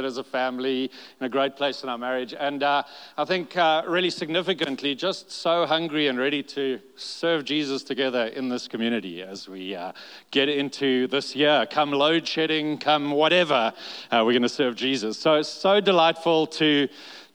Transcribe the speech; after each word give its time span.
as 0.00 0.16
a 0.16 0.24
family 0.24 0.90
in 1.20 1.26
a 1.26 1.28
great 1.28 1.56
place 1.56 1.82
in 1.82 1.88
our 1.88 1.98
marriage. 1.98 2.34
And 2.38 2.62
uh, 2.62 2.82
I 3.16 3.24
think, 3.24 3.56
uh, 3.56 3.82
really 3.86 4.10
significantly, 4.10 4.94
just 4.94 5.30
so 5.30 5.66
hungry 5.66 6.08
and 6.08 6.18
ready 6.18 6.42
to 6.42 6.80
serve 6.96 7.44
Jesus 7.44 7.82
together 7.82 8.26
in 8.26 8.48
this 8.48 8.66
community 8.66 9.22
as 9.22 9.48
we 9.48 9.74
uh, 9.74 9.92
get 10.30 10.48
into 10.48 11.06
this 11.08 11.36
year. 11.36 11.66
Come 11.70 11.92
load 11.92 12.26
shedding, 12.26 12.78
come 12.78 13.10
whatever, 13.10 13.72
uh, 14.10 14.22
we're 14.24 14.32
going 14.32 14.42
to 14.42 14.48
serve 14.48 14.74
Jesus. 14.74 15.18
So 15.18 15.34
it's 15.34 15.48
so 15.48 15.80
delightful 15.80 16.46
to 16.46 16.88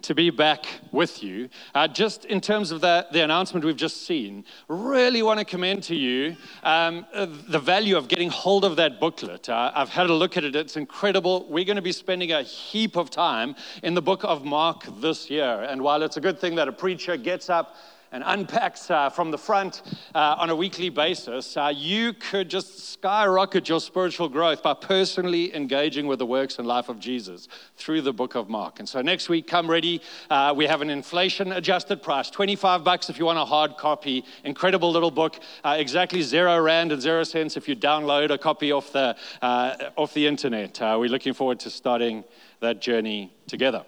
to 0.04 0.14
be 0.14 0.30
back 0.30 0.66
with 0.92 1.24
you. 1.24 1.50
Uh, 1.74 1.88
just 1.88 2.26
in 2.26 2.40
terms 2.40 2.72
of 2.72 2.82
the, 2.82 3.08
the 3.12 3.24
announcement 3.24 3.66
we've 3.66 3.76
just 3.76 4.06
seen, 4.06 4.46
really 4.68 5.24
want 5.24 5.40
to 5.40 5.46
commend 5.46 5.84
to 5.84 5.96
you 5.96 6.36
um, 6.64 7.06
the 7.14 7.60
value 7.60 7.98
of 7.98 8.08
getting 8.08 8.30
hold 8.30 8.64
of 8.64 8.76
that 8.76 9.00
booklet. 9.00 9.50
Uh, 9.50 9.72
I've 9.74 9.90
had 9.90 10.10
a 10.10 10.14
look 10.14 10.38
at 10.38 10.44
it, 10.44 10.56
it's 10.56 10.78
incredible. 10.78 11.48
We're 11.50 11.66
going 11.66 11.78
to 11.78 11.82
be 11.82 11.92
spending 11.92 12.32
a 12.32 12.44
heap 12.44 12.96
of 12.96 13.10
time 13.10 13.56
in 13.84 13.94
the 13.94 14.02
book 14.02 14.24
of 14.24 14.46
Mark 14.46 14.86
this 15.02 15.30
year. 15.30 15.66
And 15.68 15.82
while 15.82 16.04
it's 16.04 16.18
a 16.18 16.22
good 16.22 16.40
thing 16.40 16.56
that 16.56 16.68
a 16.68 16.72
preacher 16.74 17.18
gets 17.18 17.50
up, 17.50 17.76
and 18.18 18.24
unpacks 18.26 18.90
uh, 18.90 19.12
from 19.12 19.30
the 19.30 19.38
front 19.38 19.84
uh, 20.16 20.36
on 20.40 20.50
a 20.50 20.56
weekly 20.56 20.90
basis, 20.90 21.56
uh, 21.56 21.72
you 21.74 22.14
could 22.14 22.50
just 22.50 22.94
skyrocket 22.94 23.70
your 23.70 23.80
spiritual 23.80 24.28
growth 24.28 24.64
by 24.64 24.74
personally 24.74 25.56
engaging 25.56 26.08
with 26.08 26.18
the 26.18 26.26
works 26.26 26.58
and 26.58 26.68
life 26.68 26.90
of 26.90 27.00
Jesus 27.00 27.48
through 27.76 28.02
the 28.02 28.12
book 28.12 28.34
of 28.34 28.50
Mark. 28.50 28.80
And 28.80 28.90
so 28.90 29.04
next 29.04 29.30
week, 29.30 29.46
come 29.46 29.70
ready. 29.70 30.02
Uh, 30.32 30.52
we 30.58 30.66
have 30.66 30.82
an 30.82 30.90
inflation 30.90 31.52
adjusted 31.52 32.02
price 32.02 32.32
25 32.32 32.84
bucks 32.84 33.08
if 33.12 33.20
you 33.20 33.26
want 33.26 33.38
a 33.38 33.46
hard 33.46 33.78
copy. 33.78 34.26
Incredible 34.44 34.92
little 34.92 35.12
book, 35.12 35.40
uh, 35.64 35.76
exactly 35.78 36.24
zero 36.24 36.60
rand 36.60 36.92
and 36.92 37.00
zero 37.00 37.24
cents 37.24 37.56
if 37.56 37.70
you 37.70 37.76
download 37.76 38.32
a 38.32 38.38
copy 38.40 38.72
off 38.72 38.92
the, 38.92 39.16
uh, 39.44 39.76
off 39.96 40.16
the 40.16 40.26
internet. 40.26 40.80
we're 40.82 41.06
looking 41.06 41.36
forward 41.36 41.60
to 41.60 41.70
starting 41.70 42.24
that 42.62 42.82
journey 42.82 43.32
together. 43.46 43.86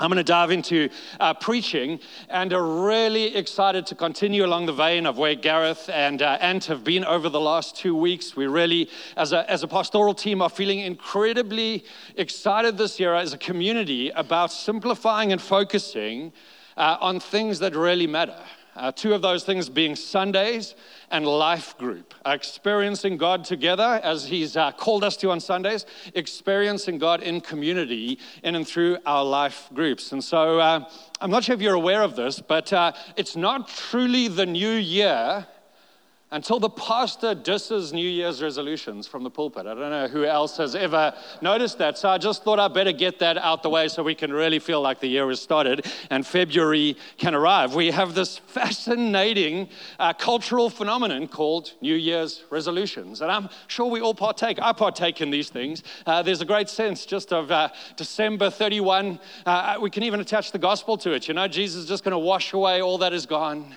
I'm 0.00 0.10
going 0.10 0.16
to 0.16 0.24
dive 0.24 0.50
into 0.50 0.88
uh, 1.20 1.34
preaching 1.34 2.00
and 2.28 2.52
are 2.52 2.84
really 2.84 3.36
excited 3.36 3.86
to 3.86 3.94
continue 3.94 4.44
along 4.44 4.66
the 4.66 4.72
vein 4.72 5.06
of 5.06 5.18
where 5.18 5.36
Gareth 5.36 5.88
and 5.88 6.20
uh, 6.20 6.36
Ant 6.40 6.64
have 6.64 6.82
been 6.82 7.04
over 7.04 7.28
the 7.28 7.38
last 7.38 7.76
two 7.76 7.94
weeks. 7.94 8.34
We 8.34 8.48
really, 8.48 8.90
as 9.16 9.32
a, 9.32 9.48
as 9.48 9.62
a 9.62 9.68
pastoral 9.68 10.12
team, 10.12 10.42
are 10.42 10.50
feeling 10.50 10.80
incredibly 10.80 11.84
excited 12.16 12.76
this 12.76 12.98
year 12.98 13.14
as 13.14 13.34
a 13.34 13.38
community 13.38 14.10
about 14.10 14.50
simplifying 14.50 15.30
and 15.30 15.40
focusing 15.40 16.32
uh, 16.76 16.96
on 17.00 17.20
things 17.20 17.60
that 17.60 17.76
really 17.76 18.08
matter. 18.08 18.42
Uh, 18.76 18.90
two 18.90 19.14
of 19.14 19.22
those 19.22 19.44
things 19.44 19.68
being 19.68 19.94
Sundays 19.94 20.74
and 21.10 21.26
life 21.26 21.78
group, 21.78 22.12
uh, 22.26 22.30
experiencing 22.30 23.16
God 23.16 23.44
together 23.44 24.00
as 24.02 24.26
He's 24.26 24.56
uh, 24.56 24.72
called 24.72 25.04
us 25.04 25.16
to 25.18 25.30
on 25.30 25.40
Sundays, 25.40 25.86
experiencing 26.14 26.98
God 26.98 27.22
in 27.22 27.40
community 27.40 28.18
in 28.42 28.56
and 28.56 28.66
through 28.66 28.98
our 29.06 29.24
life 29.24 29.68
groups. 29.74 30.12
And 30.12 30.22
so 30.22 30.58
uh, 30.58 30.88
I'm 31.20 31.30
not 31.30 31.44
sure 31.44 31.54
if 31.54 31.60
you're 31.60 31.74
aware 31.74 32.02
of 32.02 32.16
this, 32.16 32.40
but 32.40 32.72
uh, 32.72 32.92
it's 33.16 33.36
not 33.36 33.68
truly 33.68 34.28
the 34.28 34.46
new 34.46 34.72
year 34.72 35.46
until 36.34 36.58
the 36.58 36.68
pastor 36.68 37.32
disses 37.32 37.92
New 37.92 38.08
Year's 38.08 38.42
resolutions 38.42 39.06
from 39.06 39.22
the 39.22 39.30
pulpit. 39.30 39.68
I 39.68 39.74
don't 39.74 39.90
know 39.90 40.08
who 40.08 40.24
else 40.24 40.56
has 40.56 40.74
ever 40.74 41.14
noticed 41.40 41.78
that. 41.78 41.96
So 41.96 42.08
I 42.08 42.18
just 42.18 42.42
thought 42.42 42.58
I'd 42.58 42.74
better 42.74 42.90
get 42.90 43.20
that 43.20 43.38
out 43.38 43.62
the 43.62 43.70
way 43.70 43.86
so 43.86 44.02
we 44.02 44.16
can 44.16 44.32
really 44.32 44.58
feel 44.58 44.80
like 44.80 44.98
the 44.98 45.06
year 45.06 45.28
has 45.28 45.40
started 45.40 45.86
and 46.10 46.26
February 46.26 46.96
can 47.18 47.36
arrive. 47.36 47.76
We 47.76 47.92
have 47.92 48.16
this 48.16 48.38
fascinating 48.38 49.68
uh, 50.00 50.12
cultural 50.12 50.70
phenomenon 50.70 51.28
called 51.28 51.74
New 51.80 51.94
Year's 51.94 52.42
resolutions. 52.50 53.20
And 53.20 53.30
I'm 53.30 53.48
sure 53.68 53.88
we 53.88 54.00
all 54.00 54.12
partake. 54.12 54.58
I 54.60 54.72
partake 54.72 55.20
in 55.20 55.30
these 55.30 55.50
things. 55.50 55.84
Uh, 56.04 56.22
there's 56.22 56.40
a 56.40 56.44
great 56.44 56.68
sense 56.68 57.06
just 57.06 57.32
of 57.32 57.52
uh, 57.52 57.68
December 57.96 58.50
31. 58.50 59.20
Uh, 59.46 59.76
we 59.80 59.88
can 59.88 60.02
even 60.02 60.18
attach 60.18 60.50
the 60.50 60.58
gospel 60.58 60.96
to 60.96 61.12
it. 61.12 61.28
You 61.28 61.34
know, 61.34 61.46
Jesus 61.46 61.82
is 61.84 61.88
just 61.88 62.02
going 62.02 62.10
to 62.10 62.18
wash 62.18 62.54
away 62.54 62.82
all 62.82 62.98
that 62.98 63.12
is 63.12 63.24
gone 63.24 63.76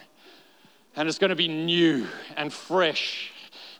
and 0.97 1.07
it's 1.07 1.19
going 1.19 1.29
to 1.29 1.35
be 1.35 1.47
new 1.47 2.07
and 2.35 2.51
fresh. 2.51 3.31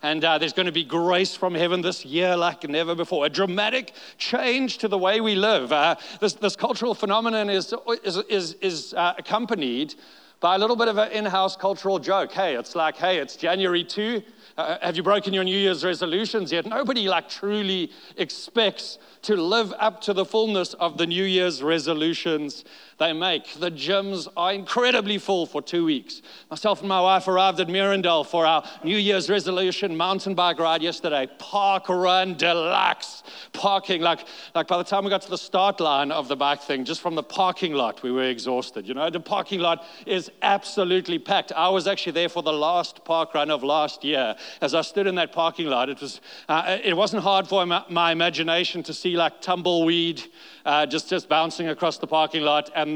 And 0.04 0.24
uh, 0.24 0.38
there's 0.38 0.54
going 0.54 0.68
to 0.68 0.72
be 0.72 0.84
grace 0.84 1.36
from 1.36 1.56
heaven 1.56 1.82
this 1.82 2.06
year 2.06 2.38
like 2.38 2.70
never 2.70 2.94
before. 2.94 3.26
A 3.26 3.30
dramatic 3.30 3.92
change 4.20 4.78
to 4.78 4.88
the 4.88 4.98
way 4.98 5.20
we 5.20 5.34
live. 5.34 5.72
Uh, 5.72 5.96
this, 6.22 6.34
this, 6.34 6.56
cultural 6.56 6.94
phenomenon 6.94 7.50
is, 7.50 7.74
is, 8.04 8.18
is, 8.30 8.54
is 8.62 8.94
uh, 8.94 9.16
accompanied 9.18 9.96
by 10.40 10.54
a 10.54 10.60
little 10.60 10.76
bit 10.76 10.88
of 10.88 11.00
an 11.00 11.12
in 11.12 11.26
house 11.26 11.56
cultural 11.56 11.98
joke. 11.98 12.32
Hey, 12.32 12.56
it's 12.56 12.76
like, 12.76 12.96
hey, 12.96 13.18
it's 13.18 13.36
January 13.36 13.84
2. 13.84 14.22
Uh, 14.56 14.78
have 14.84 14.96
you 14.96 15.02
broken 15.02 15.34
your 15.34 15.44
New 15.44 15.58
Year's 15.58 15.84
resolutions 15.84 16.52
yet? 16.52 16.68
Nobody 16.68 17.08
like 17.08 17.28
truly 17.28 17.92
expects 18.18 19.00
to 19.24 19.36
live 19.36 19.74
up 19.80 20.02
to 20.02 20.14
the 20.14 20.26
fullness 20.26 20.76
of 20.76 21.00
the 21.00 21.08
New 21.08 21.24
Year's 21.24 21.64
resolutions 21.64 22.64
they 22.98 23.14
make. 23.14 23.54
The 23.54 23.70
gyms 23.70 24.28
are 24.36 24.54
incredibly 24.54 25.20
full 25.20 25.46
for 25.46 25.62
two 25.62 25.86
weeks. 25.86 26.22
Myself 26.50 26.80
and 26.80 26.90
my 26.90 27.00
wife 27.00 27.28
arrived 27.28 27.60
at 27.60 27.68
Meerendal 27.68 28.26
for 28.26 28.46
our 28.46 28.64
New 28.84 28.98
Year's 28.98 29.30
resolution 29.30 29.96
mountain 29.96 30.34
bike 30.34 30.58
ride 30.58 30.82
yesterday. 30.82 31.28
Park 31.38 31.90
run 31.90 32.34
deluxe 32.34 33.22
parking. 33.54 34.02
Like, 34.02 34.26
like 34.56 34.68
by 34.68 34.78
the 34.78 34.84
time 34.84 35.04
we 35.04 35.12
got 35.12 35.22
to 35.24 35.30
the 35.30 35.38
start 35.38 35.80
line 35.80 36.12
of 36.12 36.28
the 36.28 36.36
bike 36.36 36.62
thing, 36.62 36.86
just 36.86 37.02
from 37.02 37.14
the 37.14 37.24
parking 37.24 37.74
lot, 37.74 38.02
we 38.02 38.12
were 38.12 38.24
exhausted. 38.24 38.88
You 38.88 38.96
know, 38.96 39.10
the 39.12 39.20
parking 39.20 39.60
lot 39.60 39.86
is 40.08 40.32
absolutely 40.42 41.20
packed. 41.20 41.52
I 41.52 41.70
was 41.70 41.86
actually 41.88 42.14
there 42.14 42.30
for 42.30 42.42
the 42.42 42.54
last 42.54 43.06
park 43.06 43.36
run 43.36 43.52
of 43.52 43.64
last 43.64 44.04
year. 44.04 44.36
As 44.62 44.74
I 44.74 44.82
stood 44.82 45.06
in 45.06 45.16
that 45.16 45.32
parking 45.32 45.68
lot, 45.68 45.90
it 45.90 46.02
was 46.02 46.20
uh, 46.50 46.78
it 46.84 46.96
wasn't 46.96 47.22
hard 47.22 47.48
for 47.48 47.66
my, 47.66 47.84
my 47.90 48.12
imagination 48.12 48.82
to 48.84 48.94
see 48.94 49.16
like 49.16 49.42
tumbleweed 49.42 50.24
uh, 50.68 50.86
just, 50.86 51.10
just 51.10 51.30
bouncing 51.30 51.70
across 51.70 51.98
the 51.98 52.06
parking 52.06 52.42
lot 52.42 52.70
and 52.76 52.87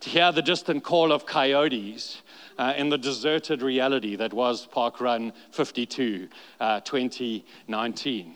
to 0.00 0.08
hear 0.08 0.32
the 0.32 0.42
distant 0.42 0.84
call 0.84 1.12
of 1.12 1.26
coyotes. 1.26 2.22
Uh, 2.58 2.74
in 2.76 2.88
the 2.88 2.98
deserted 2.98 3.62
reality 3.62 4.16
that 4.16 4.32
was 4.32 4.66
Park 4.66 5.00
Run 5.00 5.32
52, 5.52 6.26
uh, 6.58 6.80
2019. 6.80 8.34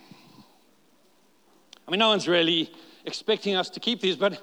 I 1.89 1.91
mean, 1.91 1.99
no 1.99 2.11
one's 2.11 2.29
really 2.29 2.71
expecting 3.05 3.57
us 3.57 3.69
to 3.71 3.81
keep 3.81 4.01
these, 4.01 4.15
but 4.15 4.41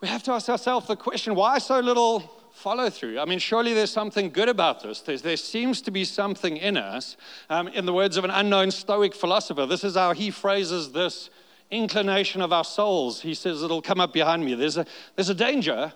we 0.00 0.08
have 0.08 0.22
to 0.22 0.32
ask 0.32 0.48
ourselves 0.48 0.88
the 0.88 0.96
question 0.96 1.34
why 1.34 1.58
so 1.58 1.80
little 1.80 2.42
follow 2.52 2.90
through? 2.90 3.18
I 3.18 3.24
mean, 3.24 3.38
surely 3.38 3.74
there's 3.74 3.90
something 3.90 4.30
good 4.30 4.48
about 4.48 4.82
this. 4.82 5.00
There's, 5.00 5.22
there 5.22 5.36
seems 5.36 5.80
to 5.82 5.90
be 5.90 6.04
something 6.04 6.56
in 6.56 6.76
us. 6.76 7.16
Um, 7.50 7.68
in 7.68 7.86
the 7.86 7.92
words 7.92 8.16
of 8.16 8.24
an 8.24 8.30
unknown 8.30 8.70
Stoic 8.70 9.14
philosopher, 9.14 9.66
this 9.66 9.84
is 9.84 9.94
how 9.94 10.12
he 10.12 10.30
phrases 10.30 10.92
this 10.92 11.30
inclination 11.72 12.40
of 12.40 12.52
our 12.52 12.62
souls. 12.62 13.22
He 13.22 13.34
says 13.34 13.62
it'll 13.62 13.82
come 13.82 14.00
up 14.00 14.12
behind 14.12 14.44
me. 14.44 14.54
There's 14.54 14.76
a, 14.76 14.86
there's 15.16 15.30
a 15.30 15.34
danger 15.34 15.92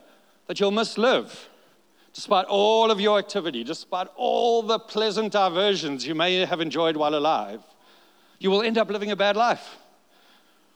that 0.47 0.59
you'll 0.59 0.72
mislive. 0.72 1.31
Despite 2.12 2.47
all 2.47 2.91
of 2.91 2.98
your 2.98 3.19
activity, 3.19 3.62
despite 3.62 4.09
all 4.16 4.62
the 4.62 4.78
pleasant 4.78 5.32
diversions 5.32 6.06
you 6.06 6.14
may 6.14 6.47
have 6.47 6.62
enjoyed 6.62 6.97
while 6.97 7.14
alive, 7.14 7.62
you 8.38 8.50
will 8.50 8.62
end 8.62 8.78
up 8.78 8.91
living 8.91 9.10
a 9.10 9.16
bad 9.16 9.37
life. 9.37 9.76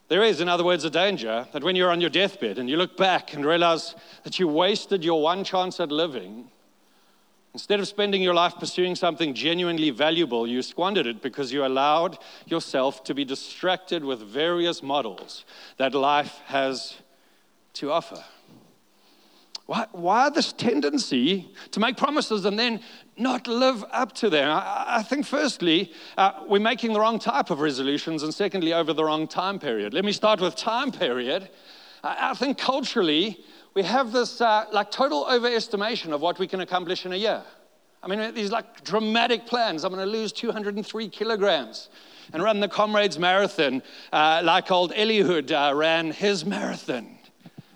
There 0.09 0.23
is, 0.23 0.41
in 0.41 0.49
other 0.49 0.65
words, 0.65 0.85
a 0.85 0.91
danger 0.91 1.47
that 1.53 1.65
when 1.65 1.77
you're 1.77 1.91
on 1.91 2.01
your 2.01 2.11
deathbed 2.11 2.59
and 2.59 2.69
you 2.69 2.77
look 2.77 2.97
back 2.97 3.33
and 3.33 3.47
realize 3.47 3.95
that 4.25 4.39
you 4.39 4.49
wasted 4.49 5.05
your 5.05 5.23
one 5.23 5.45
chance 5.45 5.81
at 5.81 5.91
living, 5.91 6.51
Instead 7.53 7.81
of 7.81 7.89
spending 7.89 8.23
your 8.23 8.35
life 8.35 8.55
pursuing 8.61 8.95
something 8.95 9.35
genuinely 9.35 9.91
valuable, 9.91 10.47
you 10.47 10.63
squandered 10.63 11.07
it 11.07 11.21
because 11.21 11.53
you 11.53 11.67
allowed 11.67 12.17
yourself 12.47 13.03
to 13.05 13.15
be 13.15 13.25
distracted 13.25 14.05
with 14.05 14.21
various 14.21 14.83
models 14.83 15.45
that 15.77 15.93
life 15.93 16.41
has 16.47 16.97
to 17.73 17.91
offer. 17.91 18.23
Why, 19.67 19.87
why 19.93 20.31
this 20.31 20.53
tendency 20.53 21.49
to 21.71 21.81
make 21.81 21.97
promises 21.97 22.45
and 22.45 22.59
then 22.59 22.81
not 23.17 23.47
live 23.47 23.85
up 23.93 24.13
to 24.15 24.29
them? 24.29 24.49
I, 24.49 24.85
I 24.99 25.03
think, 25.05 25.27
firstly, 25.27 25.93
uh, 26.17 26.45
we're 26.49 26.61
making 26.61 26.93
the 26.93 26.99
wrong 26.99 27.21
type 27.21 27.51
of 27.51 27.61
resolutions, 27.61 28.25
and 28.25 28.35
secondly, 28.35 28.73
over 28.73 28.93
the 28.93 29.05
wrong 29.05 29.29
time 29.29 29.61
period. 29.61 29.95
Let 29.95 30.05
me 30.05 30.11
start 30.11 30.41
with 30.41 30.57
time 30.57 30.91
period. 30.91 31.51
I, 32.03 32.31
I 32.31 32.35
think 32.35 32.59
culturally, 32.59 33.45
we 33.75 33.83
have 33.83 34.13
this 34.13 34.41
uh, 34.41 34.67
like 34.73 34.91
total 34.91 35.25
overestimation 35.25 36.13
of 36.13 36.21
what 36.21 36.39
we 36.39 36.47
can 36.47 36.61
accomplish 36.61 37.07
in 37.07 37.13
a 37.13 37.17
year. 37.17 37.43
I 38.03 38.09
mean, 38.09 38.35
these 38.35 38.51
like 38.51 38.83
dramatic 38.83 39.47
plans. 39.47 39.85
I'm 39.85 39.93
going 39.93 40.05
to 40.05 40.11
lose 40.11 40.33
203 40.33 41.09
kilograms 41.09 41.89
and 42.33 42.43
run 42.43 42.61
the 42.61 42.69
Comrades 42.69 43.19
Marathon 43.19 43.83
uh, 44.13 44.41
like 44.45 44.71
old 44.71 44.93
Eliud 44.93 45.51
uh, 45.53 45.75
ran 45.75 46.11
his 46.11 46.45
marathon. 46.45 47.19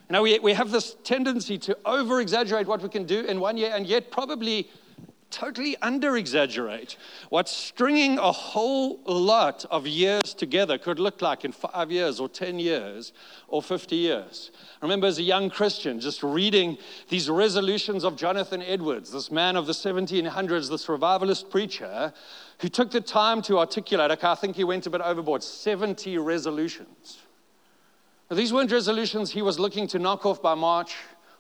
You 0.09 0.13
know, 0.13 0.23
we, 0.23 0.39
we 0.39 0.53
have 0.53 0.71
this 0.71 0.97
tendency 1.05 1.59
to 1.59 1.77
over 1.85 2.21
exaggerate 2.21 2.67
what 2.67 2.83
we 2.83 2.89
can 2.89 3.05
do 3.05 3.21
in 3.21 3.41
one 3.41 3.57
year 3.57 3.73
and 3.75 3.87
yet 3.87 4.11
probably 4.11 4.69
totally 5.35 5.77
under 5.83 6.17
exaggerate 6.17 6.97
what 7.29 7.49
stringing 7.49 8.19
a 8.19 8.31
whole 8.31 9.01
lot 9.05 9.65
of 9.69 9.85
years 9.85 10.33
together 10.33 10.79
could 10.79 11.01
look 11.01 11.21
like 11.21 11.45
in 11.45 11.51
five 11.51 11.91
years 11.91 12.21
or 12.21 12.29
10 12.29 12.61
years 12.61 13.13
or 13.49 13.61
50 13.61 13.97
years. 13.97 14.53
I 14.81 14.85
remember 14.85 15.09
as 15.09 15.19
a 15.19 15.23
young 15.23 15.51
Christian 15.51 15.99
just 15.99 16.23
reading 16.23 16.79
these 17.09 17.29
resolutions 17.29 18.05
of 18.05 18.15
Jonathan 18.17 18.63
Edwards, 18.63 19.11
this 19.11 19.33
man 19.33 19.57
of 19.57 19.67
the 19.67 19.73
1700s, 19.73 20.71
this 20.71 20.89
revivalist 20.89 21.51
preacher, 21.51 22.13
who 22.61 22.69
took 22.69 22.93
the 22.93 23.01
time 23.01 23.43
to 23.43 23.59
articulate, 23.59 24.17
I 24.23 24.35
think 24.37 24.55
he 24.55 24.63
went 24.65 24.87
a 24.87 24.91
bit 24.91 25.01
overboard, 25.01 25.43
70 25.43 26.17
resolutions. 26.19 27.19
Now, 28.31 28.37
These 28.37 28.53
weren't 28.53 28.71
resolutions 28.71 29.33
he 29.33 29.43
was 29.43 29.59
looking 29.59 29.89
to 29.89 29.99
knock 29.99 30.25
off 30.25 30.41
by 30.41 30.55
March 30.55 30.95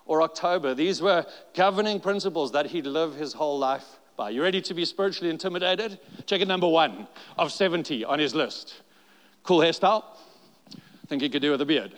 or 0.06 0.22
October. 0.22 0.74
These 0.74 1.00
were 1.00 1.26
governing 1.54 2.00
principles 2.00 2.52
that 2.52 2.66
he'd 2.66 2.86
live 2.86 3.14
his 3.14 3.32
whole 3.32 3.58
life 3.58 3.98
by. 4.16 4.30
You 4.30 4.42
ready 4.42 4.60
to 4.62 4.74
be 4.74 4.84
spiritually 4.84 5.30
intimidated? 5.30 5.98
Check 6.26 6.40
it 6.40 6.48
number 6.48 6.68
one 6.68 7.08
of 7.36 7.52
70 7.52 8.04
on 8.04 8.18
his 8.18 8.34
list. 8.34 8.82
Cool 9.42 9.60
hairstyle? 9.60 10.04
Think 11.08 11.22
he 11.22 11.28
could 11.28 11.42
do 11.42 11.50
with 11.50 11.60
a 11.60 11.66
beard. 11.66 11.92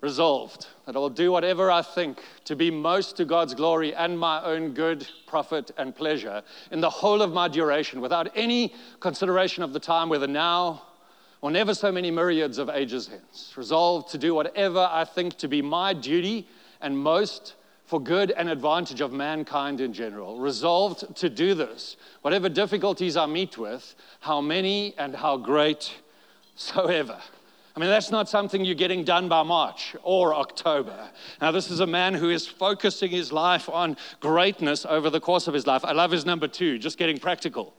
Resolved 0.00 0.68
that 0.86 0.96
I 0.96 0.98
will 0.98 1.10
do 1.10 1.32
whatever 1.32 1.70
I 1.70 1.82
think 1.82 2.22
to 2.44 2.54
be 2.54 2.70
most 2.70 3.16
to 3.16 3.24
God's 3.24 3.54
glory 3.54 3.94
and 3.94 4.18
my 4.18 4.42
own 4.42 4.72
good, 4.72 5.06
profit, 5.26 5.72
and 5.76 5.94
pleasure 5.94 6.42
in 6.70 6.80
the 6.80 6.90
whole 6.90 7.22
of 7.22 7.32
my 7.32 7.48
duration 7.48 8.00
without 8.00 8.30
any 8.36 8.72
consideration 9.00 9.62
of 9.62 9.72
the 9.72 9.80
time, 9.80 10.08
whether 10.08 10.28
now 10.28 10.82
or 11.42 11.50
never 11.50 11.74
so 11.74 11.90
many 11.90 12.10
myriads 12.10 12.58
of 12.58 12.68
ages 12.68 13.08
hence. 13.08 13.52
Resolved 13.56 14.10
to 14.10 14.18
do 14.18 14.34
whatever 14.34 14.88
I 14.90 15.04
think 15.04 15.36
to 15.38 15.48
be 15.48 15.62
my 15.62 15.92
duty 15.92 16.46
and 16.80 16.98
most 16.98 17.54
for 17.86 18.00
good 18.00 18.30
and 18.30 18.48
advantage 18.48 19.00
of 19.00 19.12
mankind 19.12 19.80
in 19.80 19.92
general. 19.92 20.38
Resolved 20.38 21.16
to 21.16 21.28
do 21.28 21.54
this, 21.54 21.96
whatever 22.22 22.48
difficulties 22.48 23.16
I 23.16 23.26
meet 23.26 23.58
with, 23.58 23.94
how 24.20 24.40
many 24.40 24.94
and 24.96 25.14
how 25.14 25.36
great 25.36 25.92
soever. 26.56 27.18
I 27.74 27.80
mean, 27.80 27.88
that's 27.88 28.10
not 28.10 28.28
something 28.28 28.64
you're 28.64 28.74
getting 28.74 29.04
done 29.04 29.28
by 29.28 29.42
March 29.42 29.96
or 30.02 30.34
October. 30.34 31.10
Now, 31.40 31.50
this 31.50 31.70
is 31.70 31.80
a 31.80 31.86
man 31.86 32.14
who 32.14 32.28
is 32.28 32.46
focusing 32.46 33.10
his 33.10 33.32
life 33.32 33.68
on 33.68 33.96
greatness 34.18 34.84
over 34.84 35.08
the 35.08 35.20
course 35.20 35.48
of 35.48 35.54
his 35.54 35.66
life. 35.66 35.84
I 35.84 35.92
love 35.92 36.10
his 36.10 36.26
number 36.26 36.48
two, 36.48 36.78
just 36.78 36.98
getting 36.98 37.18
practical 37.18 37.74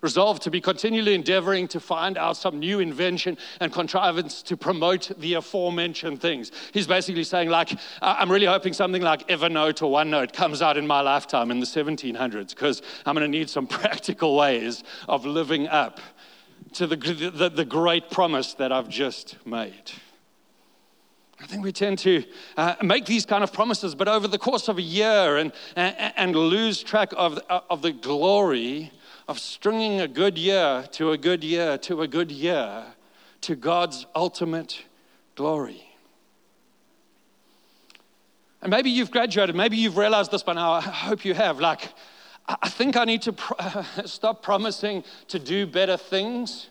resolved 0.00 0.42
to 0.42 0.50
be 0.50 0.60
continually 0.60 1.14
endeavoring 1.14 1.68
to 1.68 1.80
find 1.80 2.16
out 2.16 2.36
some 2.36 2.58
new 2.58 2.80
invention 2.80 3.36
and 3.60 3.72
contrivance 3.72 4.42
to 4.42 4.56
promote 4.56 5.10
the 5.18 5.34
aforementioned 5.34 6.20
things. 6.20 6.52
He's 6.72 6.86
basically 6.86 7.24
saying, 7.24 7.48
like, 7.48 7.78
I'm 8.00 8.30
really 8.30 8.46
hoping 8.46 8.72
something 8.72 9.02
like 9.02 9.28
Evernote 9.28 9.82
or 9.82 9.90
OneNote 9.92 10.32
comes 10.32 10.62
out 10.62 10.76
in 10.76 10.86
my 10.86 11.00
lifetime 11.00 11.50
in 11.50 11.60
the 11.60 11.66
1700s, 11.66 12.50
because 12.50 12.82
I'm 13.04 13.14
going 13.14 13.30
to 13.30 13.38
need 13.38 13.50
some 13.50 13.66
practical 13.78 14.36
ways 14.36 14.84
of 15.08 15.26
living 15.26 15.68
up 15.68 16.00
to 16.74 16.86
the, 16.86 16.96
the, 16.96 17.48
the 17.48 17.64
great 17.64 18.10
promise 18.10 18.54
that 18.54 18.72
I've 18.72 18.88
just 18.88 19.36
made. 19.46 19.92
I 21.40 21.46
think 21.46 21.62
we 21.62 21.70
tend 21.70 21.98
to 22.00 22.24
uh, 22.56 22.74
make 22.82 23.06
these 23.06 23.24
kind 23.24 23.44
of 23.44 23.52
promises, 23.52 23.94
but 23.94 24.08
over 24.08 24.26
the 24.26 24.38
course 24.38 24.68
of 24.68 24.78
a 24.78 24.82
year 24.82 25.36
and, 25.36 25.52
and, 25.76 26.12
and 26.16 26.36
lose 26.36 26.82
track 26.82 27.12
of, 27.16 27.38
of 27.48 27.80
the 27.80 27.92
glory 27.92 28.90
of 29.28 29.38
stringing 29.38 30.00
a 30.00 30.08
good 30.08 30.38
year 30.38 30.88
to 30.92 31.12
a 31.12 31.18
good 31.18 31.44
year 31.44 31.76
to 31.76 32.00
a 32.00 32.08
good 32.08 32.32
year 32.32 32.86
to 33.42 33.54
God's 33.54 34.06
ultimate 34.14 34.82
glory. 35.36 35.84
And 38.62 38.70
maybe 38.70 38.90
you've 38.90 39.10
graduated, 39.10 39.54
maybe 39.54 39.76
you've 39.76 39.98
realized 39.98 40.30
this 40.30 40.42
by 40.42 40.54
now. 40.54 40.72
I 40.72 40.80
hope 40.80 41.24
you 41.24 41.34
have. 41.34 41.60
Like, 41.60 41.92
I 42.48 42.68
think 42.70 42.96
I 42.96 43.04
need 43.04 43.22
to 43.22 43.34
stop 44.06 44.42
promising 44.42 45.04
to 45.28 45.38
do 45.38 45.66
better 45.66 45.96
things. 45.96 46.70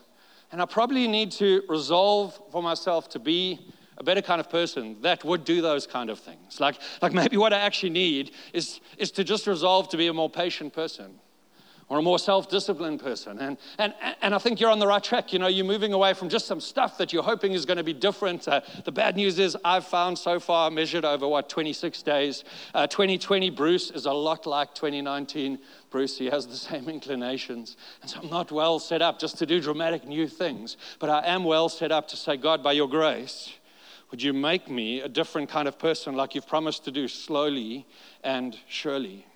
And 0.50 0.60
I 0.60 0.66
probably 0.66 1.06
need 1.06 1.30
to 1.32 1.62
resolve 1.68 2.38
for 2.50 2.62
myself 2.62 3.08
to 3.10 3.18
be 3.18 3.60
a 3.96 4.04
better 4.04 4.20
kind 4.20 4.40
of 4.40 4.50
person 4.50 4.96
that 5.02 5.24
would 5.24 5.44
do 5.44 5.62
those 5.62 5.86
kind 5.86 6.10
of 6.10 6.18
things. 6.18 6.60
Like, 6.60 6.76
like 7.00 7.12
maybe 7.12 7.36
what 7.36 7.52
I 7.52 7.58
actually 7.60 7.90
need 7.90 8.32
is, 8.52 8.80
is 8.98 9.10
to 9.12 9.24
just 9.24 9.46
resolve 9.46 9.88
to 9.90 9.96
be 9.96 10.08
a 10.08 10.12
more 10.12 10.28
patient 10.28 10.72
person 10.72 11.20
or 11.88 11.98
a 11.98 12.02
more 12.02 12.18
self 12.18 12.48
disciplined 12.48 13.00
person. 13.00 13.38
And, 13.38 13.56
and, 13.78 13.94
and 14.20 14.34
I 14.34 14.38
think 14.38 14.60
you're 14.60 14.70
on 14.70 14.78
the 14.78 14.86
right 14.86 15.02
track. 15.02 15.32
You 15.32 15.38
know, 15.38 15.46
you're 15.46 15.64
moving 15.64 15.92
away 15.92 16.14
from 16.14 16.28
just 16.28 16.46
some 16.46 16.60
stuff 16.60 16.98
that 16.98 17.12
you're 17.12 17.22
hoping 17.22 17.52
is 17.52 17.64
going 17.64 17.78
to 17.78 17.84
be 17.84 17.94
different. 17.94 18.46
Uh, 18.46 18.60
the 18.84 18.92
bad 18.92 19.16
news 19.16 19.38
is, 19.38 19.56
I've 19.64 19.86
found 19.86 20.18
so 20.18 20.38
far, 20.38 20.70
measured 20.70 21.04
over 21.04 21.26
what, 21.26 21.48
26 21.48 22.02
days, 22.02 22.44
uh, 22.74 22.86
2020 22.86 23.50
Bruce 23.50 23.90
is 23.90 24.06
a 24.06 24.12
lot 24.12 24.46
like 24.46 24.74
2019 24.74 25.58
Bruce. 25.90 26.18
He 26.18 26.26
has 26.26 26.46
the 26.46 26.56
same 26.56 26.88
inclinations. 26.88 27.76
And 28.02 28.10
so 28.10 28.20
I'm 28.22 28.30
not 28.30 28.52
well 28.52 28.78
set 28.78 29.02
up 29.02 29.18
just 29.18 29.38
to 29.38 29.46
do 29.46 29.60
dramatic 29.60 30.06
new 30.06 30.28
things, 30.28 30.76
but 30.98 31.08
I 31.08 31.26
am 31.26 31.44
well 31.44 31.68
set 31.68 31.90
up 31.90 32.08
to 32.08 32.16
say, 32.16 32.36
God, 32.36 32.62
by 32.62 32.72
your 32.72 32.88
grace, 32.88 33.52
would 34.10 34.22
you 34.22 34.32
make 34.32 34.70
me 34.70 35.00
a 35.00 35.08
different 35.08 35.50
kind 35.50 35.68
of 35.68 35.78
person 35.78 36.14
like 36.14 36.34
you've 36.34 36.46
promised 36.46 36.84
to 36.84 36.90
do 36.90 37.08
slowly 37.08 37.86
and 38.22 38.58
surely? 38.66 39.27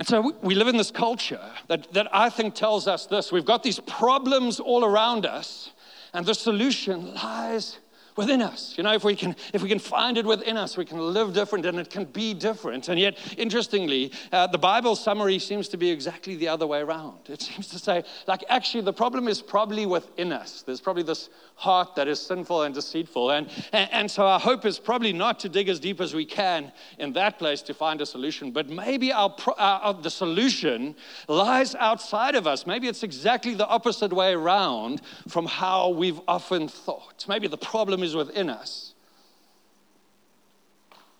And 0.00 0.08
so 0.08 0.34
we 0.40 0.54
live 0.54 0.68
in 0.68 0.78
this 0.78 0.90
culture 0.90 1.42
that, 1.68 1.92
that 1.92 2.08
I 2.10 2.30
think 2.30 2.54
tells 2.54 2.88
us 2.88 3.04
this. 3.04 3.30
We've 3.30 3.44
got 3.44 3.62
these 3.62 3.80
problems 3.80 4.58
all 4.58 4.82
around 4.82 5.26
us, 5.26 5.72
and 6.14 6.24
the 6.24 6.34
solution 6.34 7.12
lies 7.16 7.78
within 8.20 8.42
us. 8.42 8.74
You 8.76 8.84
know, 8.84 8.92
if 8.92 9.04
we 9.04 9.16
can 9.16 9.34
if 9.54 9.62
we 9.62 9.68
can 9.68 9.78
find 9.78 10.18
it 10.18 10.26
within 10.26 10.56
us, 10.56 10.76
we 10.76 10.84
can 10.84 10.98
live 10.98 11.32
different 11.32 11.64
and 11.66 11.78
it 11.78 11.88
can 11.88 12.04
be 12.04 12.34
different. 12.34 12.88
And 12.90 12.98
yet, 13.00 13.16
interestingly, 13.38 14.12
uh, 14.30 14.46
the 14.46 14.58
Bible 14.58 14.94
summary 14.94 15.38
seems 15.38 15.68
to 15.68 15.76
be 15.76 15.90
exactly 15.90 16.36
the 16.36 16.48
other 16.48 16.66
way 16.66 16.80
around. 16.80 17.18
It 17.28 17.40
seems 17.40 17.66
to 17.68 17.78
say, 17.78 18.04
like, 18.26 18.44
actually, 18.48 18.82
the 18.82 18.92
problem 18.92 19.26
is 19.26 19.40
probably 19.40 19.86
within 19.86 20.32
us. 20.32 20.62
There's 20.62 20.82
probably 20.82 21.02
this 21.02 21.30
heart 21.54 21.94
that 21.96 22.08
is 22.08 22.20
sinful 22.20 22.62
and 22.62 22.74
deceitful. 22.74 23.30
And, 23.30 23.50
and, 23.72 23.88
and 23.92 24.10
so 24.10 24.26
our 24.26 24.40
hope 24.40 24.64
is 24.66 24.78
probably 24.78 25.12
not 25.12 25.40
to 25.40 25.48
dig 25.48 25.68
as 25.68 25.80
deep 25.80 26.00
as 26.00 26.14
we 26.14 26.24
can 26.24 26.72
in 26.98 27.12
that 27.14 27.38
place 27.38 27.62
to 27.62 27.74
find 27.74 28.00
a 28.00 28.06
solution, 28.06 28.50
but 28.50 28.68
maybe 28.68 29.12
our, 29.12 29.34
our, 29.58 29.94
the 29.94 30.10
solution 30.10 30.94
lies 31.28 31.74
outside 31.74 32.34
of 32.34 32.46
us. 32.46 32.66
Maybe 32.66 32.88
it's 32.88 33.02
exactly 33.02 33.54
the 33.54 33.66
opposite 33.66 34.12
way 34.12 34.32
around 34.32 35.02
from 35.28 35.46
how 35.46 35.90
we've 35.90 36.20
often 36.26 36.68
thought. 36.68 37.24
Maybe 37.28 37.48
the 37.48 37.58
problem 37.58 38.02
is 38.02 38.09
within 38.14 38.50
us. 38.50 38.94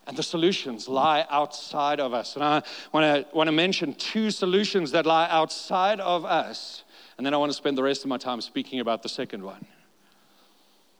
And 0.06 0.16
the 0.16 0.22
solutions 0.22 0.88
lie 0.88 1.24
outside 1.30 2.00
of 2.00 2.12
us. 2.12 2.34
And 2.34 2.44
I 2.44 2.62
want 2.92 3.28
to, 3.30 3.36
want 3.36 3.48
to 3.48 3.52
mention 3.52 3.94
two 3.94 4.30
solutions 4.30 4.90
that 4.92 5.06
lie 5.06 5.28
outside 5.30 6.00
of 6.00 6.24
us. 6.24 6.82
And 7.16 7.24
then 7.24 7.34
I 7.34 7.36
want 7.36 7.52
to 7.52 7.56
spend 7.56 7.78
the 7.78 7.82
rest 7.82 8.02
of 8.02 8.08
my 8.08 8.16
time 8.16 8.40
speaking 8.40 8.80
about 8.80 9.02
the 9.02 9.08
second 9.08 9.42
one. 9.42 9.66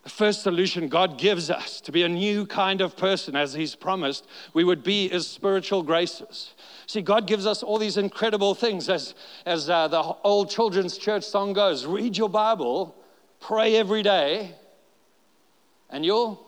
The 0.03 0.11
first 0.11 0.43
solution 0.43 0.89
God 0.89 1.19
gives 1.19 1.51
us 1.51 1.81
to 1.83 1.93
be 1.93 2.05
a 2.05 2.09
new 2.09 2.47
kind 2.47 2.81
of 2.81 2.97
person, 2.97 3.37
as 3.37 3.53
He's 3.53 3.75
promised 3.75 4.27
we 4.55 4.65
would 4.65 4.83
be, 4.83 5.07
is 5.07 5.27
spiritual 5.27 5.83
graces. 5.83 6.55
See, 6.87 7.03
God 7.03 7.27
gives 7.27 7.47
us 7.47 7.63
all 7.63 7.79
these 7.79 7.99
incredible 7.99 8.55
things, 8.55 8.89
as, 8.89 9.15
as 9.45 9.69
uh, 9.69 9.89
the 9.89 10.03
old 10.03 10.49
children's 10.49 10.97
church 10.97 11.25
song 11.25 11.53
goes 11.53 11.85
read 11.85 12.17
your 12.17 12.31
Bible, 12.31 12.95
pray 13.41 13.77
every 13.77 14.03
day, 14.03 14.55
and 15.91 16.05
you'll 16.05 16.45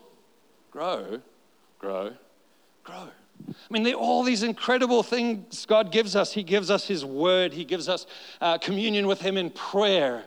grow, 0.71 1.21
grow, 1.79 2.13
grow. 2.83 3.09
I 3.47 3.53
mean, 3.69 3.83
there 3.83 3.93
are 3.93 3.97
all 3.97 4.23
these 4.23 4.43
incredible 4.43 5.03
things 5.03 5.65
God 5.65 5.91
gives 5.91 6.15
us. 6.15 6.31
He 6.31 6.43
gives 6.43 6.71
us 6.71 6.87
His 6.87 7.03
Word, 7.03 7.53
He 7.53 7.65
gives 7.65 7.89
us 7.89 8.05
uh, 8.41 8.57
communion 8.57 9.07
with 9.07 9.21
Him 9.21 9.37
in 9.37 9.49
prayer, 9.49 10.23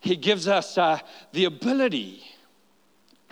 He 0.00 0.16
gives 0.16 0.48
us 0.48 0.76
uh, 0.76 0.98
the 1.32 1.44
ability 1.44 2.24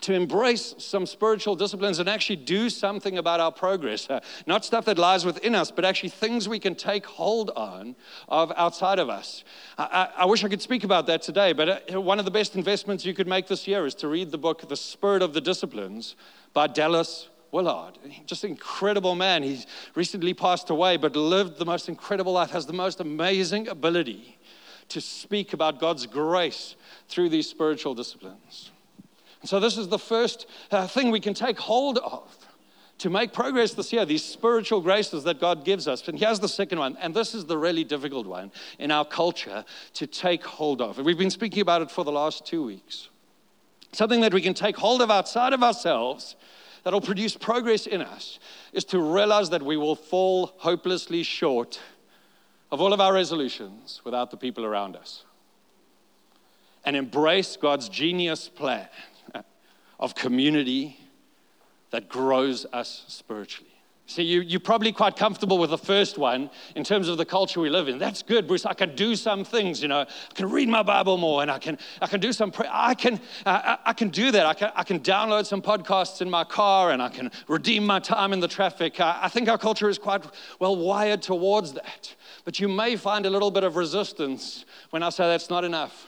to 0.04 0.12
embrace 0.12 0.75
some 0.76 1.06
spiritual 1.06 1.56
disciplines 1.56 1.99
and 1.99 2.11
actually 2.11 2.37
do 2.37 2.68
something 2.68 3.16
about 3.16 3.40
our 3.40 3.50
progress. 3.50 4.08
Uh, 4.08 4.20
not 4.46 4.62
stuff 4.62 4.84
that 4.84 4.99
lies 4.99 5.25
within 5.25 5.54
us, 5.54 5.70
but 5.70 5.82
actually 5.82 6.11
things 6.11 6.46
we 6.46 6.58
can 6.58 6.75
take 6.75 7.06
hold 7.06 7.50
on 7.56 7.96
of 8.28 8.52
outside 8.54 8.99
of 8.99 9.08
us. 9.08 9.44
I, 9.78 10.11
I, 10.16 10.23
I 10.23 10.25
wish 10.26 10.44
I 10.44 10.49
could 10.49 10.61
speak 10.61 10.84
about 10.84 11.06
that 11.06 11.23
today, 11.23 11.54
but 11.54 11.94
uh, 11.94 12.00
one 12.00 12.18
of 12.18 12.26
the 12.26 12.30
best 12.30 12.54
investments 12.54 13.06
you 13.06 13.14
could 13.14 13.26
make 13.26 13.46
this 13.46 13.66
year 13.66 13.87
is 13.87 13.94
to 13.96 14.08
read 14.08 14.30
the 14.30 14.37
book, 14.37 14.68
The 14.68 14.76
Spirit 14.76 15.23
of 15.23 15.32
the 15.32 15.40
Disciplines 15.40 16.16
by 16.52 16.66
Dallas 16.66 17.30
Willard. 17.50 17.99
Just 18.26 18.44
an 18.44 18.50
incredible 18.50 19.14
man. 19.14 19.42
He's 19.42 19.66
recently 19.94 20.34
passed 20.34 20.68
away, 20.68 20.99
but 20.99 21.16
lived 21.16 21.56
the 21.56 21.64
most 21.64 21.88
incredible 21.88 22.34
life, 22.34 22.50
has 22.50 22.66
the 22.66 22.75
most 22.75 23.00
amazing 23.00 23.68
ability 23.68 24.38
to 24.90 25.00
speak 25.00 25.54
about 25.54 25.80
God's 25.80 26.04
grace 26.04 26.76
through 27.08 27.30
these 27.30 27.49
spiritual 27.49 27.94
disciplines. 27.94 28.70
So, 29.44 29.60
this 29.60 29.76
is 29.76 29.88
the 29.88 29.98
first 29.98 30.46
uh, 30.70 30.86
thing 30.86 31.10
we 31.10 31.20
can 31.20 31.34
take 31.34 31.58
hold 31.58 31.98
of 31.98 32.34
to 32.98 33.10
make 33.10 33.32
progress 33.32 33.74
this 33.74 33.92
year, 33.92 34.04
these 34.04 34.24
spiritual 34.24 34.80
graces 34.80 35.24
that 35.24 35.40
God 35.40 35.64
gives 35.64 35.88
us. 35.88 36.06
And 36.08 36.18
here's 36.18 36.40
the 36.40 36.48
second 36.48 36.78
one, 36.78 36.96
and 37.00 37.14
this 37.14 37.34
is 37.34 37.44
the 37.44 37.58
really 37.58 37.84
difficult 37.84 38.26
one 38.26 38.52
in 38.78 38.90
our 38.90 39.04
culture 39.04 39.64
to 39.94 40.06
take 40.06 40.44
hold 40.44 40.80
of. 40.80 40.98
We've 40.98 41.18
been 41.18 41.30
speaking 41.30 41.60
about 41.60 41.82
it 41.82 41.90
for 41.90 42.04
the 42.04 42.12
last 42.12 42.46
two 42.46 42.64
weeks. 42.64 43.08
Something 43.92 44.20
that 44.22 44.32
we 44.32 44.40
can 44.40 44.54
take 44.54 44.76
hold 44.76 45.02
of 45.02 45.10
outside 45.10 45.52
of 45.52 45.62
ourselves 45.62 46.36
that'll 46.82 47.00
produce 47.00 47.36
progress 47.36 47.86
in 47.86 48.00
us 48.00 48.38
is 48.72 48.84
to 48.84 49.00
realize 49.00 49.50
that 49.50 49.62
we 49.62 49.76
will 49.76 49.96
fall 49.96 50.52
hopelessly 50.58 51.22
short 51.22 51.80
of 52.70 52.80
all 52.80 52.92
of 52.92 53.00
our 53.00 53.12
resolutions 53.12 54.00
without 54.04 54.30
the 54.30 54.36
people 54.36 54.64
around 54.64 54.96
us 54.96 55.24
and 56.84 56.96
embrace 56.96 57.56
God's 57.56 57.88
genius 57.88 58.48
plan 58.48 58.88
of 60.04 60.14
community 60.14 60.99
that 61.90 62.11
grows 62.11 62.66
us 62.75 63.04
spiritually. 63.08 63.70
See, 64.06 64.23
you, 64.23 64.42
you're 64.42 64.61
probably 64.61 64.92
quite 64.92 65.16
comfortable 65.16 65.56
with 65.56 65.70
the 65.70 65.78
first 65.78 66.18
one 66.18 66.50
in 66.76 66.84
terms 66.84 67.08
of 67.08 67.16
the 67.16 67.25
culture 67.25 67.58
we 67.58 67.70
live 67.70 67.88
in. 67.88 67.96
That's 67.96 68.23
good, 68.23 68.46
Bruce. 68.46 68.66
I 68.66 68.75
can 68.75 68.94
do 68.94 69.16
some 69.16 69.44
things, 69.44 69.80
you 69.80 69.88
know. 69.88 70.00
I 70.00 70.34
can 70.34 70.50
read 70.50 70.68
my 70.68 70.82
Bible 70.82 71.16
more 71.16 71.40
and 71.40 71.50
I 71.50 71.58
can, 71.58 71.78
I 72.02 72.06
can 72.06 72.20
do 72.20 72.30
some 72.30 72.50
prayer. 72.50 72.68
I 72.70 72.94
can, 72.94 73.18
uh, 73.46 73.76
I 73.82 73.94
can 73.94 74.11
do 74.11 74.30
that. 74.30 74.44
I 74.44 74.52
can, 74.52 74.73
I 74.76 74.82
can 74.82 75.00
download 75.00 75.46
some 75.46 75.62
podcasts 75.62 76.20
in 76.20 76.28
my 76.28 76.44
car 76.44 76.90
and 76.90 77.00
I 77.00 77.08
can 77.08 77.30
redeem 77.49 77.87
my 77.87 77.99
time 77.99 78.34
in 78.34 78.40
the 78.40 78.49
traffic. 78.49 79.00
I, 79.00 79.20
I 79.23 79.28
think 79.30 79.49
our 79.49 79.56
culture 79.56 79.88
is 79.88 79.96
quite 79.96 80.23
well 80.61 80.76
wired 80.76 81.23
towards 81.23 81.73
that. 81.73 82.14
But 82.44 82.61
you 82.61 82.68
may 82.68 82.96
find 82.96 83.25
a 83.25 83.30
little 83.30 83.50
bit 83.50 83.64
of 83.64 83.76
resistance 83.76 84.66
when 84.90 85.02
I 85.02 85.08
say 85.08 85.25
that's 85.26 85.49
not 85.49 85.64
enough. 85.64 86.06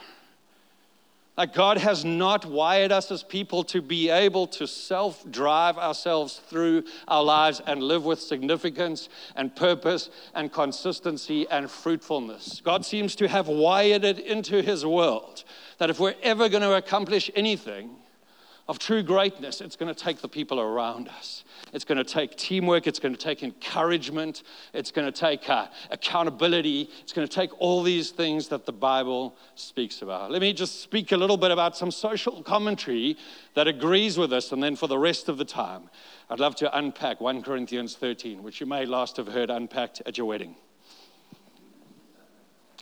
Like 1.37 1.53
God 1.53 1.77
has 1.77 2.03
not 2.05 2.47
wired 2.47 2.93
us 2.93 3.11
as 3.11 3.23
people 3.23 3.63
to 3.65 3.83
be 3.83 4.09
able 4.09 4.47
to 4.49 4.67
self 4.67 5.23
drive 5.31 5.77
ourselves 5.77 6.41
through 6.49 6.85
our 7.07 7.23
lives 7.23 7.61
and 7.67 7.83
live 7.83 8.07
with 8.07 8.21
significance 8.21 9.11
and 9.35 9.55
purpose 9.55 10.09
and 10.35 10.51
consistency 10.51 11.47
and 11.51 11.71
fruitfulness. 11.71 12.63
God 12.65 12.87
seems 12.87 13.15
to 13.17 13.29
have 13.29 13.49
wired 13.49 14.05
it 14.05 14.19
into 14.19 14.63
His 14.63 14.87
world 14.87 15.45
that 15.79 15.91
if 15.91 16.01
we're 16.01 16.15
ever 16.23 16.49
going 16.49 16.63
to 16.63 16.75
accomplish 16.75 17.31
anything, 17.35 17.91
of 18.69 18.79
true 18.79 19.03
greatness, 19.03 19.61
it's 19.61 19.77
going 19.77 19.93
to 19.93 20.05
take 20.05 20.21
the 20.21 20.29
people 20.29 20.61
around 20.61 21.09
us. 21.09 21.45
It's 21.73 21.85
going 21.85 21.99
to 21.99 22.05
take 22.05 22.37
teamwork. 22.37 22.87
It's 22.87 22.99
going 22.99 23.15
to 23.15 23.21
take 23.21 23.43
encouragement. 23.43 24.43
It's 24.73 24.91
going 24.91 25.11
to 25.11 25.13
take 25.13 25.49
uh, 25.49 25.69
accountability. 25.91 26.91
It's 27.03 27.13
going 27.13 27.27
to 27.29 27.33
take 27.33 27.51
all 27.61 27.83
these 27.83 28.11
things 28.11 28.49
that 28.49 28.67
the 28.67 28.73
Bible 28.73 29.37
speaks 29.55 30.03
about. 30.03 30.33
Let 30.33 30.41
me 30.41 30.53
just 30.53 30.83
speak 30.83 31.13
a 31.13 31.17
little 31.17 31.37
bit 31.37 31.53
about 31.53 31.77
some 31.77 31.93
social 31.93 32.43
commentary 32.43 33.17
that 33.55 33.69
agrees 33.69 34.19
with 34.19 34.33
us, 34.33 34.51
and 34.51 34.63
then 34.63 34.75
for 34.75 34.89
the 34.89 34.99
rest 34.99 35.29
of 35.29 35.39
the 35.39 35.45
time, 35.45 35.89
I'd 36.29 36.41
love 36.41 36.57
to 36.57 36.77
unpack 36.77 37.21
1 37.21 37.43
Corinthians 37.43 37.95
13, 37.95 38.43
which 38.43 38.61
you 38.61 38.67
may 38.67 38.85
last 38.85 39.17
have 39.17 39.29
heard 39.29 39.49
unpacked 39.49 40.03
at 40.07 40.19
your 40.19 40.27
wedding. 40.27 40.57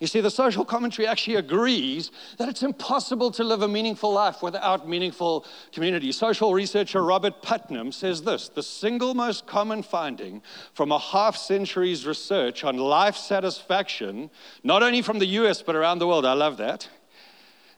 You 0.05 0.09
see, 0.09 0.21
the 0.21 0.31
social 0.31 0.67
commentary 0.67 1.09
actually 1.09 1.37
agrees 1.37 2.11
that 2.37 2.51
it's 2.51 2.63
impossible 2.63 3.31
to 3.31 3.43
live 3.43 3.63
a 3.63 3.69
meaningful 3.69 4.13
life 4.13 4.43
without 4.43 4.87
meaningful 4.87 5.47
community. 5.73 6.13
Social 6.13 6.53
researcher 6.53 7.03
Robert 7.03 7.41
Putnam 7.41 7.91
says 7.91 8.21
this 8.21 8.51
the 8.51 8.63
single 8.63 9.15
most 9.15 9.47
common 9.47 9.83
finding 9.83 10.43
from 10.75 10.93
a 10.93 10.99
half 10.99 11.39
century's 11.39 12.05
research 12.05 12.65
on 12.65 12.77
life 12.77 13.17
satisfaction, 13.17 14.29
not 14.63 14.83
only 14.83 15.01
from 15.01 15.21
the 15.21 15.27
US 15.41 15.63
but 15.63 15.75
around 15.75 16.01
the 16.01 16.07
world, 16.07 16.27
I 16.27 16.35
love 16.35 16.59
that, 16.59 16.87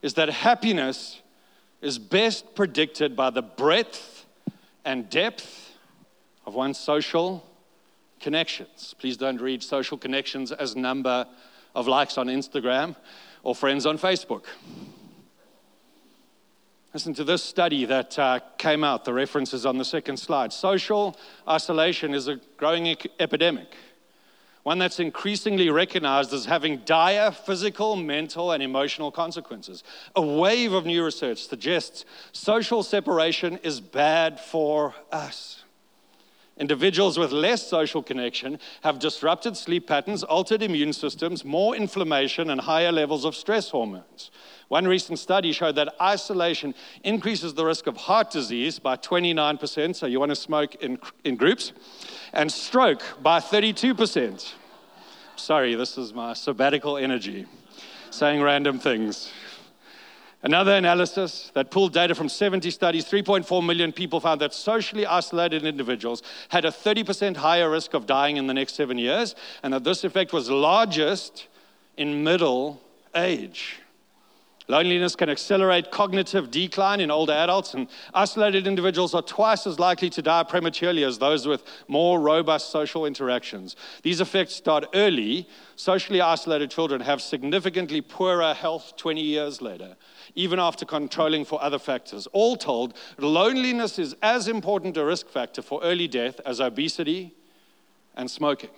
is 0.02 0.14
that 0.14 0.28
happiness 0.28 1.23
is 1.80 1.97
best 1.97 2.56
predicted 2.56 3.14
by 3.14 3.30
the 3.30 3.42
breadth 3.42 4.26
and 4.85 5.09
depth 5.09 5.75
of 6.45 6.56
one's 6.56 6.76
social 6.76 7.47
connections. 8.18 8.97
Please 8.99 9.16
don't 9.16 9.40
read 9.40 9.62
social 9.62 9.97
connections 9.97 10.50
as 10.50 10.75
number 10.75 11.25
of 11.76 11.87
likes 11.87 12.16
on 12.16 12.26
Instagram 12.26 12.97
or 13.42 13.54
friends 13.54 13.87
on 13.87 13.99
Facebook. 13.99 14.45
Listen 16.95 17.12
to 17.12 17.25
this 17.25 17.42
study 17.42 17.85
that 17.85 18.18
uh, 18.18 18.40
came 18.56 18.83
out, 18.83 19.04
the 19.04 19.12
references 19.12 19.66
on 19.66 19.76
the 19.76 19.85
second 19.85 20.16
slide. 20.16 20.50
Social 20.54 21.14
isolation 21.47 22.14
is 22.14 22.26
a 22.26 22.40
growing 22.56 22.87
e- 22.87 22.97
epidemic, 23.21 23.76
one 24.62 24.78
that's 24.78 24.99
increasingly 24.99 25.68
recognized 25.68 26.33
as 26.33 26.47
having 26.47 26.78
dire 26.87 27.30
physical, 27.30 27.95
mental, 27.95 28.52
and 28.52 28.62
emotional 28.62 29.12
consequences. 29.12 29.85
A 30.16 30.23
wave 30.23 30.73
of 30.73 30.87
new 30.87 31.04
research 31.04 31.47
suggests 31.47 32.06
social 32.33 32.83
separation 32.83 33.59
is 33.62 33.78
bad 33.78 34.40
for 34.40 34.95
us. 35.12 35.62
Individuals 36.59 37.19
with 37.19 37.33
less 37.33 37.67
social 37.67 38.03
connection 38.03 38.59
have 38.83 38.99
disrupted 38.99 39.57
sleep 39.57 39.87
patterns, 39.87 40.23
altered 40.23 40.63
immune 40.63 40.95
systems, 40.95 41.45
more 41.45 41.77
inflammation, 41.77 42.49
and 42.49 42.63
higher 42.63 42.91
levels 42.91 43.27
of 43.27 43.37
stress 43.37 43.69
hormones. 43.69 44.31
One 44.69 44.89
recent 44.89 45.19
study 45.19 45.53
showed 45.53 45.77
that 45.77 45.95
isolation 46.01 46.75
increases 47.05 47.53
the 47.53 47.65
risk 47.65 47.87
of 47.87 47.97
heart 47.97 48.31
disease 48.31 48.79
by 48.79 48.97
29%, 48.97 49.95
so 49.95 50.07
you 50.07 50.19
want 50.19 50.31
to 50.31 50.37
smoke 50.37 50.75
in, 50.77 50.99
in 51.25 51.37
groups, 51.37 51.73
and 52.33 52.51
stroke 52.51 53.03
by 53.23 53.39
32%. 53.39 54.55
Sorry, 55.37 55.75
this 55.75 55.99
is 55.99 56.15
my 56.15 56.33
sabbatical 56.33 56.97
energy, 56.97 57.45
saying 58.11 58.41
random 58.41 58.79
things. 58.79 59.31
Another 60.47 60.76
analysis 60.76 61.50
that 61.55 61.73
pulled 61.73 61.93
data 61.93 62.15
from 62.15 62.29
70 62.29 62.71
studies, 62.71 63.05
3.4 63.05 63.67
million 63.67 63.91
people 63.91 64.21
found 64.21 64.41
that 64.41 64.55
socially 64.55 65.05
isolated 65.05 65.65
individuals 65.65 66.23
had 66.50 66.65
a 66.65 66.71
30% 66.71 67.37
higher 67.37 67.69
risk 67.69 67.95
of 67.95 68.07
dying 68.07 68.37
in 68.37 68.47
the 68.47 68.55
next 68.55 68.76
seven 68.76 68.97
years, 68.97 69.35
and 69.65 69.75
that 69.75 69.83
this 69.83 70.05
effect 70.05 70.33
was 70.33 70.49
largest 70.49 71.49
in 71.97 72.23
middle 72.23 72.81
age. 73.17 73.81
Loneliness 74.69 75.17
can 75.17 75.29
accelerate 75.31 75.91
cognitive 75.91 76.53
decline 76.53 77.00
in 77.00 77.11
older 77.11 77.33
adults, 77.33 77.75
and 77.75 77.88
isolated 78.15 78.69
individuals 78.69 79.17
are 79.17 79.23
twice 79.23 79.67
as 79.67 79.81
likely 79.81 80.11
to 80.11 80.23
die 80.23 80.45
prematurely 80.45 81.03
as 81.03 81.19
those 81.19 81.49
with 81.49 81.65
more 81.88 82.21
robust 82.21 82.71
social 82.71 83.05
interactions. 83.05 83.75
These 84.03 84.21
effects 84.21 84.55
start 84.55 84.87
early. 84.95 85.49
Socially 85.75 86.21
isolated 86.21 86.71
children 86.71 87.00
have 87.00 87.21
significantly 87.21 88.00
poorer 88.00 88.55
health 88.55 88.93
20 88.97 89.21
years 89.21 89.61
later 89.61 89.97
even 90.37 90.61
after 90.61 90.85
controlling 90.85 91.45
for 91.45 91.61
other 91.61 91.78
factors. 91.78 92.28
All 92.28 92.57
told, 92.57 92.95
loneliness 93.19 93.99
is 93.99 94.14
as 94.23 94.47
important 94.47 94.97
a 94.97 95.05
risk 95.05 95.28
factor 95.28 95.62
for 95.62 95.83
early 95.83 96.07
death 96.07 96.40
as 96.47 96.61
obesity 96.61 97.35
and 98.14 98.31
smoking. 98.31 98.71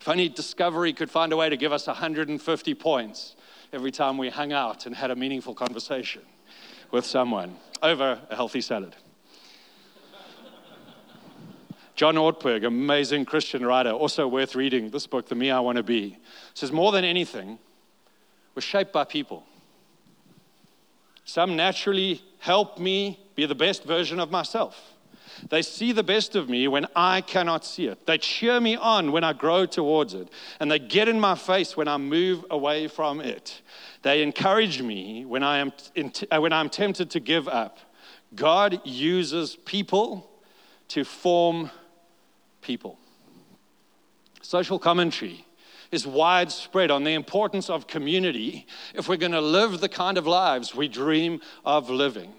If 0.00 0.08
only 0.08 0.28
Discovery 0.28 0.92
could 0.92 1.10
find 1.10 1.32
a 1.32 1.36
way 1.36 1.48
to 1.48 1.56
give 1.56 1.72
us 1.72 1.86
150 1.86 2.74
points 2.74 3.36
every 3.72 3.90
time 3.90 4.18
we 4.18 4.30
hung 4.30 4.52
out 4.52 4.86
and 4.86 4.94
had 4.94 5.10
a 5.10 5.16
meaningful 5.16 5.54
conversation 5.54 6.22
with 6.90 7.04
someone 7.04 7.56
over 7.82 8.20
a 8.30 8.36
healthy 8.36 8.60
salad. 8.60 8.94
John 11.94 12.14
Ortberg, 12.16 12.64
amazing 12.64 13.24
Christian 13.26 13.66
writer, 13.66 13.90
also 13.90 14.26
worth 14.26 14.54
reading 14.54 14.90
this 14.90 15.06
book, 15.06 15.28
The 15.28 15.34
Me 15.34 15.50
I 15.50 15.60
Want 15.60 15.76
to 15.76 15.82
Be, 15.82 16.16
says 16.54 16.72
more 16.72 16.90
than 16.90 17.04
anything, 17.04 17.58
we're 18.54 18.62
shaped 18.62 18.92
by 18.92 19.04
people. 19.04 19.44
Some 21.24 21.56
naturally 21.56 22.22
help 22.38 22.78
me 22.78 23.20
be 23.34 23.46
the 23.46 23.54
best 23.54 23.84
version 23.84 24.18
of 24.18 24.30
myself. 24.30 24.92
They 25.48 25.62
see 25.62 25.92
the 25.92 26.02
best 26.02 26.36
of 26.36 26.48
me 26.48 26.68
when 26.68 26.86
I 26.94 27.20
cannot 27.20 27.64
see 27.64 27.86
it. 27.86 28.06
They 28.06 28.18
cheer 28.18 28.60
me 28.60 28.76
on 28.76 29.12
when 29.12 29.24
I 29.24 29.32
grow 29.32 29.66
towards 29.66 30.14
it. 30.14 30.28
And 30.60 30.70
they 30.70 30.78
get 30.78 31.08
in 31.08 31.18
my 31.18 31.34
face 31.34 31.76
when 31.76 31.88
I 31.88 31.96
move 31.96 32.44
away 32.50 32.86
from 32.86 33.20
it. 33.20 33.60
They 34.02 34.22
encourage 34.22 34.82
me 34.82 35.24
when, 35.24 35.42
I 35.42 35.58
am, 35.58 35.72
uh, 36.30 36.40
when 36.40 36.52
I'm 36.52 36.68
tempted 36.68 37.10
to 37.10 37.20
give 37.20 37.48
up. 37.48 37.78
God 38.34 38.80
uses 38.84 39.56
people 39.56 40.30
to 40.88 41.04
form 41.04 41.70
people. 42.60 42.98
Social 44.42 44.78
commentary 44.78 45.44
is 45.92 46.06
widespread 46.06 46.90
on 46.90 47.04
the 47.04 47.12
importance 47.12 47.70
of 47.70 47.86
community 47.86 48.66
if 48.94 49.08
we're 49.08 49.16
going 49.16 49.32
to 49.32 49.40
live 49.40 49.80
the 49.80 49.88
kind 49.88 50.18
of 50.18 50.26
lives 50.26 50.74
we 50.74 50.88
dream 50.88 51.40
of 51.64 51.90
living. 51.90 52.32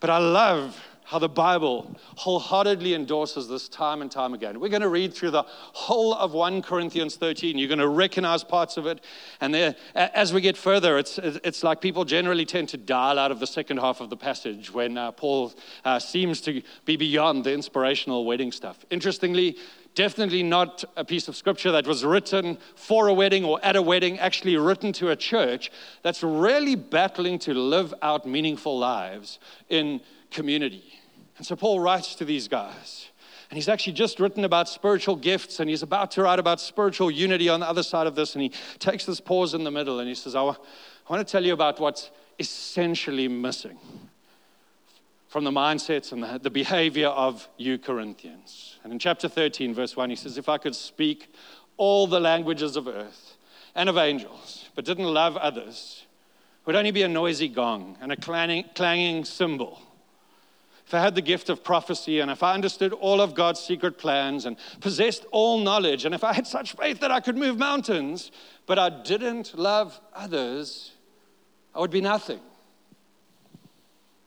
But 0.00 0.10
I 0.10 0.18
love 0.18 0.78
how 1.04 1.18
the 1.18 1.28
Bible 1.28 1.94
wholeheartedly 2.16 2.94
endorses 2.94 3.46
this 3.46 3.68
time 3.68 4.02
and 4.02 4.10
time 4.10 4.34
again. 4.34 4.58
We're 4.58 4.70
going 4.70 4.82
to 4.82 4.88
read 4.88 5.12
through 5.12 5.32
the 5.32 5.42
whole 5.46 6.14
of 6.14 6.32
1 6.32 6.62
Corinthians 6.62 7.16
13. 7.16 7.58
You're 7.58 7.68
going 7.68 7.78
to 7.80 7.88
recognize 7.88 8.42
parts 8.42 8.76
of 8.76 8.86
it. 8.86 9.04
And 9.40 9.52
there, 9.52 9.74
as 9.94 10.32
we 10.32 10.40
get 10.40 10.56
further, 10.56 10.98
it's, 10.98 11.18
it's 11.18 11.62
like 11.62 11.80
people 11.80 12.04
generally 12.04 12.46
tend 12.46 12.70
to 12.70 12.78
dial 12.78 13.18
out 13.18 13.30
of 13.30 13.40
the 13.40 13.46
second 13.46 13.76
half 13.78 14.00
of 14.00 14.10
the 14.10 14.16
passage 14.16 14.72
when 14.72 14.96
uh, 14.96 15.12
Paul 15.12 15.52
uh, 15.84 15.98
seems 15.98 16.40
to 16.42 16.62
be 16.86 16.96
beyond 16.96 17.44
the 17.44 17.52
inspirational 17.52 18.24
wedding 18.24 18.50
stuff. 18.50 18.84
Interestingly, 18.90 19.58
Definitely 19.94 20.42
not 20.42 20.84
a 20.96 21.04
piece 21.04 21.28
of 21.28 21.36
scripture 21.36 21.70
that 21.72 21.86
was 21.86 22.04
written 22.04 22.56
for 22.74 23.08
a 23.08 23.14
wedding 23.14 23.44
or 23.44 23.62
at 23.62 23.76
a 23.76 23.82
wedding, 23.82 24.18
actually 24.18 24.56
written 24.56 24.92
to 24.94 25.10
a 25.10 25.16
church 25.16 25.70
that's 26.02 26.22
really 26.22 26.74
battling 26.74 27.38
to 27.40 27.52
live 27.52 27.92
out 28.00 28.26
meaningful 28.26 28.78
lives 28.78 29.38
in 29.68 30.00
community. 30.30 30.98
And 31.36 31.46
so 31.46 31.56
Paul 31.56 31.80
writes 31.80 32.14
to 32.16 32.24
these 32.24 32.48
guys. 32.48 33.08
And 33.50 33.58
he's 33.58 33.68
actually 33.68 33.92
just 33.92 34.18
written 34.18 34.46
about 34.46 34.66
spiritual 34.66 35.14
gifts, 35.14 35.60
and 35.60 35.68
he's 35.68 35.82
about 35.82 36.10
to 36.12 36.22
write 36.22 36.38
about 36.38 36.58
spiritual 36.58 37.10
unity 37.10 37.50
on 37.50 37.60
the 37.60 37.68
other 37.68 37.82
side 37.82 38.06
of 38.06 38.14
this. 38.14 38.34
And 38.34 38.40
he 38.40 38.50
takes 38.78 39.04
this 39.04 39.20
pause 39.20 39.52
in 39.52 39.62
the 39.62 39.70
middle 39.70 40.00
and 40.00 40.08
he 40.08 40.14
says, 40.14 40.34
I 40.34 40.40
want 40.40 40.58
to 41.10 41.24
tell 41.24 41.44
you 41.44 41.52
about 41.52 41.78
what's 41.78 42.10
essentially 42.38 43.28
missing 43.28 43.78
from 45.32 45.44
the 45.44 45.50
mindsets 45.50 46.12
and 46.12 46.22
the, 46.22 46.38
the 46.42 46.50
behavior 46.50 47.08
of 47.08 47.48
you 47.56 47.78
Corinthians. 47.78 48.78
And 48.84 48.92
in 48.92 48.98
chapter 48.98 49.30
13, 49.30 49.72
verse 49.72 49.96
1, 49.96 50.10
he 50.10 50.16
says, 50.16 50.36
If 50.36 50.50
I 50.50 50.58
could 50.58 50.74
speak 50.76 51.32
all 51.78 52.06
the 52.06 52.20
languages 52.20 52.76
of 52.76 52.86
earth 52.86 53.38
and 53.74 53.88
of 53.88 53.96
angels, 53.96 54.68
but 54.74 54.84
didn't 54.84 55.06
love 55.06 55.38
others, 55.38 56.04
it 56.60 56.66
would 56.66 56.76
only 56.76 56.90
be 56.90 57.00
a 57.00 57.08
noisy 57.08 57.48
gong 57.48 57.96
and 58.02 58.12
a 58.12 58.16
clanging, 58.16 58.66
clanging 58.74 59.24
cymbal. 59.24 59.80
if 60.86 60.92
I 60.92 61.00
had 61.00 61.14
the 61.14 61.22
gift 61.22 61.48
of 61.48 61.64
prophecy 61.64 62.20
and 62.20 62.30
if 62.30 62.42
I 62.42 62.52
understood 62.52 62.92
all 62.92 63.22
of 63.22 63.34
God's 63.34 63.60
secret 63.60 63.96
plans 63.96 64.44
and 64.44 64.58
possessed 64.80 65.24
all 65.30 65.60
knowledge 65.60 66.04
and 66.04 66.14
if 66.14 66.24
I 66.24 66.34
had 66.34 66.46
such 66.46 66.76
faith 66.76 67.00
that 67.00 67.10
I 67.10 67.20
could 67.20 67.38
move 67.38 67.56
mountains, 67.56 68.32
but 68.66 68.78
I 68.78 68.90
didn't 68.90 69.56
love 69.58 69.98
others, 70.14 70.92
I 71.74 71.80
would 71.80 71.90
be 71.90 72.02
nothing. 72.02 72.40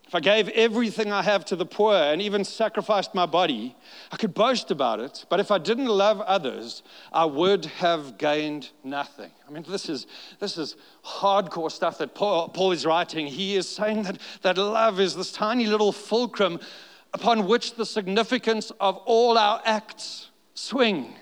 If 0.07 0.13
I 0.13 0.19
gave 0.19 0.49
everything 0.49 1.11
I 1.11 1.23
have 1.23 1.45
to 1.45 1.55
the 1.55 1.65
poor 1.65 1.95
and 1.95 2.21
even 2.21 2.43
sacrificed 2.43 3.15
my 3.15 3.25
body, 3.25 3.75
I 4.11 4.17
could 4.17 4.35
boast 4.35 4.69
about 4.69 4.99
it. 4.99 5.25
But 5.29 5.39
if 5.39 5.49
I 5.49 5.57
didn't 5.57 5.87
love 5.87 6.21
others, 6.21 6.83
I 7.11 7.25
would 7.25 7.65
have 7.65 8.19
gained 8.19 8.69
nothing. 8.83 9.31
I 9.47 9.51
mean, 9.51 9.65
this 9.67 9.89
is, 9.89 10.05
this 10.39 10.57
is 10.59 10.75
hardcore 11.03 11.71
stuff 11.71 11.97
that 11.97 12.13
Paul, 12.13 12.49
Paul 12.49 12.71
is 12.71 12.85
writing. 12.85 13.25
He 13.25 13.55
is 13.55 13.67
saying 13.67 14.03
that, 14.03 14.19
that 14.43 14.57
love 14.57 14.99
is 14.99 15.15
this 15.15 15.31
tiny 15.31 15.65
little 15.65 15.91
fulcrum 15.91 16.59
upon 17.13 17.47
which 17.47 17.73
the 17.75 17.85
significance 17.85 18.71
of 18.79 18.97
all 19.05 19.39
our 19.39 19.59
acts 19.65 20.29
swing. 20.53 21.15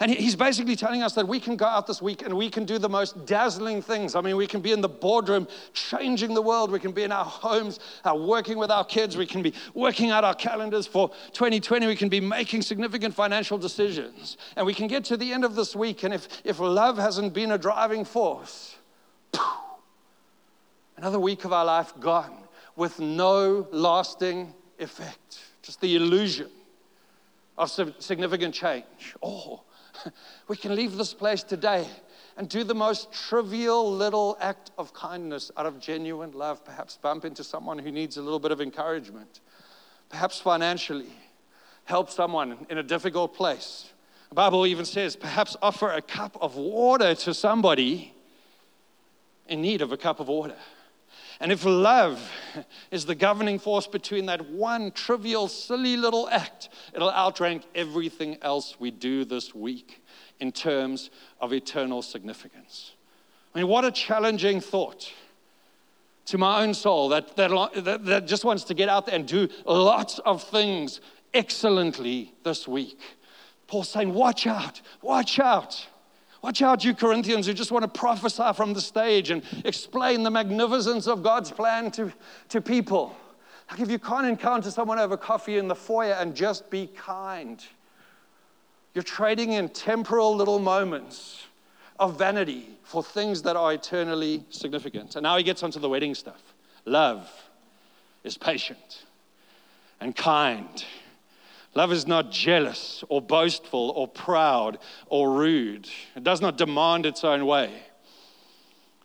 And 0.00 0.12
he's 0.12 0.36
basically 0.36 0.76
telling 0.76 1.02
us 1.02 1.14
that 1.14 1.26
we 1.26 1.40
can 1.40 1.56
go 1.56 1.66
out 1.66 1.86
this 1.86 2.00
week 2.00 2.22
and 2.22 2.36
we 2.36 2.48
can 2.50 2.64
do 2.64 2.78
the 2.78 2.88
most 2.88 3.26
dazzling 3.26 3.82
things. 3.82 4.14
I 4.14 4.20
mean, 4.20 4.36
we 4.36 4.46
can 4.46 4.60
be 4.60 4.70
in 4.70 4.80
the 4.80 4.88
boardroom 4.88 5.48
changing 5.72 6.34
the 6.34 6.42
world. 6.42 6.70
We 6.70 6.78
can 6.78 6.92
be 6.92 7.02
in 7.02 7.10
our 7.10 7.24
homes, 7.24 7.80
uh, 8.04 8.14
working 8.14 8.58
with 8.58 8.70
our 8.70 8.84
kids. 8.84 9.16
We 9.16 9.26
can 9.26 9.42
be 9.42 9.52
working 9.74 10.10
out 10.10 10.22
our 10.22 10.34
calendars 10.34 10.86
for 10.86 11.08
2020. 11.32 11.88
We 11.88 11.96
can 11.96 12.08
be 12.08 12.20
making 12.20 12.62
significant 12.62 13.12
financial 13.12 13.58
decisions. 13.58 14.36
And 14.54 14.64
we 14.64 14.74
can 14.74 14.86
get 14.86 15.04
to 15.06 15.16
the 15.16 15.32
end 15.32 15.44
of 15.44 15.56
this 15.56 15.74
week, 15.74 16.04
and 16.04 16.14
if, 16.14 16.28
if 16.44 16.60
love 16.60 16.96
hasn't 16.96 17.34
been 17.34 17.50
a 17.50 17.58
driving 17.58 18.04
force, 18.04 18.76
another 20.96 21.18
week 21.18 21.44
of 21.44 21.52
our 21.52 21.64
life 21.64 21.92
gone 21.98 22.44
with 22.76 23.00
no 23.00 23.66
lasting 23.72 24.54
effect, 24.78 25.40
just 25.62 25.80
the 25.80 25.96
illusion 25.96 26.50
of 27.56 27.68
significant 27.98 28.54
change. 28.54 29.16
Oh, 29.20 29.62
we 30.48 30.56
can 30.56 30.74
leave 30.74 30.96
this 30.96 31.14
place 31.14 31.42
today 31.42 31.86
and 32.36 32.48
do 32.48 32.64
the 32.64 32.74
most 32.74 33.12
trivial 33.12 33.92
little 33.92 34.36
act 34.40 34.70
of 34.78 34.92
kindness 34.94 35.50
out 35.56 35.66
of 35.66 35.80
genuine 35.80 36.32
love, 36.32 36.64
perhaps 36.64 36.96
bump 37.00 37.24
into 37.24 37.42
someone 37.42 37.78
who 37.78 37.90
needs 37.90 38.16
a 38.16 38.22
little 38.22 38.38
bit 38.38 38.52
of 38.52 38.60
encouragement, 38.60 39.40
perhaps 40.08 40.40
financially, 40.40 41.12
help 41.84 42.10
someone 42.10 42.66
in 42.70 42.78
a 42.78 42.82
difficult 42.82 43.34
place. 43.34 43.92
The 44.28 44.34
Bible 44.34 44.66
even 44.66 44.84
says, 44.84 45.16
perhaps 45.16 45.56
offer 45.62 45.90
a 45.90 46.02
cup 46.02 46.36
of 46.40 46.56
water 46.56 47.14
to 47.14 47.34
somebody 47.34 48.14
in 49.48 49.62
need 49.62 49.82
of 49.82 49.90
a 49.90 49.96
cup 49.96 50.20
of 50.20 50.28
water. 50.28 50.56
And 51.40 51.52
if 51.52 51.64
love 51.64 52.20
is 52.90 53.06
the 53.06 53.14
governing 53.14 53.58
force 53.58 53.86
between 53.86 54.26
that 54.26 54.50
one 54.50 54.90
trivial, 54.90 55.46
silly 55.46 55.96
little 55.96 56.28
act, 56.30 56.68
it'll 56.92 57.12
outrank 57.12 57.62
everything 57.74 58.38
else 58.42 58.80
we 58.80 58.90
do 58.90 59.24
this 59.24 59.54
week 59.54 60.02
in 60.40 60.50
terms 60.50 61.10
of 61.40 61.52
eternal 61.52 62.02
significance. 62.02 62.92
I 63.54 63.58
mean, 63.58 63.68
what 63.68 63.84
a 63.84 63.92
challenging 63.92 64.60
thought 64.60 65.12
to 66.26 66.38
my 66.38 66.62
own 66.62 66.74
soul 66.74 67.08
that, 67.08 67.36
that, 67.36 68.04
that, 68.04 68.26
just 68.26 68.44
wants 68.44 68.64
to 68.64 68.74
get 68.74 68.88
out 68.88 69.06
there 69.06 69.14
and 69.14 69.26
do 69.26 69.48
lots 69.64 70.18
of 70.20 70.42
things 70.42 71.00
excellently 71.32 72.34
this 72.44 72.68
week. 72.68 73.00
Paul's 73.66 73.88
saying, 73.88 74.12
Watch 74.12 74.46
out, 74.46 74.80
watch 75.00 75.38
out. 75.38 75.86
Watch 76.40 76.62
out, 76.62 76.84
you 76.84 76.94
Corinthians 76.94 77.46
who 77.46 77.52
just 77.52 77.72
want 77.72 77.82
to 77.82 77.88
prophesy 77.88 78.52
from 78.54 78.72
the 78.72 78.80
stage 78.80 79.30
and 79.30 79.42
explain 79.64 80.22
the 80.22 80.30
magnificence 80.30 81.06
of 81.06 81.22
God's 81.22 81.50
plan 81.50 81.90
to, 81.92 82.12
to 82.50 82.60
people. 82.60 83.16
Like 83.70 83.80
if 83.80 83.90
you 83.90 83.98
can't 83.98 84.26
encounter 84.26 84.70
someone 84.70 84.98
over 84.98 85.16
coffee 85.16 85.58
in 85.58 85.68
the 85.68 85.74
foyer 85.74 86.12
and 86.14 86.34
just 86.34 86.70
be 86.70 86.86
kind, 86.96 87.64
you're 88.94 89.02
trading 89.02 89.52
in 89.52 89.68
temporal 89.68 90.34
little 90.34 90.58
moments 90.58 91.44
of 91.98 92.16
vanity 92.16 92.78
for 92.84 93.02
things 93.02 93.42
that 93.42 93.56
are 93.56 93.72
eternally 93.72 94.44
significant. 94.50 95.16
And 95.16 95.24
now 95.24 95.36
he 95.36 95.42
gets 95.42 95.62
onto 95.62 95.80
the 95.80 95.88
wedding 95.88 96.14
stuff. 96.14 96.54
Love 96.84 97.28
is 98.24 98.38
patient 98.38 99.04
and 100.00 100.14
kind 100.14 100.84
Love 101.78 101.92
is 101.92 102.08
not 102.08 102.32
jealous 102.32 103.04
or 103.08 103.22
boastful 103.22 103.90
or 103.90 104.08
proud 104.08 104.78
or 105.06 105.30
rude. 105.30 105.88
It 106.16 106.24
does 106.24 106.40
not 106.40 106.58
demand 106.58 107.06
its 107.06 107.22
own 107.22 107.46
way. 107.46 107.72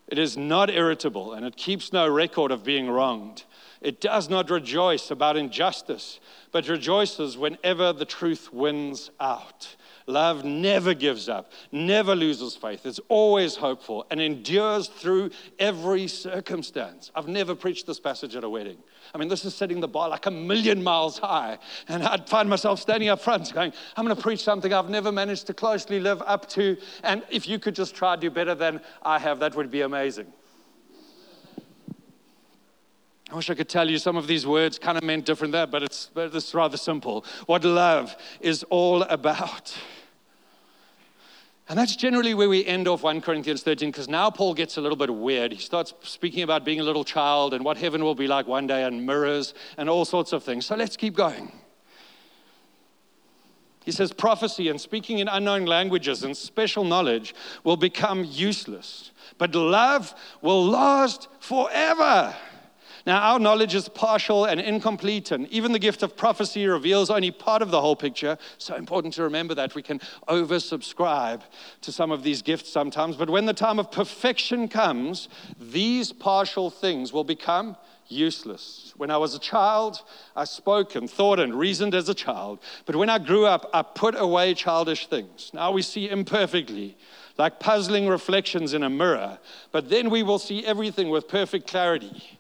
It 0.08 0.18
is 0.18 0.38
not 0.38 0.72
irritable 0.72 1.34
and 1.34 1.46
it 1.46 1.56
keeps 1.56 1.94
no 1.94 2.08
record 2.08 2.50
of 2.50 2.64
being 2.64 2.90
wronged. 2.90 3.44
It 3.80 4.02
does 4.02 4.28
not 4.28 4.50
rejoice 4.50 5.12
about 5.12 5.38
injustice, 5.38 6.20
but 6.52 6.68
rejoices 6.68 7.38
whenever 7.38 7.94
the 7.94 8.06
truth 8.06 8.52
wins 8.52 9.12
out. 9.20 9.76
Love 10.08 10.44
never 10.44 10.94
gives 10.94 11.30
up, 11.30 11.52
never 11.72 12.16
loses 12.16 12.56
faith. 12.56 12.86
It's 12.86 13.00
always 13.08 13.56
hopeful 13.56 14.06
and 14.12 14.20
endures 14.20 14.88
through 14.88 15.32
every 15.60 16.08
circumstance. 16.08 17.12
I've 17.16 17.28
never 17.28 17.56
preached 17.56 17.88
this 17.88 18.00
passage 18.00 18.36
at 18.36 18.44
a 18.44 18.50
wedding. 18.50 18.78
I 19.14 19.18
mean, 19.18 19.30
this 19.30 19.46
is 19.46 19.56
setting 19.56 19.80
the 19.80 19.88
bar 19.88 20.10
like 20.10 20.26
a 20.26 20.32
million 20.32 20.84
miles 20.84 21.18
high. 21.18 21.58
And 21.88 22.04
I'd 22.04 22.28
find 22.28 22.50
myself 22.50 22.80
standing 22.80 23.10
up 23.10 23.22
front 23.22 23.54
going, 23.54 23.74
I'm 23.96 24.06
going 24.06 24.16
to 24.16 24.22
preach 24.22 24.44
something 24.44 24.74
I've 24.74 24.90
never 24.90 25.12
managed 25.12 25.48
to 25.48 25.54
closely 25.54 26.00
live 26.00 26.22
up 26.26 26.50
to. 26.50 26.78
And 27.04 27.24
if 27.30 27.48
you 27.48 27.60
could 27.60 27.76
just 27.76 27.96
try 27.96 28.16
to 28.16 28.22
do 28.22 28.30
better 28.30 28.56
than 28.56 28.82
I 29.02 29.20
have, 29.20 29.40
that 29.40 29.56
would 29.56 29.72
be 29.72 29.82
amazing. 29.82 30.28
I 33.34 33.36
wish 33.36 33.50
I 33.50 33.56
could 33.56 33.68
tell 33.68 33.90
you 33.90 33.98
some 33.98 34.16
of 34.16 34.28
these 34.28 34.46
words 34.46 34.78
kind 34.78 34.96
of 34.96 35.04
meant 35.04 35.26
different 35.26 35.54
there, 35.54 35.66
but 35.66 35.82
it's, 35.82 36.12
but 36.14 36.36
it's 36.36 36.54
rather 36.54 36.78
simple. 36.78 37.26
What 37.48 37.64
love 37.64 38.16
is 38.40 38.62
all 38.70 39.02
about. 39.02 39.76
And 41.68 41.80
that's 41.80 41.96
generally 41.96 42.36
where 42.36 42.48
we 42.48 42.64
end 42.64 42.88
off 42.88 43.02
1 43.02 43.22
Corinthians 43.22 43.64
13, 43.64 43.90
because 43.90 44.08
now 44.08 44.30
Paul 44.30 44.54
gets 44.54 44.78
a 44.78 44.82
little 44.82 44.96
bit 44.96 45.12
weird. 45.12 45.52
He 45.52 45.58
starts 45.58 45.96
speaking 46.04 46.44
about 46.44 46.64
being 46.64 46.80
a 46.80 46.84
little 46.84 47.04
child 47.04 47.56
and 47.56 47.66
what 47.66 47.76
heaven 47.76 48.04
will 48.04 48.14
be 48.14 48.28
like 48.28 48.46
one 48.46 48.68
day 48.68 48.84
and 48.84 49.04
mirrors 49.04 49.56
and 49.78 49.90
all 49.90 50.06
sorts 50.06 50.32
of 50.32 50.44
things. 50.44 50.68
So 50.68 50.76
let's 50.76 50.96
keep 50.96 51.16
going. 51.16 51.52
He 53.84 53.92
says 53.92 54.14
prophecy 54.14 54.70
and 54.70 54.80
speaking 54.80 55.18
in 55.18 55.28
unknown 55.28 55.66
languages 55.66 56.24
and 56.24 56.38
special 56.38 56.84
knowledge 56.84 57.34
will 57.64 57.78
become 57.78 58.26
useless, 58.30 59.10
but 59.40 59.56
love 59.56 60.14
will 60.44 60.64
last 60.64 61.30
forever. 61.40 62.36
Now, 63.06 63.20
our 63.34 63.40
knowledge 63.40 63.76
is 63.76 63.90
partial 63.90 64.46
and 64.46 64.62
incomplete, 64.62 65.32
and 65.32 65.48
even 65.50 65.74
the 65.74 65.80
gift 65.80 66.04
of 66.04 66.16
prophecy 66.16 66.66
reveals 66.68 67.10
only 67.10 67.32
part 67.32 67.62
of 67.62 67.70
the 67.70 67.82
whole 67.82 67.98
picture. 67.98 68.38
So 68.58 68.76
important 68.76 69.14
to 69.16 69.24
remember 69.24 69.54
that 69.56 69.76
we 69.76 69.82
can 69.82 70.00
oversubscribe 70.30 71.42
to 71.82 71.92
some 71.92 72.12
of 72.12 72.24
these 72.24 72.42
gifts 72.42 72.72
sometimes. 72.72 73.18
But 73.18 73.30
when 73.30 73.46
the 73.46 73.54
time 73.54 73.78
of 73.78 73.92
perfection 73.92 74.70
comes, 74.70 75.28
these 75.60 76.14
partial 76.14 76.70
things 76.70 77.12
will 77.12 77.26
become 77.26 77.76
useless. 78.08 78.94
When 78.96 79.12
I 79.12 79.18
was 79.18 79.36
a 79.36 79.40
child, 79.40 80.02
I 80.36 80.46
spoke 80.46 80.96
and 80.96 81.10
thought 81.10 81.40
and 81.40 81.54
reasoned 81.54 81.96
as 81.96 82.08
a 82.08 82.14
child. 82.14 82.60
But 82.86 82.96
when 82.96 83.10
I 83.10 83.18
grew 83.18 83.46
up, 83.46 83.70
I 83.74 83.82
put 83.82 84.16
away 84.18 84.54
childish 84.54 85.08
things. 85.08 85.52
Now 85.54 85.72
we 85.72 85.82
see 85.82 86.10
imperfectly, 86.10 86.96
like 87.38 87.60
puzzling 87.60 88.08
reflections 88.08 88.74
in 88.74 88.84
a 88.84 88.90
mirror. 88.90 89.40
But 89.72 89.90
then 89.90 90.10
we 90.10 90.24
will 90.24 90.40
see 90.40 90.66
everything 90.66 91.10
with 91.10 91.28
perfect 91.28 91.68
clarity. 91.68 92.40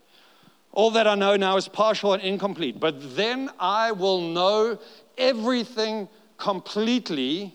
All 0.73 0.89
that 0.91 1.07
I 1.07 1.13
know 1.13 1.35
now 1.35 1.55
is 1.55 1.67
partial 1.67 2.13
and 2.13 2.23
incomplete, 2.23 2.79
but 2.79 3.15
then 3.15 3.51
I 3.59 3.91
will 3.91 4.21
know 4.21 4.79
everything 5.17 6.09
completely, 6.37 7.53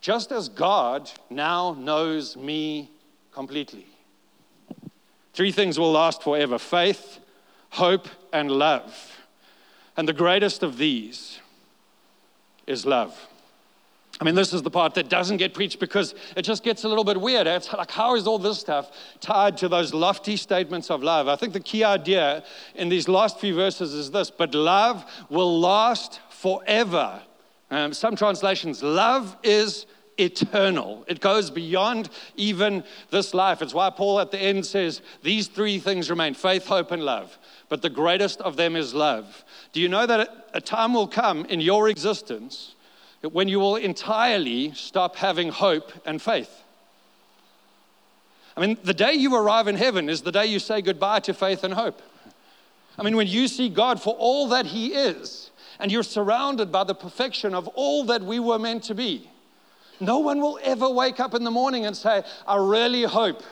just 0.00 0.32
as 0.32 0.48
God 0.48 1.10
now 1.30 1.76
knows 1.78 2.36
me 2.36 2.90
completely. 3.32 3.86
Three 5.32 5.52
things 5.52 5.78
will 5.78 5.92
last 5.92 6.24
forever 6.24 6.58
faith, 6.58 7.20
hope, 7.70 8.08
and 8.32 8.50
love. 8.50 9.16
And 9.96 10.08
the 10.08 10.12
greatest 10.12 10.64
of 10.64 10.76
these 10.76 11.38
is 12.66 12.84
love. 12.84 13.28
I 14.20 14.24
mean, 14.24 14.34
this 14.34 14.52
is 14.52 14.62
the 14.62 14.70
part 14.70 14.94
that 14.94 15.08
doesn't 15.08 15.36
get 15.36 15.54
preached 15.54 15.78
because 15.78 16.14
it 16.36 16.42
just 16.42 16.64
gets 16.64 16.82
a 16.82 16.88
little 16.88 17.04
bit 17.04 17.20
weird. 17.20 17.46
It's 17.46 17.72
like, 17.72 17.90
how 17.90 18.16
is 18.16 18.26
all 18.26 18.38
this 18.38 18.58
stuff 18.58 18.90
tied 19.20 19.56
to 19.58 19.68
those 19.68 19.94
lofty 19.94 20.36
statements 20.36 20.90
of 20.90 21.04
love? 21.04 21.28
I 21.28 21.36
think 21.36 21.52
the 21.52 21.60
key 21.60 21.84
idea 21.84 22.42
in 22.74 22.88
these 22.88 23.06
last 23.06 23.38
few 23.38 23.54
verses 23.54 23.94
is 23.94 24.10
this 24.10 24.30
but 24.30 24.54
love 24.54 25.04
will 25.30 25.60
last 25.60 26.20
forever. 26.30 27.22
Um, 27.70 27.92
some 27.92 28.16
translations, 28.16 28.82
love 28.82 29.36
is 29.44 29.86
eternal. 30.18 31.04
It 31.06 31.20
goes 31.20 31.48
beyond 31.50 32.10
even 32.34 32.82
this 33.10 33.34
life. 33.34 33.62
It's 33.62 33.74
why 33.74 33.90
Paul 33.90 34.18
at 34.18 34.32
the 34.32 34.38
end 34.38 34.66
says, 34.66 35.00
These 35.22 35.46
three 35.46 35.78
things 35.78 36.10
remain 36.10 36.34
faith, 36.34 36.66
hope, 36.66 36.90
and 36.90 37.04
love. 37.04 37.38
But 37.68 37.82
the 37.82 37.90
greatest 37.90 38.40
of 38.40 38.56
them 38.56 38.74
is 38.74 38.94
love. 38.94 39.44
Do 39.72 39.80
you 39.80 39.88
know 39.88 40.06
that 40.06 40.48
a 40.54 40.60
time 40.60 40.92
will 40.92 41.06
come 41.06 41.44
in 41.44 41.60
your 41.60 41.88
existence? 41.88 42.74
When 43.32 43.48
you 43.48 43.60
will 43.60 43.76
entirely 43.76 44.72
stop 44.72 45.16
having 45.16 45.48
hope 45.48 45.92
and 46.06 46.20
faith. 46.20 46.62
I 48.56 48.60
mean, 48.60 48.76
the 48.82 48.94
day 48.94 49.12
you 49.12 49.34
arrive 49.34 49.68
in 49.68 49.76
heaven 49.76 50.08
is 50.08 50.22
the 50.22 50.32
day 50.32 50.46
you 50.46 50.58
say 50.58 50.82
goodbye 50.82 51.20
to 51.20 51.34
faith 51.34 51.62
and 51.62 51.72
hope. 51.72 52.02
I 52.98 53.04
mean, 53.04 53.16
when 53.16 53.28
you 53.28 53.46
see 53.46 53.68
God 53.68 54.02
for 54.02 54.14
all 54.14 54.48
that 54.48 54.66
He 54.66 54.94
is, 54.94 55.50
and 55.78 55.92
you're 55.92 56.02
surrounded 56.02 56.72
by 56.72 56.82
the 56.82 56.94
perfection 56.94 57.54
of 57.54 57.68
all 57.68 58.04
that 58.04 58.22
we 58.22 58.40
were 58.40 58.58
meant 58.58 58.82
to 58.84 58.94
be, 58.94 59.30
no 60.00 60.18
one 60.18 60.40
will 60.40 60.58
ever 60.62 60.88
wake 60.88 61.20
up 61.20 61.34
in 61.34 61.44
the 61.44 61.50
morning 61.50 61.86
and 61.86 61.96
say, 61.96 62.22
I 62.46 62.56
really 62.56 63.04
hope 63.04 63.42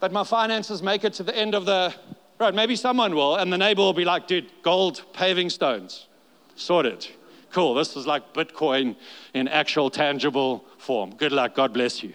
that 0.00 0.12
my 0.12 0.24
finances 0.24 0.82
make 0.82 1.04
it 1.04 1.14
to 1.14 1.22
the 1.22 1.36
end 1.36 1.54
of 1.54 1.64
the 1.64 1.94
road. 2.38 2.54
Maybe 2.54 2.76
someone 2.76 3.14
will, 3.14 3.36
and 3.36 3.52
the 3.52 3.58
neighbor 3.58 3.80
will 3.80 3.94
be 3.94 4.04
like, 4.04 4.26
dude, 4.26 4.50
gold 4.62 5.02
paving 5.12 5.50
stones, 5.50 6.06
sorted. 6.54 7.08
Cool, 7.50 7.74
this 7.74 7.96
is 7.96 8.06
like 8.06 8.34
Bitcoin 8.34 8.96
in 9.34 9.48
actual 9.48 9.90
tangible 9.90 10.64
form. 10.78 11.14
Good 11.16 11.32
luck, 11.32 11.54
God 11.54 11.72
bless 11.72 12.02
you. 12.02 12.12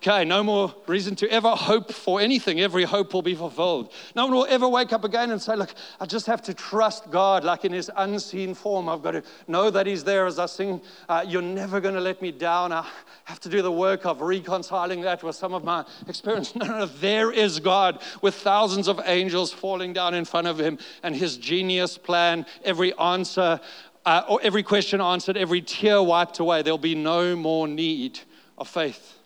Okay, 0.00 0.24
no 0.24 0.44
more 0.44 0.72
reason 0.86 1.16
to 1.16 1.28
ever 1.28 1.50
hope 1.50 1.92
for 1.92 2.20
anything. 2.20 2.60
Every 2.60 2.84
hope 2.84 3.12
will 3.12 3.22
be 3.22 3.34
fulfilled. 3.34 3.92
No 4.14 4.26
one 4.26 4.34
will 4.34 4.46
ever 4.48 4.68
wake 4.68 4.92
up 4.92 5.02
again 5.02 5.32
and 5.32 5.42
say, 5.42 5.56
Look, 5.56 5.74
I 5.98 6.06
just 6.06 6.26
have 6.26 6.40
to 6.42 6.54
trust 6.54 7.10
God, 7.10 7.42
like 7.42 7.64
in 7.64 7.72
His 7.72 7.90
unseen 7.96 8.54
form. 8.54 8.88
I've 8.88 9.02
got 9.02 9.10
to 9.12 9.24
know 9.48 9.70
that 9.70 9.88
He's 9.88 10.04
there 10.04 10.26
as 10.26 10.38
I 10.38 10.46
sing, 10.46 10.80
uh, 11.08 11.24
You're 11.26 11.42
never 11.42 11.80
going 11.80 11.96
to 11.96 12.00
let 12.00 12.22
me 12.22 12.30
down. 12.30 12.70
I 12.70 12.86
have 13.24 13.40
to 13.40 13.48
do 13.48 13.60
the 13.60 13.72
work 13.72 14.06
of 14.06 14.20
reconciling 14.20 15.00
that 15.00 15.24
with 15.24 15.34
some 15.34 15.52
of 15.52 15.64
my 15.64 15.84
experience. 16.06 16.54
No, 16.58 16.66
no, 16.66 16.86
there 16.86 17.30
is 17.30 17.60
God 17.60 18.00
with 18.20 18.34
thousands 18.34 18.88
of 18.88 19.00
angels 19.04 19.52
falling 19.52 19.92
down 19.92 20.14
in 20.14 20.24
front 20.24 20.46
of 20.46 20.60
Him 20.60 20.78
and 21.02 21.14
His 21.14 21.36
genius 21.36 21.98
plan, 21.98 22.46
every 22.64 22.96
answer, 22.98 23.60
uh, 24.08 24.36
every 24.36 24.62
question 24.62 25.00
answered, 25.00 25.36
every 25.36 25.60
tear 25.60 26.02
wiped 26.02 26.38
away. 26.38 26.62
There'll 26.62 26.78
be 26.78 26.94
no 26.94 27.36
more 27.36 27.68
need 27.68 28.18
of 28.56 28.66
faith. 28.66 29.18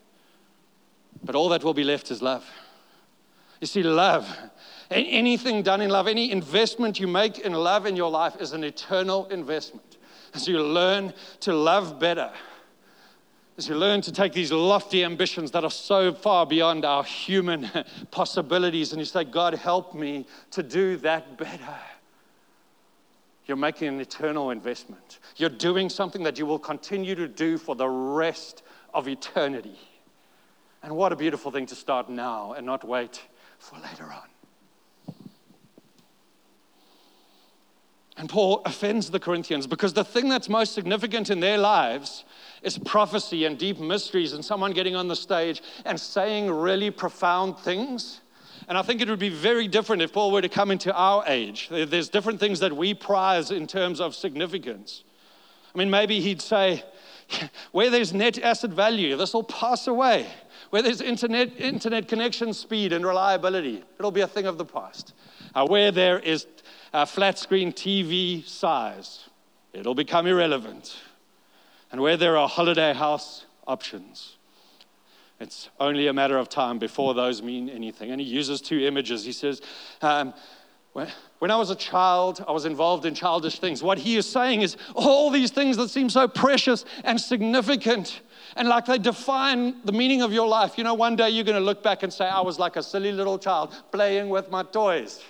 But 1.23 1.35
all 1.35 1.49
that 1.49 1.63
will 1.63 1.73
be 1.73 1.85
left 1.85 2.11
is 2.11 2.21
love. 2.21 2.45
You 3.61 3.67
see, 3.67 3.81
love, 3.81 4.27
anything 4.91 5.63
done 5.63 5.79
in 5.79 5.89
love, 5.89 6.07
any 6.07 6.31
investment 6.31 6.99
you 6.99 7.07
make 7.07 7.39
in 7.39 7.53
love 7.53 7.85
in 7.85 7.95
your 7.95 8.11
life 8.11 8.35
is 8.41 8.51
an 8.51 8.63
eternal 8.63 9.27
investment. 9.27 9.97
As 10.33 10.47
you 10.47 10.61
learn 10.61 11.13
to 11.41 11.53
love 11.53 11.97
better, 11.97 12.31
as 13.57 13.69
you 13.69 13.75
learn 13.75 14.01
to 14.01 14.11
take 14.11 14.33
these 14.33 14.51
lofty 14.51 15.05
ambitions 15.05 15.51
that 15.51 15.63
are 15.63 15.71
so 15.71 16.11
far 16.11 16.45
beyond 16.45 16.83
our 16.83 17.05
human 17.05 17.69
possibilities, 18.11 18.91
and 18.91 18.99
you 18.99 19.05
say, 19.05 19.23
God, 19.23 19.53
help 19.53 19.93
me 19.93 20.25
to 20.51 20.61
do 20.61 20.97
that 20.97 21.37
better. 21.37 21.79
You're 23.45 23.57
making 23.57 23.89
an 23.89 23.99
eternal 23.99 24.51
investment. 24.51 25.19
You're 25.35 25.49
doing 25.49 25.89
something 25.89 26.23
that 26.23 26.39
you 26.39 26.45
will 26.45 26.59
continue 26.59 27.15
to 27.15 27.27
do 27.27 27.57
for 27.57 27.75
the 27.75 27.89
rest 27.89 28.63
of 28.93 29.07
eternity. 29.07 29.77
And 30.81 30.95
what 30.95 31.11
a 31.11 31.15
beautiful 31.15 31.51
thing 31.51 31.65
to 31.67 31.75
start 31.75 32.09
now 32.09 32.53
and 32.53 32.65
not 32.65 32.87
wait 32.87 33.21
for 33.57 33.77
later 33.79 34.05
on. 34.05 34.27
And 38.15 38.29
Paul 38.29 38.61
offends 38.65 39.09
the 39.09 39.19
Corinthians 39.19 39.65
because 39.65 39.93
the 39.93 40.03
thing 40.03 40.29
that's 40.29 40.47
most 40.47 40.73
significant 40.73 41.29
in 41.29 41.39
their 41.39 41.57
lives 41.57 42.25
is 42.61 42.77
prophecy 42.77 43.45
and 43.45 43.57
deep 43.57 43.79
mysteries 43.79 44.33
and 44.33 44.45
someone 44.45 44.71
getting 44.71 44.95
on 44.95 45.07
the 45.07 45.15
stage 45.15 45.61
and 45.83 45.99
saying 45.99 46.51
really 46.51 46.91
profound 46.91 47.57
things. 47.57 48.21
And 48.67 48.77
I 48.77 48.81
think 48.81 49.01
it 49.01 49.09
would 49.09 49.19
be 49.19 49.29
very 49.29 49.67
different 49.67 50.01
if 50.01 50.13
Paul 50.13 50.31
were 50.31 50.41
to 50.41 50.49
come 50.49 50.71
into 50.71 50.93
our 50.93 51.23
age. 51.27 51.69
There's 51.69 52.09
different 52.09 52.39
things 52.39 52.59
that 52.59 52.75
we 52.75 52.93
prize 52.93 53.51
in 53.51 53.67
terms 53.67 53.99
of 53.99 54.15
significance. 54.15 55.03
I 55.73 55.77
mean, 55.77 55.89
maybe 55.89 56.19
he'd 56.19 56.41
say, 56.41 56.83
where 57.71 57.89
there's 57.89 58.13
net 58.13 58.39
asset 58.39 58.71
value, 58.71 59.15
this 59.17 59.33
will 59.33 59.43
pass 59.43 59.87
away 59.87 60.27
where 60.73 60.81
there's 60.81 61.01
internet, 61.01 61.51
internet 61.59 62.07
connection 62.07 62.51
speed 62.51 62.93
and 62.93 63.05
reliability, 63.05 63.83
it'll 63.99 64.09
be 64.09 64.21
a 64.21 64.27
thing 64.27 64.47
of 64.47 64.57
the 64.57 64.65
past. 64.65 65.13
Uh, 65.53 65.67
where 65.67 65.91
there 65.91 66.17
is 66.17 66.47
a 66.93 67.05
flat 67.05 67.37
screen 67.37 67.71
TV 67.71 68.43
size, 68.43 69.29
it'll 69.71 69.93
become 69.93 70.25
irrelevant. 70.25 70.97
And 71.91 72.01
where 72.01 72.17
there 72.17 72.37
are 72.37 72.49
holiday 72.49 72.91
house 72.91 73.45
options, 73.67 74.37
it's 75.39 75.69
only 75.79 76.07
a 76.07 76.13
matter 76.13 76.37
of 76.37 76.49
time 76.49 76.79
before 76.79 77.13
those 77.13 77.41
mean 77.41 77.69
anything. 77.69 78.11
And 78.11 78.21
he 78.21 78.27
uses 78.27 78.61
two 78.61 78.79
images. 78.79 79.25
He 79.25 79.31
says, 79.31 79.61
um, 80.01 80.33
when 80.93 81.49
I 81.49 81.55
was 81.55 81.71
a 81.71 81.75
child, 81.75 82.43
I 82.47 82.51
was 82.51 82.65
involved 82.65 83.05
in 83.05 83.15
childish 83.15 83.59
things. 83.59 83.81
What 83.81 83.97
he 83.97 84.15
is 84.15 84.29
saying 84.29 84.61
is 84.61 84.77
all 84.95 85.31
these 85.31 85.51
things 85.51 85.75
that 85.77 85.89
seem 85.89 86.09
so 86.09 86.27
precious 86.27 86.85
and 87.03 87.19
significant 87.19 88.21
and 88.55 88.67
like 88.67 88.85
they 88.85 88.97
define 88.97 89.75
the 89.83 89.91
meaning 89.91 90.21
of 90.21 90.31
your 90.31 90.47
life. 90.47 90.77
You 90.77 90.83
know, 90.83 90.93
one 90.93 91.15
day 91.15 91.29
you're 91.29 91.43
going 91.43 91.57
to 91.57 91.63
look 91.63 91.83
back 91.83 92.03
and 92.03 92.11
say, 92.13 92.25
I 92.25 92.41
was 92.41 92.59
like 92.59 92.75
a 92.75 92.83
silly 92.83 93.11
little 93.11 93.39
child 93.39 93.73
playing 93.91 94.29
with 94.29 94.49
my 94.51 94.63
toys. 94.63 95.23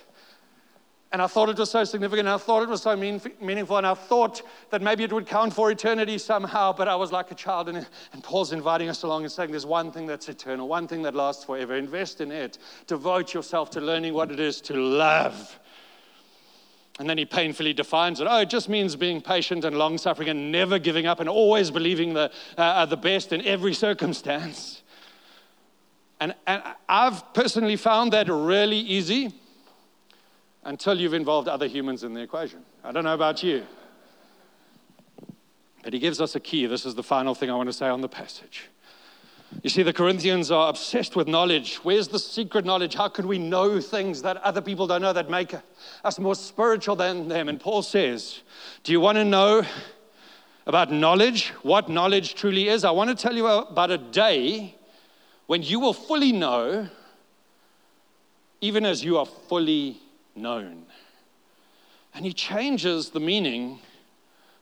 And 1.14 1.22
I 1.22 1.28
thought 1.28 1.48
it 1.48 1.56
was 1.56 1.70
so 1.70 1.84
significant, 1.84 2.26
and 2.26 2.34
I 2.34 2.38
thought 2.38 2.64
it 2.64 2.68
was 2.68 2.82
so 2.82 2.96
mean, 2.96 3.22
meaningful, 3.40 3.76
and 3.76 3.86
I 3.86 3.94
thought 3.94 4.42
that 4.70 4.82
maybe 4.82 5.04
it 5.04 5.12
would 5.12 5.26
count 5.26 5.54
for 5.54 5.70
eternity 5.70 6.18
somehow, 6.18 6.72
but 6.72 6.88
I 6.88 6.96
was 6.96 7.12
like 7.12 7.30
a 7.30 7.36
child. 7.36 7.68
And, 7.68 7.86
and 8.12 8.24
Paul's 8.24 8.50
inviting 8.50 8.88
us 8.88 9.04
along 9.04 9.22
and 9.22 9.30
saying, 9.30 9.52
There's 9.52 9.64
one 9.64 9.92
thing 9.92 10.08
that's 10.08 10.28
eternal, 10.28 10.66
one 10.66 10.88
thing 10.88 11.02
that 11.02 11.14
lasts 11.14 11.44
forever. 11.44 11.76
Invest 11.76 12.20
in 12.20 12.32
it. 12.32 12.58
Devote 12.88 13.32
yourself 13.32 13.70
to 13.70 13.80
learning 13.80 14.12
what 14.12 14.32
it 14.32 14.40
is 14.40 14.60
to 14.62 14.74
love 14.74 15.60
and 16.98 17.08
then 17.10 17.18
he 17.18 17.24
painfully 17.24 17.72
defines 17.72 18.20
it. 18.20 18.28
Oh, 18.30 18.38
it 18.38 18.50
just 18.50 18.68
means 18.68 18.94
being 18.94 19.20
patient 19.20 19.64
and 19.64 19.76
long 19.76 19.98
suffering 19.98 20.28
and 20.28 20.52
never 20.52 20.78
giving 20.78 21.06
up 21.06 21.18
and 21.18 21.28
always 21.28 21.72
believing 21.72 22.14
the, 22.14 22.30
uh, 22.56 22.60
uh, 22.60 22.86
the 22.86 22.96
best 22.96 23.32
in 23.32 23.40
every 23.42 23.74
circumstance. 23.74 24.82
And, 26.20 26.36
and 26.46 26.62
I've 26.88 27.34
personally 27.34 27.74
found 27.74 28.12
that 28.12 28.28
really 28.28 28.78
easy 28.78 29.32
until 30.64 30.98
you've 30.98 31.14
involved 31.14 31.48
other 31.48 31.66
humans 31.66 32.04
in 32.04 32.14
the 32.14 32.20
equation. 32.20 32.64
I 32.82 32.92
don't 32.92 33.04
know 33.04 33.14
about 33.14 33.42
you. 33.42 33.64
But 35.82 35.92
he 35.92 35.98
gives 35.98 36.20
us 36.20 36.34
a 36.34 36.40
key. 36.40 36.66
This 36.66 36.86
is 36.86 36.94
the 36.94 37.02
final 37.02 37.34
thing 37.34 37.50
I 37.50 37.54
want 37.54 37.68
to 37.68 37.72
say 37.72 37.88
on 37.88 38.00
the 38.00 38.08
passage. 38.08 38.70
You 39.62 39.70
see, 39.70 39.82
the 39.82 39.92
Corinthians 39.92 40.50
are 40.50 40.68
obsessed 40.70 41.14
with 41.14 41.28
knowledge. 41.28 41.76
Where's 41.76 42.08
the 42.08 42.18
secret 42.18 42.64
knowledge? 42.64 42.94
How 42.94 43.08
can 43.08 43.28
we 43.28 43.38
know 43.38 43.80
things 43.80 44.22
that 44.22 44.38
other 44.38 44.60
people 44.60 44.86
don't 44.86 45.02
know 45.02 45.12
that 45.12 45.30
make 45.30 45.54
us 46.02 46.18
more 46.18 46.34
spiritual 46.34 46.96
than 46.96 47.28
them? 47.28 47.48
And 47.48 47.60
Paul 47.60 47.82
says, 47.82 48.40
Do 48.82 48.92
you 48.92 49.00
want 49.00 49.16
to 49.16 49.24
know 49.24 49.62
about 50.66 50.90
knowledge? 50.90 51.50
What 51.62 51.88
knowledge 51.88 52.34
truly 52.34 52.68
is? 52.68 52.84
I 52.84 52.90
want 52.90 53.10
to 53.10 53.16
tell 53.16 53.36
you 53.36 53.46
about 53.46 53.90
a 53.90 53.98
day 53.98 54.74
when 55.46 55.62
you 55.62 55.78
will 55.78 55.92
fully 55.92 56.32
know, 56.32 56.88
even 58.60 58.86
as 58.86 59.04
you 59.04 59.18
are 59.18 59.26
fully 59.26 60.00
known. 60.36 60.86
And 62.14 62.24
he 62.24 62.32
changes 62.32 63.10
the 63.10 63.20
meaning 63.20 63.80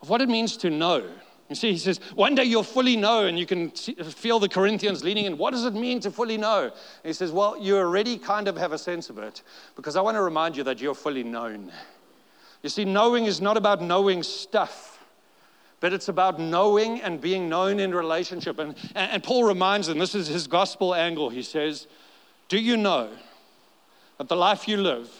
of 0.00 0.08
what 0.08 0.20
it 0.20 0.28
means 0.28 0.56
to 0.58 0.70
know. 0.70 1.06
You 1.48 1.56
see, 1.56 1.72
he 1.72 1.78
says, 1.78 2.00
one 2.14 2.34
day 2.34 2.44
you'll 2.44 2.62
fully 2.62 2.96
know, 2.96 3.26
and 3.26 3.38
you 3.38 3.44
can 3.44 3.70
feel 3.70 4.38
the 4.38 4.48
Corinthians 4.48 5.04
leaning 5.04 5.26
in. 5.26 5.36
What 5.36 5.50
does 5.50 5.66
it 5.66 5.74
mean 5.74 6.00
to 6.00 6.10
fully 6.10 6.38
know? 6.38 6.62
And 6.64 6.72
he 7.04 7.12
says, 7.12 7.30
well, 7.30 7.58
you 7.60 7.76
already 7.76 8.16
kind 8.16 8.48
of 8.48 8.56
have 8.56 8.72
a 8.72 8.78
sense 8.78 9.10
of 9.10 9.18
it, 9.18 9.42
because 9.76 9.94
I 9.94 10.00
want 10.00 10.16
to 10.16 10.22
remind 10.22 10.56
you 10.56 10.64
that 10.64 10.80
you're 10.80 10.94
fully 10.94 11.22
known. 11.22 11.70
You 12.62 12.70
see, 12.70 12.86
knowing 12.86 13.26
is 13.26 13.40
not 13.40 13.58
about 13.58 13.82
knowing 13.82 14.22
stuff, 14.22 15.04
but 15.80 15.92
it's 15.92 16.08
about 16.08 16.40
knowing 16.40 17.02
and 17.02 17.20
being 17.20 17.48
known 17.48 17.80
in 17.80 17.94
relationship. 17.94 18.58
And, 18.58 18.74
and, 18.94 19.12
and 19.12 19.22
Paul 19.22 19.44
reminds 19.44 19.88
them, 19.88 19.98
this 19.98 20.14
is 20.14 20.28
his 20.28 20.46
gospel 20.46 20.94
angle. 20.94 21.28
He 21.28 21.42
says, 21.42 21.86
Do 22.48 22.58
you 22.58 22.76
know 22.76 23.10
that 24.16 24.28
the 24.28 24.36
life 24.36 24.68
you 24.68 24.76
live, 24.76 25.10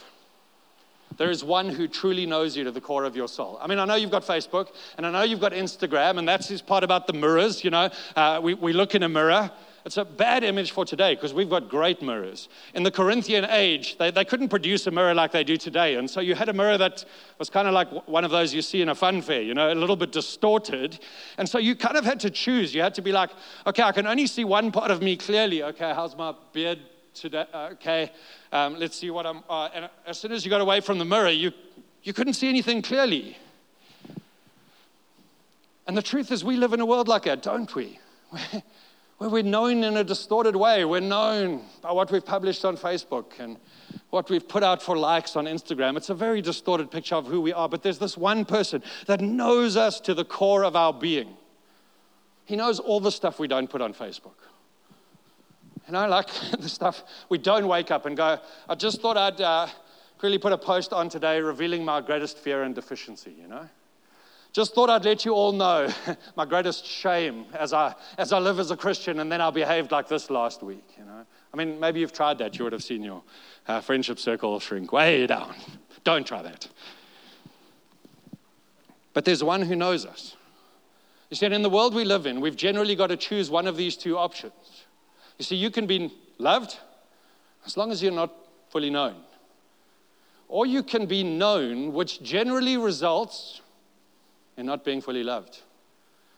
there 1.22 1.30
is 1.30 1.44
one 1.44 1.68
who 1.68 1.86
truly 1.86 2.26
knows 2.26 2.56
you 2.56 2.64
to 2.64 2.72
the 2.72 2.80
core 2.80 3.04
of 3.04 3.14
your 3.14 3.28
soul. 3.28 3.56
I 3.62 3.68
mean, 3.68 3.78
I 3.78 3.84
know 3.84 3.94
you've 3.94 4.10
got 4.10 4.24
Facebook 4.24 4.70
and 4.96 5.06
I 5.06 5.12
know 5.12 5.22
you've 5.22 5.38
got 5.38 5.52
Instagram, 5.52 6.18
and 6.18 6.26
that's 6.26 6.48
his 6.48 6.60
part 6.60 6.82
about 6.82 7.06
the 7.06 7.12
mirrors. 7.12 7.62
You 7.62 7.70
know, 7.70 7.90
uh, 8.16 8.40
we, 8.42 8.54
we 8.54 8.72
look 8.72 8.96
in 8.96 9.04
a 9.04 9.08
mirror. 9.08 9.48
It's 9.84 9.98
a 9.98 10.04
bad 10.04 10.42
image 10.42 10.72
for 10.72 10.84
today 10.84 11.14
because 11.14 11.32
we've 11.32 11.48
got 11.48 11.68
great 11.68 12.02
mirrors. 12.02 12.48
In 12.74 12.82
the 12.82 12.90
Corinthian 12.90 13.44
age, 13.44 13.98
they, 13.98 14.10
they 14.10 14.24
couldn't 14.24 14.48
produce 14.48 14.88
a 14.88 14.90
mirror 14.90 15.14
like 15.14 15.30
they 15.30 15.44
do 15.44 15.56
today. 15.56 15.94
And 15.94 16.10
so 16.10 16.18
you 16.18 16.34
had 16.34 16.48
a 16.48 16.52
mirror 16.52 16.76
that 16.76 17.04
was 17.38 17.48
kind 17.48 17.68
of 17.68 17.74
like 17.74 17.88
one 18.08 18.24
of 18.24 18.32
those 18.32 18.52
you 18.52 18.60
see 18.60 18.82
in 18.82 18.88
a 18.88 18.94
fun 18.96 19.22
fair, 19.22 19.42
you 19.42 19.54
know, 19.54 19.72
a 19.72 19.76
little 19.76 19.94
bit 19.94 20.10
distorted. 20.10 20.98
And 21.38 21.48
so 21.48 21.58
you 21.58 21.76
kind 21.76 21.96
of 21.96 22.04
had 22.04 22.18
to 22.18 22.30
choose. 22.30 22.74
You 22.74 22.82
had 22.82 22.94
to 22.94 23.02
be 23.02 23.12
like, 23.12 23.30
okay, 23.64 23.84
I 23.84 23.92
can 23.92 24.08
only 24.08 24.26
see 24.26 24.42
one 24.42 24.72
part 24.72 24.90
of 24.90 25.00
me 25.00 25.16
clearly. 25.16 25.62
Okay, 25.62 25.92
how's 25.94 26.16
my 26.16 26.34
beard 26.52 26.80
today? 27.14 27.46
Okay, 27.54 28.10
um, 28.52 28.78
let's 28.78 28.96
see 28.96 29.10
what 29.10 29.26
I'm. 29.26 29.42
Uh, 29.48 29.68
and 29.74 29.90
as 30.06 30.18
soon 30.18 30.32
as 30.32 30.44
you 30.44 30.50
got 30.50 30.60
away 30.60 30.80
from 30.80 30.98
the 30.98 31.04
mirror, 31.04 31.30
you, 31.30 31.52
you 32.02 32.12
couldn't 32.12 32.34
see 32.34 32.48
anything 32.48 32.82
clearly. 32.82 33.36
And 35.86 35.96
the 35.96 36.02
truth 36.02 36.30
is, 36.30 36.44
we 36.44 36.56
live 36.56 36.72
in 36.72 36.80
a 36.80 36.86
world 36.86 37.08
like 37.08 37.24
that, 37.24 37.42
don't 37.42 37.74
we? 37.74 37.98
Where 39.18 39.30
we're 39.30 39.42
known 39.42 39.84
in 39.84 39.96
a 39.96 40.04
distorted 40.04 40.56
way. 40.56 40.84
We're 40.84 41.00
known 41.00 41.62
by 41.80 41.92
what 41.92 42.10
we've 42.10 42.24
published 42.24 42.64
on 42.64 42.76
Facebook 42.76 43.38
and 43.38 43.56
what 44.10 44.28
we've 44.30 44.46
put 44.46 44.62
out 44.62 44.82
for 44.82 44.96
likes 44.96 45.36
on 45.36 45.46
Instagram. 45.46 45.96
It's 45.96 46.10
a 46.10 46.14
very 46.14 46.42
distorted 46.42 46.90
picture 46.90 47.14
of 47.14 47.26
who 47.26 47.40
we 47.40 47.52
are. 47.52 47.68
But 47.68 47.82
there's 47.82 47.98
this 47.98 48.16
one 48.16 48.44
person 48.44 48.82
that 49.06 49.20
knows 49.20 49.76
us 49.76 50.00
to 50.00 50.14
the 50.14 50.24
core 50.24 50.64
of 50.64 50.76
our 50.76 50.92
being. 50.92 51.36
He 52.44 52.56
knows 52.56 52.80
all 52.80 53.00
the 53.00 53.12
stuff 53.12 53.38
we 53.38 53.48
don't 53.48 53.70
put 53.70 53.80
on 53.80 53.94
Facebook. 53.94 54.34
You 55.86 55.92
know, 55.92 56.08
like 56.08 56.28
the 56.58 56.68
stuff 56.68 57.02
we 57.28 57.38
don't 57.38 57.66
wake 57.66 57.90
up 57.90 58.06
and 58.06 58.16
go, 58.16 58.38
I 58.68 58.74
just 58.74 59.00
thought 59.00 59.16
I'd 59.16 59.40
uh, 59.40 59.66
quickly 60.18 60.38
put 60.38 60.52
a 60.52 60.58
post 60.58 60.92
on 60.92 61.08
today 61.08 61.40
revealing 61.40 61.84
my 61.84 62.00
greatest 62.00 62.38
fear 62.38 62.62
and 62.62 62.74
deficiency, 62.74 63.34
you 63.40 63.48
know? 63.48 63.68
Just 64.52 64.74
thought 64.74 64.90
I'd 64.90 65.04
let 65.04 65.24
you 65.24 65.32
all 65.32 65.52
know 65.52 65.88
my 66.36 66.44
greatest 66.44 66.84
shame 66.84 67.46
as 67.54 67.72
I, 67.72 67.94
as 68.18 68.32
I 68.32 68.38
live 68.38 68.58
as 68.60 68.70
a 68.70 68.76
Christian, 68.76 69.20
and 69.20 69.32
then 69.32 69.40
I 69.40 69.50
behaved 69.50 69.90
like 69.90 70.08
this 70.08 70.30
last 70.30 70.62
week, 70.62 70.84
you 70.98 71.04
know? 71.04 71.24
I 71.52 71.56
mean, 71.56 71.80
maybe 71.80 72.00
you've 72.00 72.12
tried 72.12 72.38
that. 72.38 72.58
You 72.58 72.64
would 72.64 72.72
have 72.72 72.84
seen 72.84 73.02
your 73.02 73.22
uh, 73.66 73.80
friendship 73.80 74.18
circle 74.18 74.58
shrink 74.60 74.92
way 74.92 75.26
down. 75.26 75.54
Don't 76.04 76.26
try 76.26 76.42
that. 76.42 76.68
But 79.12 79.24
there's 79.24 79.44
one 79.44 79.62
who 79.62 79.76
knows 79.76 80.06
us. 80.06 80.36
You 81.30 81.36
see, 81.36 81.46
in 81.46 81.62
the 81.62 81.70
world 81.70 81.94
we 81.94 82.04
live 82.04 82.26
in, 82.26 82.40
we've 82.40 82.56
generally 82.56 82.94
got 82.94 83.08
to 83.08 83.16
choose 83.16 83.50
one 83.50 83.66
of 83.66 83.76
these 83.76 83.96
two 83.96 84.18
options. 84.18 84.81
You 85.38 85.44
see, 85.44 85.56
you 85.56 85.70
can 85.70 85.86
be 85.86 86.12
loved 86.38 86.78
as 87.66 87.76
long 87.76 87.90
as 87.90 88.02
you're 88.02 88.12
not 88.12 88.32
fully 88.70 88.90
known. 88.90 89.16
Or 90.48 90.66
you 90.66 90.82
can 90.82 91.06
be 91.06 91.22
known, 91.22 91.92
which 91.92 92.22
generally 92.22 92.76
results 92.76 93.60
in 94.56 94.66
not 94.66 94.84
being 94.84 95.00
fully 95.00 95.22
loved. 95.22 95.60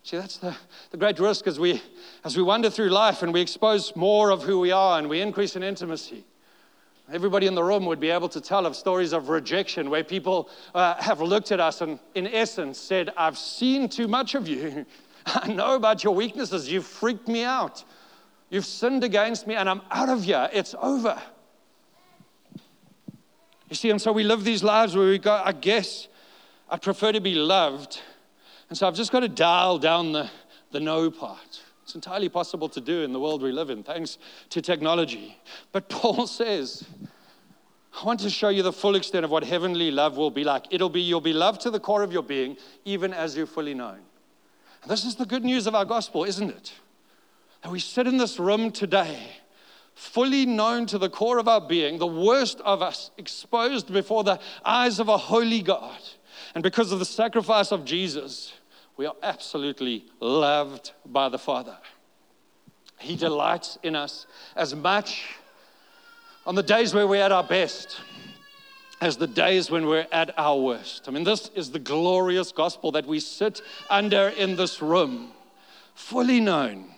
See, 0.05 0.19
that's 0.19 0.37
the, 0.37 0.55
the 0.91 0.99
great 0.99 1.19
risk 1.19 1.47
as 1.47 1.59
we, 1.59 1.83
as 2.25 2.37
we 2.37 2.43
wander 2.43 2.69
through 2.69 2.91
life 2.91 3.23
and 3.23 3.33
we 3.33 3.41
expose 3.41 3.97
more 3.97 4.31
of 4.31 4.43
who 4.43 4.61
we 4.61 4.71
are 4.71 4.99
and 4.99 5.09
we 5.09 5.21
increase 5.21 5.57
in 5.57 5.63
intimacy. 5.63 6.25
Everybody 7.13 7.47
in 7.47 7.55
the 7.55 7.65
room 7.65 7.87
would 7.87 8.01
be 8.01 8.11
able 8.11 8.29
to 8.31 8.41
tell 8.41 8.67
of 8.67 8.77
stories 8.77 9.13
of 9.13 9.29
rejection 9.29 9.91
where 9.91 10.05
people 10.05 10.49
uh, 10.75 10.95
have 11.03 11.21
looked 11.21 11.53
at 11.53 11.61
us 11.61 11.81
and, 11.81 11.99
in 12.15 12.27
essence, 12.27 12.79
said, 12.79 13.11
I've 13.17 13.37
seen 13.37 13.89
too 13.89 14.09
much 14.09 14.35
of 14.35 14.47
you. 14.49 14.87
I 15.27 15.53
know 15.53 15.75
about 15.75 16.05
your 16.05 16.15
weaknesses. 16.15 16.71
You've 16.71 16.87
freaked 16.87 17.29
me 17.29 17.43
out. 17.43 17.85
You've 18.55 18.65
sinned 18.65 19.03
against 19.03 19.49
me, 19.49 19.57
and 19.57 19.69
I'm 19.69 19.81
out 19.91 20.09
of 20.09 20.23
here. 20.23 20.49
It's 20.53 20.77
over. 20.81 21.21
You 23.69 23.75
see, 23.75 23.91
and 23.91 24.01
so 24.01 24.13
we 24.13 24.23
live 24.23 24.45
these 24.45 24.63
lives 24.63 24.95
where 24.95 25.09
we 25.09 25.19
go, 25.19 25.43
I 25.45 25.51
guess 25.51 26.07
I 26.71 26.77
prefer 26.77 27.11
to 27.11 27.21
be 27.21 27.35
loved. 27.35 28.01
And 28.69 28.79
so 28.79 28.87
I've 28.87 28.95
just 28.95 29.11
got 29.11 29.21
to 29.21 29.29
dial 29.29 29.81
down 29.81 30.13
the, 30.13 30.31
the 30.71 30.79
no 30.79 31.11
part. 31.11 31.63
It's 31.83 31.97
entirely 31.97 32.29
possible 32.29 32.69
to 32.69 32.81
do 32.81 33.03
in 33.03 33.13
the 33.13 33.19
world 33.19 33.43
we 33.43 33.51
live 33.51 33.71
in, 33.71 33.83
thanks 33.83 34.19
to 34.51 34.63
technology. 34.63 35.37
But 35.73 35.89
Paul 35.89 36.25
says, 36.29 36.85
I 38.01 38.07
want 38.07 38.21
to 38.21 38.31
show 38.31 38.51
you 38.51 38.63
the 38.63 38.73
full 38.73 38.95
extent 38.95 39.25
of 39.25 39.33
what 39.33 39.43
heavenly 39.43 39.91
love 39.91 40.17
will 40.17 40.31
be 40.31 40.45
like. 40.45 40.67
It'll 40.71 40.89
be 40.89 41.01
you'll 41.01 41.21
be 41.21 41.33
loved 41.33 41.61
to 41.63 41.73
the 41.73 41.81
core 41.81 42.05
of 42.05 42.13
your 42.13 42.23
being, 42.23 42.57
even 42.85 43.13
as 43.13 43.37
you're 43.37 43.47
fully 43.47 43.75
known. 43.75 43.99
And 44.83 44.93
this 44.93 45.05
is 45.05 45.17
the 45.17 45.27
good 45.27 45.43
news 45.43 45.67
of 45.67 45.75
our 45.75 45.85
gospel, 45.85 46.23
isn't 46.23 46.51
it? 46.51 46.73
That 47.65 47.71
we 47.71 47.81
sit 47.81 48.07
in 48.07 48.19
this 48.19 48.39
room 48.39 48.71
today, 48.71 49.19
fully 49.95 50.45
known 50.45 50.85
to 50.85 50.99
the 50.99 51.09
core 51.09 51.39
of 51.39 51.49
our 51.49 51.63
being, 51.63 51.97
the 51.97 52.07
worst 52.07 52.61
of 52.61 52.83
us, 52.83 53.11
exposed 53.17 53.91
before 53.91 54.23
the 54.23 54.39
eyes 54.67 55.01
of 55.01 55.09
a 55.09 55.17
holy 55.17 55.63
God. 55.63 55.99
And 56.55 56.63
because 56.63 56.93
of 56.93 56.99
the 56.99 57.07
sacrifice 57.07 57.73
of 57.73 57.87
Jesus, 57.87 58.53
we 58.99 59.07
are 59.07 59.15
absolutely 59.23 60.05
loved 60.21 60.93
by 61.07 61.31
the 61.31 61.39
Father. 61.39 61.79
He 63.01 63.17
delights 63.17 63.79
in 63.83 63.97
us 63.97 64.27
as 64.55 64.75
much 64.75 65.35
on 66.47 66.57
the 66.57 66.63
days 66.63 66.93
where 66.93 67.07
we're 67.07 67.25
at 67.25 67.33
our 67.33 67.45
best 67.45 67.99
as 69.01 69.17
the 69.17 69.27
days 69.27 69.71
when 69.71 69.87
we're 69.87 70.07
at 70.13 70.39
our 70.39 70.59
worst. 70.59 71.09
I 71.09 71.13
mean, 71.13 71.25
this 71.25 71.51
is 71.55 71.71
the 71.71 71.79
glorious 71.79 72.53
gospel 72.53 72.93
that 72.93 73.07
we 73.07 73.21
sit 73.21 73.63
under 73.89 74.29
in 74.29 74.55
this 74.55 74.83
room, 74.83 75.33
fully 75.95 76.41
known, 76.41 76.94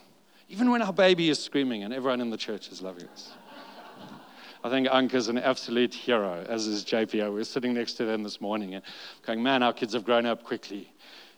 even 0.49 0.71
when 0.71 0.83
our 0.83 0.93
baby 0.93 1.29
is 1.29 1.43
screaming 1.43 1.83
and 1.83 1.93
everyone 1.93 2.21
in 2.21 2.31
the 2.31 2.37
church 2.37 2.71
is 2.71 2.81
loving 2.81 3.09
us. 3.09 3.33
I 4.65 4.71
think 4.71 4.89
Anka 4.89 5.15
is 5.15 5.29
an 5.29 5.39
absolute 5.39 5.95
hero, 5.95 6.45
as 6.49 6.67
is 6.67 6.85
JPO. 6.85 7.33
We 7.33 7.41
are 7.41 7.45
sitting 7.45 7.75
next 7.75 7.95
to 7.95 8.05
them 8.05 8.23
this 8.23 8.41
morning 8.41 8.75
and 8.75 8.83
going, 9.25 9.43
man, 9.43 9.63
our 9.63 9.73
kids 9.73 9.93
have 9.93 10.05
grown 10.05 10.27
up 10.27 10.43
quickly. 10.43 10.93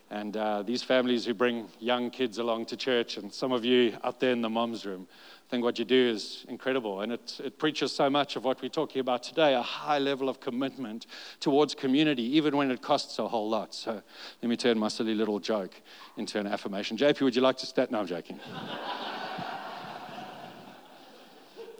And 0.09 0.35
uh, 0.35 0.63
these 0.63 0.81
families 0.81 1.25
who 1.25 1.35
bring 1.35 1.67
young 1.79 2.09
kids 2.09 2.39
along 2.39 2.65
to 2.67 2.77
church, 2.77 3.17
and 3.17 3.31
some 3.31 3.51
of 3.51 3.63
you 3.63 3.95
out 4.03 4.19
there 4.19 4.31
in 4.31 4.41
the 4.41 4.49
mom's 4.49 4.85
room, 4.85 5.07
I 5.49 5.51
think 5.51 5.63
what 5.63 5.79
you 5.79 5.85
do 5.85 6.09
is 6.09 6.45
incredible. 6.47 7.01
And 7.01 7.13
it, 7.13 7.41
it 7.43 7.57
preaches 7.57 7.91
so 7.91 8.07
much 8.07 8.35
of 8.35 8.43
what 8.43 8.61
we're 8.61 8.69
talking 8.69 8.99
about 8.99 9.23
today 9.23 9.55
a 9.55 9.63
high 9.63 9.97
level 9.97 10.29
of 10.29 10.39
commitment 10.39 11.07
towards 11.39 11.73
community, 11.73 12.21
even 12.37 12.55
when 12.55 12.69
it 12.69 12.83
costs 12.83 13.17
a 13.17 13.27
whole 13.27 13.49
lot. 13.49 13.73
So 13.73 13.99
let 14.43 14.47
me 14.47 14.55
turn 14.55 14.77
my 14.77 14.89
silly 14.89 15.15
little 15.15 15.39
joke 15.39 15.73
into 16.17 16.37
an 16.37 16.45
affirmation. 16.45 16.97
JP, 16.97 17.21
would 17.21 17.35
you 17.35 17.41
like 17.41 17.57
to 17.57 17.65
start? 17.65 17.89
No, 17.89 18.01
I'm 18.01 18.05
joking. 18.05 18.39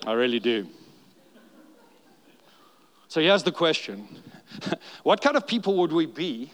I 0.08 0.14
really 0.14 0.40
do. 0.40 0.68
So 3.08 3.22
here's 3.22 3.44
the 3.44 3.52
question 3.52 4.08
What 5.04 5.22
kind 5.22 5.38
of 5.38 5.46
people 5.46 5.76
would 5.76 5.92
we 5.92 6.08
be 6.08 6.52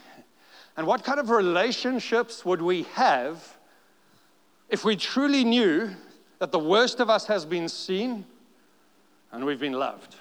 and 0.76 0.86
what 0.86 1.02
kind 1.02 1.18
of 1.18 1.30
relationships 1.30 2.44
would 2.44 2.60
we 2.60 2.82
have 2.92 3.56
if 4.68 4.84
we 4.84 4.96
truly 4.96 5.42
knew 5.42 5.96
that 6.38 6.52
the 6.52 6.58
worst 6.58 7.00
of 7.00 7.10
us 7.10 7.26
has 7.26 7.44
been 7.44 7.68
seen 7.68 8.24
and 9.32 9.44
we've 9.44 9.60
been 9.60 9.72
loved 9.72 10.16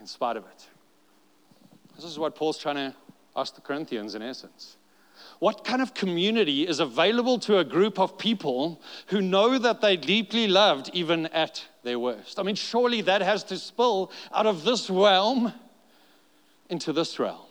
in 0.00 0.06
spite 0.06 0.36
of 0.36 0.44
it? 0.44 0.66
This 1.96 2.04
is 2.04 2.18
what 2.18 2.34
Paul's 2.34 2.58
trying 2.58 2.76
to 2.76 2.94
ask 3.36 3.54
the 3.54 3.60
Corinthians 3.60 4.14
in 4.14 4.22
essence. 4.22 4.76
What 5.40 5.64
kind 5.64 5.82
of 5.82 5.94
community 5.94 6.66
is 6.66 6.80
available 6.80 7.38
to 7.40 7.58
a 7.58 7.64
group 7.64 7.98
of 7.98 8.18
people 8.18 8.80
who 9.06 9.20
know 9.20 9.58
that 9.58 9.80
they're 9.80 9.96
deeply 9.96 10.48
loved 10.48 10.90
even 10.92 11.26
at 11.26 11.64
their 11.82 11.98
worst? 11.98 12.38
I 12.38 12.42
mean, 12.42 12.54
surely 12.54 13.00
that 13.02 13.22
has 13.22 13.44
to 13.44 13.56
spill 13.56 14.10
out 14.32 14.46
of 14.46 14.64
this 14.64 14.90
realm 14.90 15.52
into 16.68 16.92
this 16.92 17.18
realm. 17.18 17.47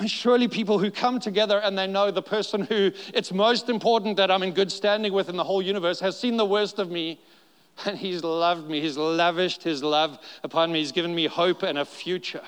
And 0.00 0.10
surely 0.10 0.48
people 0.48 0.78
who 0.78 0.90
come 0.90 1.20
together 1.20 1.58
and 1.58 1.76
they 1.76 1.86
know 1.86 2.10
the 2.10 2.22
person 2.22 2.62
who 2.62 2.90
it's 3.12 3.32
most 3.32 3.68
important 3.68 4.16
that 4.16 4.30
I'm 4.30 4.42
in 4.42 4.52
good 4.52 4.72
standing 4.72 5.12
with 5.12 5.28
in 5.28 5.36
the 5.36 5.44
whole 5.44 5.60
universe 5.60 6.00
has 6.00 6.18
seen 6.18 6.38
the 6.38 6.46
worst 6.46 6.78
of 6.78 6.90
me 6.90 7.20
and 7.84 7.98
he's 7.98 8.24
loved 8.24 8.66
me. 8.66 8.80
He's 8.80 8.96
lavished 8.96 9.62
his 9.62 9.82
love 9.82 10.18
upon 10.42 10.72
me. 10.72 10.78
He's 10.78 10.90
given 10.90 11.14
me 11.14 11.26
hope 11.26 11.62
and 11.62 11.76
a 11.76 11.84
future. 11.84 12.40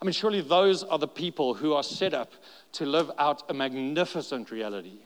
I 0.00 0.04
mean, 0.04 0.12
surely 0.12 0.42
those 0.42 0.84
are 0.84 0.98
the 0.98 1.08
people 1.08 1.54
who 1.54 1.72
are 1.72 1.82
set 1.82 2.12
up 2.12 2.32
to 2.72 2.84
live 2.84 3.10
out 3.16 3.48
a 3.48 3.54
magnificent 3.54 4.50
reality 4.50 4.98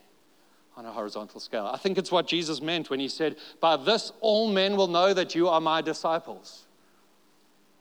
on 0.76 0.84
a 0.84 0.90
horizontal 0.90 1.38
scale. 1.38 1.70
I 1.72 1.76
think 1.76 1.96
it's 1.96 2.10
what 2.10 2.26
Jesus 2.26 2.60
meant 2.60 2.90
when 2.90 2.98
he 2.98 3.08
said, 3.08 3.36
By 3.60 3.76
this 3.76 4.12
all 4.20 4.50
men 4.50 4.76
will 4.76 4.88
know 4.88 5.14
that 5.14 5.36
you 5.36 5.48
are 5.48 5.60
my 5.60 5.80
disciples. 5.80 6.64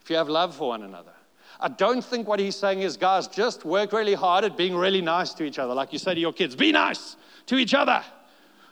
If 0.03 0.11
you 0.11 0.17
have 0.17 0.29
love 0.29 0.55
for 0.55 0.67
one 0.69 0.83
another. 0.83 1.13
I 1.61 1.67
don't 1.67 2.03
think 2.03 2.27
what 2.27 2.39
he's 2.39 2.55
saying 2.55 2.81
is, 2.81 2.97
guys, 2.97 3.27
just 3.27 3.65
work 3.65 3.93
really 3.93 4.15
hard 4.15 4.43
at 4.43 4.57
being 4.57 4.75
really 4.75 5.01
nice 5.01 5.33
to 5.35 5.43
each 5.43 5.59
other. 5.59 5.75
Like 5.75 5.93
you 5.93 5.99
say 5.99 6.15
to 6.15 6.19
your 6.19 6.33
kids, 6.33 6.55
be 6.55 6.71
nice 6.71 7.15
to 7.45 7.57
each 7.57 7.75
other. 7.75 8.03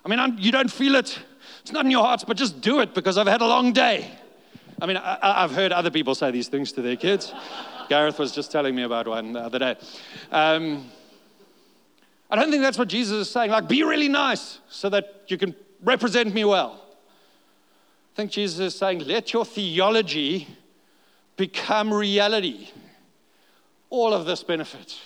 I 0.04 0.10
mean, 0.10 0.20
I'm, 0.20 0.38
you 0.40 0.52
don't 0.52 0.72
feel 0.72 0.96
it, 0.96 1.20
it's 1.62 1.72
not 1.72 1.86
in 1.86 1.92
your 1.92 2.04
hearts, 2.04 2.24
but 2.24 2.36
just 2.36 2.62
do 2.62 2.80
it 2.80 2.96
because 2.96 3.18
I've 3.18 3.28
had 3.28 3.42
a 3.42 3.48
long 3.48 3.74
day. 3.74 4.10
I 4.82 4.88
mean, 4.88 4.98
I, 4.98 5.42
have 5.42 5.52
heard 5.52 5.72
other 5.72 5.92
people 5.92 6.16
say 6.16 6.32
these 6.32 6.48
things 6.48 6.72
to 6.74 6.82
their 6.82 6.96
kids. 6.96 7.32
Gareth 7.90 8.18
was 8.18 8.32
just 8.32 8.52
telling 8.52 8.74
me 8.74 8.84
about 8.84 9.08
one 9.08 9.34
the 9.34 9.42
other 9.42 9.60
day. 9.60 9.76
Um, 10.32 10.90
I 12.32 12.36
don't 12.36 12.50
think 12.50 12.64
that's 12.64 12.78
what 12.78 12.88
Jesus 12.88 13.28
is 13.28 13.30
saying. 13.30 13.52
Like, 13.52 13.68
be 13.68 13.84
really 13.84 14.10
nice 14.10 14.60
so 14.70 14.90
that 14.90 15.24
you 15.28 15.38
can 15.38 15.56
represent 15.84 16.34
me 16.34 16.46
well. 16.46 16.82
I 18.14 18.16
think 18.16 18.32
Jesus 18.32 18.60
is 18.60 18.76
saying, 18.76 19.00
let 19.00 19.34
your 19.34 19.46
theology 19.46 20.48
become 21.40 21.92
reality. 21.94 22.68
All 23.90 24.14
of 24.14 24.26
this 24.26 24.44
benefit, 24.44 25.00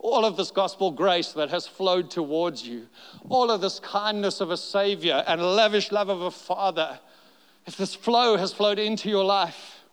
all 0.00 0.24
of 0.24 0.36
this 0.36 0.50
gospel 0.50 0.90
grace 0.90 1.30
that 1.32 1.50
has 1.50 1.68
flowed 1.68 2.10
towards 2.10 2.66
you, 2.66 2.88
all 3.28 3.48
of 3.48 3.60
this 3.60 3.78
kindness 3.78 4.40
of 4.40 4.50
a 4.50 4.56
Savior 4.56 5.22
and 5.26 5.40
lavish 5.40 5.92
love 5.92 6.08
of 6.08 6.20
a 6.20 6.32
Father, 6.32 6.98
if 7.64 7.76
this 7.76 7.94
flow 7.94 8.36
has 8.36 8.52
flowed 8.52 8.80
into 8.80 9.08
your 9.08 9.24
life, 9.24 9.84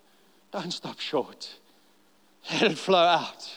don't 0.51 0.71
stop 0.71 0.99
short. 0.99 1.51
Let 2.51 2.71
it 2.71 2.77
flow 2.77 3.05
out 3.05 3.47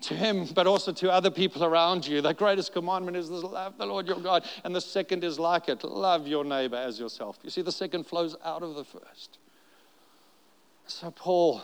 to 0.00 0.14
Him, 0.14 0.46
but 0.52 0.66
also 0.66 0.90
to 0.90 1.12
other 1.12 1.30
people 1.30 1.62
around 1.62 2.08
you. 2.08 2.22
The 2.22 2.34
greatest 2.34 2.72
commandment 2.72 3.16
is 3.16 3.30
this 3.30 3.44
love 3.44 3.78
the 3.78 3.86
Lord 3.86 4.08
your 4.08 4.18
God. 4.18 4.44
And 4.64 4.74
the 4.74 4.80
second 4.80 5.22
is 5.22 5.38
like 5.38 5.68
it 5.68 5.84
love 5.84 6.26
your 6.26 6.44
neighbor 6.44 6.76
as 6.76 6.98
yourself. 6.98 7.38
You 7.44 7.50
see, 7.50 7.62
the 7.62 7.72
second 7.72 8.04
flows 8.04 8.34
out 8.44 8.64
of 8.64 8.74
the 8.74 8.84
first. 8.84 9.38
So, 10.86 11.10
Paul, 11.10 11.62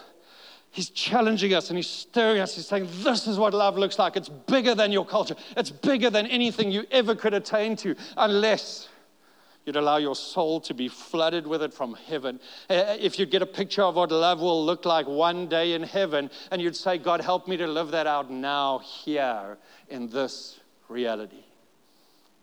he's 0.70 0.90
challenging 0.90 1.54
us 1.54 1.70
and 1.70 1.76
he's 1.76 1.88
stirring 1.88 2.40
us. 2.40 2.54
He's 2.54 2.66
saying, 2.66 2.88
This 3.02 3.26
is 3.26 3.38
what 3.38 3.54
love 3.54 3.76
looks 3.76 3.98
like. 3.98 4.16
It's 4.16 4.28
bigger 4.28 4.74
than 4.74 4.92
your 4.92 5.04
culture, 5.04 5.36
it's 5.56 5.70
bigger 5.70 6.10
than 6.10 6.26
anything 6.26 6.70
you 6.70 6.84
ever 6.90 7.14
could 7.14 7.34
attain 7.34 7.76
to, 7.76 7.94
unless 8.16 8.88
you'd 9.66 9.76
allow 9.76 9.98
your 9.98 10.16
soul 10.16 10.60
to 10.60 10.74
be 10.74 10.88
flooded 10.88 11.46
with 11.46 11.62
it 11.62 11.72
from 11.72 11.94
heaven. 12.08 12.40
Uh, 12.68 12.96
if 12.98 13.18
you 13.18 13.26
get 13.26 13.42
a 13.42 13.46
picture 13.46 13.82
of 13.82 13.96
what 13.96 14.10
love 14.10 14.40
will 14.40 14.64
look 14.64 14.84
like 14.84 15.06
one 15.06 15.48
day 15.48 15.74
in 15.74 15.82
heaven, 15.82 16.30
and 16.50 16.62
you'd 16.62 16.76
say, 16.76 16.98
God, 16.98 17.20
help 17.20 17.46
me 17.46 17.56
to 17.58 17.66
live 17.66 17.90
that 17.90 18.06
out 18.06 18.30
now, 18.30 18.78
here, 18.78 19.58
in 19.88 20.08
this 20.08 20.58
reality. 20.88 21.44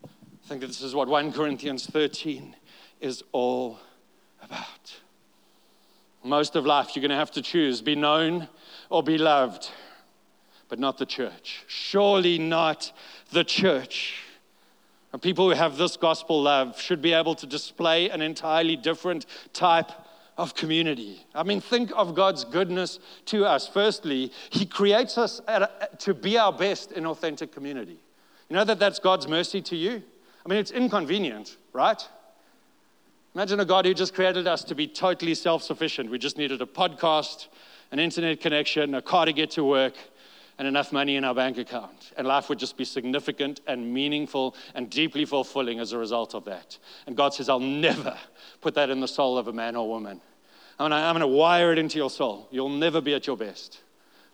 I 0.04 0.48
think 0.48 0.60
this 0.62 0.80
is 0.80 0.94
what 0.94 1.08
1 1.08 1.32
Corinthians 1.32 1.86
13 1.86 2.56
is 3.00 3.22
all 3.32 3.78
about. 4.42 4.96
Most 6.28 6.56
of 6.56 6.66
life, 6.66 6.94
you're 6.94 7.00
going 7.00 7.10
to 7.10 7.16
have 7.16 7.30
to 7.32 7.42
choose 7.42 7.80
be 7.80 7.96
known 7.96 8.48
or 8.90 9.02
be 9.02 9.18
loved, 9.18 9.70
but 10.68 10.78
not 10.78 10.98
the 10.98 11.06
church. 11.06 11.64
Surely 11.66 12.38
not 12.38 12.92
the 13.32 13.44
church. 13.44 14.22
And 15.12 15.22
people 15.22 15.48
who 15.48 15.56
have 15.56 15.76
this 15.78 15.96
gospel 15.96 16.42
love 16.42 16.80
should 16.80 17.00
be 17.00 17.12
able 17.12 17.34
to 17.36 17.46
display 17.46 18.10
an 18.10 18.20
entirely 18.20 18.76
different 18.76 19.26
type 19.52 19.90
of 20.36 20.54
community. 20.54 21.26
I 21.34 21.42
mean, 21.42 21.60
think 21.60 21.90
of 21.96 22.14
God's 22.14 22.44
goodness 22.44 23.00
to 23.26 23.44
us. 23.44 23.66
Firstly, 23.66 24.30
He 24.50 24.66
creates 24.66 25.18
us 25.18 25.40
to 25.98 26.14
be 26.14 26.38
our 26.38 26.52
best 26.52 26.92
in 26.92 27.06
authentic 27.06 27.52
community. 27.52 27.98
You 28.48 28.56
know 28.56 28.64
that 28.64 28.78
that's 28.78 28.98
God's 28.98 29.26
mercy 29.26 29.60
to 29.62 29.76
you? 29.76 30.02
I 30.44 30.48
mean, 30.48 30.58
it's 30.58 30.70
inconvenient, 30.70 31.56
right? 31.72 32.00
Imagine 33.38 33.60
a 33.60 33.64
God 33.64 33.86
who 33.86 33.94
just 33.94 34.14
created 34.14 34.48
us 34.48 34.64
to 34.64 34.74
be 34.74 34.88
totally 34.88 35.32
self 35.32 35.62
sufficient. 35.62 36.10
We 36.10 36.18
just 36.18 36.38
needed 36.38 36.60
a 36.60 36.66
podcast, 36.66 37.46
an 37.92 38.00
internet 38.00 38.40
connection, 38.40 38.96
a 38.96 39.00
car 39.00 39.26
to 39.26 39.32
get 39.32 39.52
to 39.52 39.62
work, 39.62 39.94
and 40.58 40.66
enough 40.66 40.90
money 40.92 41.14
in 41.14 41.22
our 41.22 41.36
bank 41.36 41.56
account. 41.56 42.10
And 42.16 42.26
life 42.26 42.48
would 42.48 42.58
just 42.58 42.76
be 42.76 42.84
significant 42.84 43.60
and 43.68 43.94
meaningful 43.94 44.56
and 44.74 44.90
deeply 44.90 45.24
fulfilling 45.24 45.78
as 45.78 45.92
a 45.92 45.98
result 45.98 46.34
of 46.34 46.46
that. 46.46 46.78
And 47.06 47.16
God 47.16 47.32
says, 47.32 47.48
I'll 47.48 47.60
never 47.60 48.18
put 48.60 48.74
that 48.74 48.90
in 48.90 48.98
the 48.98 49.06
soul 49.06 49.38
of 49.38 49.46
a 49.46 49.52
man 49.52 49.76
or 49.76 49.88
woman. 49.88 50.20
I'm 50.80 50.90
going 50.90 51.20
to 51.20 51.28
wire 51.28 51.70
it 51.70 51.78
into 51.78 51.96
your 51.96 52.10
soul. 52.10 52.48
You'll 52.50 52.68
never 52.68 53.00
be 53.00 53.14
at 53.14 53.28
your 53.28 53.36
best 53.36 53.82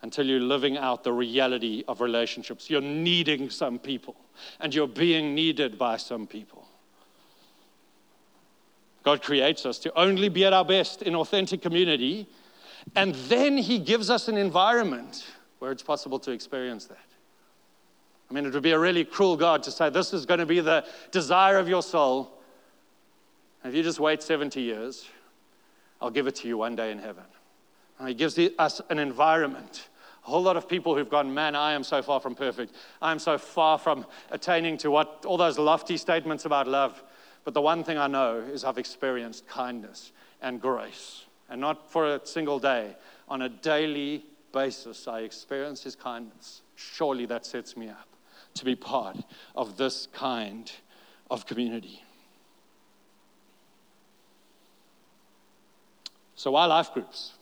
until 0.01 0.25
you're 0.25 0.39
living 0.39 0.79
out 0.79 1.03
the 1.03 1.13
reality 1.13 1.83
of 1.87 2.01
relationships. 2.01 2.71
You're 2.71 2.81
needing 2.81 3.51
some 3.51 3.77
people, 3.77 4.15
and 4.59 4.73
you're 4.73 4.87
being 4.87 5.35
needed 5.35 5.77
by 5.77 5.97
some 5.97 6.25
people. 6.25 6.67
God 9.05 9.21
creates 9.21 9.67
us 9.67 9.77
to 9.79 9.97
only 9.97 10.29
be 10.29 10.45
at 10.45 10.51
our 10.51 10.65
best 10.65 11.03
in 11.03 11.15
authentic 11.15 11.61
community, 11.61 12.27
and 12.95 13.13
then 13.29 13.55
He 13.55 13.77
gives 13.77 14.09
us 14.09 14.27
an 14.27 14.35
environment 14.35 15.27
where 15.59 15.71
it's 15.71 15.83
possible 15.83 16.17
to 16.19 16.31
experience 16.31 16.85
that. 16.85 16.97
I 18.29 18.33
mean, 18.33 18.45
it 18.45 18.53
would 18.53 18.63
be 18.63 18.71
a 18.71 18.79
really 18.79 19.05
cruel 19.05 19.37
God 19.37 19.61
to 19.63 19.71
say, 19.71 19.91
This 19.91 20.11
is 20.11 20.25
going 20.25 20.39
to 20.39 20.45
be 20.47 20.59
the 20.59 20.85
desire 21.11 21.57
of 21.57 21.69
your 21.69 21.83
soul. 21.83 22.31
And 23.63 23.71
if 23.71 23.77
you 23.77 23.83
just 23.83 23.99
wait 23.99 24.23
70 24.23 24.59
years, 24.59 25.07
I'll 26.01 26.09
give 26.09 26.25
it 26.25 26.35
to 26.37 26.47
you 26.47 26.57
one 26.57 26.75
day 26.75 26.91
in 26.91 26.97
heaven. 26.97 27.23
And 27.99 28.07
he 28.07 28.15
gives 28.15 28.39
us 28.57 28.81
an 28.89 28.97
environment. 28.97 29.87
A 30.25 30.29
whole 30.29 30.41
lot 30.41 30.57
of 30.57 30.67
people 30.67 30.95
who've 30.95 31.09
gone, 31.09 31.31
man, 31.31 31.55
I 31.55 31.73
am 31.73 31.83
so 31.83 32.01
far 32.01 32.19
from 32.19 32.33
perfect. 32.33 32.73
I 33.01 33.11
am 33.11 33.19
so 33.19 33.37
far 33.37 33.77
from 33.77 34.07
attaining 34.31 34.77
to 34.79 34.89
what 34.89 35.23
all 35.27 35.37
those 35.37 35.59
lofty 35.59 35.97
statements 35.97 36.45
about 36.45 36.67
love. 36.67 37.03
But 37.45 37.53
the 37.53 37.61
one 37.61 37.83
thing 37.83 37.97
I 37.97 38.07
know 38.07 38.39
is 38.39 38.65
I've 38.65 38.79
experienced 38.79 39.47
kindness 39.47 40.11
and 40.41 40.59
grace. 40.59 41.25
And 41.47 41.61
not 41.61 41.91
for 41.91 42.15
a 42.15 42.21
single 42.25 42.59
day, 42.59 42.97
on 43.29 43.43
a 43.43 43.49
daily 43.49 44.25
basis, 44.51 45.07
I 45.07 45.21
experience 45.21 45.83
his 45.83 45.95
kindness. 45.95 46.63
Surely 46.75 47.27
that 47.27 47.45
sets 47.45 47.77
me 47.77 47.87
up 47.87 48.09
to 48.55 48.65
be 48.65 48.75
part 48.75 49.17
of 49.55 49.77
this 49.77 50.07
kind 50.11 50.71
of 51.29 51.45
community. 51.45 52.01
So, 56.35 56.51
why 56.51 56.65
life 56.65 56.93
groups? 56.93 57.33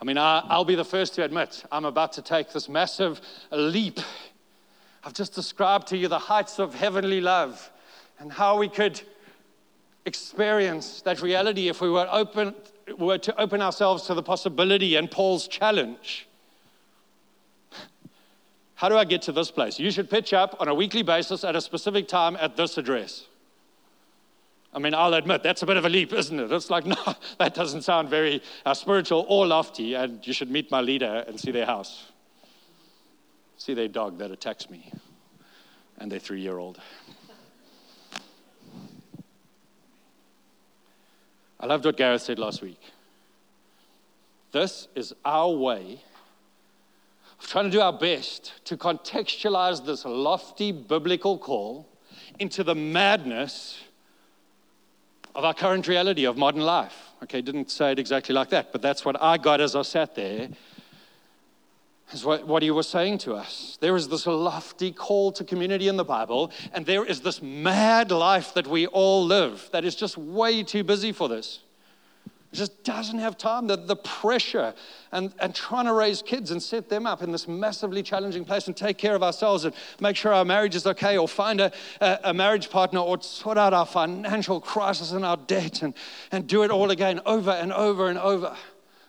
I 0.00 0.04
mean, 0.04 0.18
I, 0.18 0.56
will 0.56 0.64
be 0.64 0.74
the 0.74 0.84
first 0.84 1.14
to 1.14 1.24
admit 1.24 1.64
I'm 1.72 1.84
about 1.84 2.12
to 2.14 2.22
take 2.22 2.52
this 2.52 2.68
massive 2.68 3.20
leap. 3.50 3.98
I've 5.02 5.14
just 5.14 5.34
described 5.34 5.88
to 5.88 5.96
you 5.96 6.08
the 6.08 6.18
heights 6.18 6.58
of 6.58 6.74
heavenly 6.74 7.20
love 7.20 7.70
and 8.18 8.32
how 8.32 8.58
we 8.58 8.68
could 8.68 9.00
experience 10.04 11.02
that 11.02 11.20
reality 11.20 11.68
if 11.68 11.80
we 11.80 11.90
were, 11.90 12.08
open, 12.10 12.54
were 12.98 13.18
to 13.18 13.40
open 13.40 13.60
ourselves 13.60 14.04
to 14.04 14.14
the 14.14 14.22
possibility 14.22 14.94
and 14.94 15.10
Paul's 15.10 15.48
challenge. 15.48 16.26
How 18.76 18.88
do 18.88 18.96
I 18.96 19.04
get 19.04 19.22
to 19.22 19.32
this 19.32 19.50
place? 19.50 19.78
You 19.78 19.90
should 19.90 20.08
pitch 20.10 20.32
up 20.32 20.56
on 20.60 20.68
a 20.68 20.74
weekly 20.74 21.02
basis 21.02 21.44
at 21.44 21.56
a 21.56 21.60
specific 21.60 22.08
time 22.08 22.36
at 22.36 22.56
this 22.56 22.76
address. 22.76 23.24
I 24.74 24.78
mean, 24.78 24.92
I'll 24.92 25.14
admit 25.14 25.42
that's 25.42 25.62
a 25.62 25.66
bit 25.66 25.78
of 25.78 25.86
a 25.86 25.88
leap, 25.88 26.12
isn't 26.12 26.38
it? 26.38 26.52
It's 26.52 26.68
like, 26.68 26.84
no, 26.86 26.96
that 27.38 27.54
doesn't 27.54 27.82
sound 27.82 28.10
very 28.10 28.42
uh, 28.66 28.74
spiritual 28.74 29.24
or 29.28 29.46
lofty, 29.46 29.94
and 29.94 30.24
you 30.26 30.34
should 30.34 30.50
meet 30.50 30.70
my 30.70 30.82
leader 30.82 31.24
and 31.26 31.40
see 31.40 31.50
their 31.50 31.64
house. 31.64 32.12
See 33.56 33.72
their 33.72 33.88
dog 33.88 34.18
that 34.18 34.30
attacks 34.30 34.68
me, 34.68 34.92
and 35.96 36.12
their 36.12 36.18
three 36.18 36.42
year 36.42 36.58
old. 36.58 36.78
I 41.58 41.66
loved 41.66 41.84
what 41.84 41.96
Gareth 41.96 42.22
said 42.22 42.38
last 42.38 42.62
week. 42.62 42.80
This 44.52 44.88
is 44.94 45.14
our 45.24 45.50
way 45.50 46.00
of 47.38 47.46
trying 47.46 47.64
to 47.66 47.70
do 47.70 47.80
our 47.80 47.92
best 47.92 48.52
to 48.64 48.76
contextualize 48.76 49.84
this 49.84 50.04
lofty 50.04 50.72
biblical 50.72 51.38
call 51.38 51.86
into 52.38 52.62
the 52.62 52.74
madness 52.74 53.78
of 55.34 55.44
our 55.44 55.54
current 55.54 55.86
reality 55.88 56.24
of 56.24 56.36
modern 56.36 56.62
life. 56.62 57.12
Okay, 57.22 57.40
didn't 57.42 57.70
say 57.70 57.92
it 57.92 57.98
exactly 57.98 58.34
like 58.34 58.50
that, 58.50 58.72
but 58.72 58.82
that's 58.82 59.04
what 59.04 59.20
I 59.22 59.36
got 59.36 59.60
as 59.60 59.74
I 59.74 59.82
sat 59.82 60.14
there. 60.14 60.48
Is 62.12 62.24
what, 62.24 62.46
what 62.46 62.62
he 62.62 62.70
was 62.70 62.86
saying 62.86 63.18
to 63.18 63.34
us. 63.34 63.78
There 63.80 63.96
is 63.96 64.06
this 64.06 64.26
lofty 64.26 64.92
call 64.92 65.32
to 65.32 65.42
community 65.42 65.88
in 65.88 65.96
the 65.96 66.04
Bible, 66.04 66.52
and 66.72 66.86
there 66.86 67.04
is 67.04 67.20
this 67.20 67.42
mad 67.42 68.12
life 68.12 68.54
that 68.54 68.68
we 68.68 68.86
all 68.86 69.24
live 69.24 69.68
that 69.72 69.84
is 69.84 69.96
just 69.96 70.16
way 70.16 70.62
too 70.62 70.84
busy 70.84 71.10
for 71.10 71.28
this 71.28 71.60
just 72.56 72.82
doesn't 72.82 73.18
have 73.18 73.36
time. 73.36 73.66
The, 73.66 73.76
the 73.76 73.96
pressure 73.96 74.74
and, 75.12 75.32
and 75.38 75.54
trying 75.54 75.84
to 75.86 75.92
raise 75.92 76.22
kids 76.22 76.50
and 76.50 76.62
set 76.62 76.88
them 76.88 77.06
up 77.06 77.22
in 77.22 77.30
this 77.30 77.46
massively 77.46 78.02
challenging 78.02 78.44
place 78.44 78.66
and 78.66 78.76
take 78.76 78.98
care 78.98 79.14
of 79.14 79.22
ourselves 79.22 79.64
and 79.64 79.74
make 80.00 80.16
sure 80.16 80.32
our 80.32 80.44
marriage 80.44 80.74
is 80.74 80.86
okay 80.86 81.18
or 81.18 81.28
find 81.28 81.60
a, 81.60 81.72
a, 82.00 82.18
a 82.24 82.34
marriage 82.34 82.70
partner 82.70 83.00
or 83.00 83.20
sort 83.22 83.58
out 83.58 83.72
our 83.72 83.86
financial 83.86 84.60
crisis 84.60 85.12
and 85.12 85.24
our 85.24 85.36
debt 85.36 85.82
and, 85.82 85.94
and 86.32 86.46
do 86.46 86.62
it 86.62 86.70
all 86.70 86.90
again 86.90 87.20
over 87.26 87.50
and 87.50 87.72
over 87.72 88.08
and 88.08 88.18
over 88.18 88.56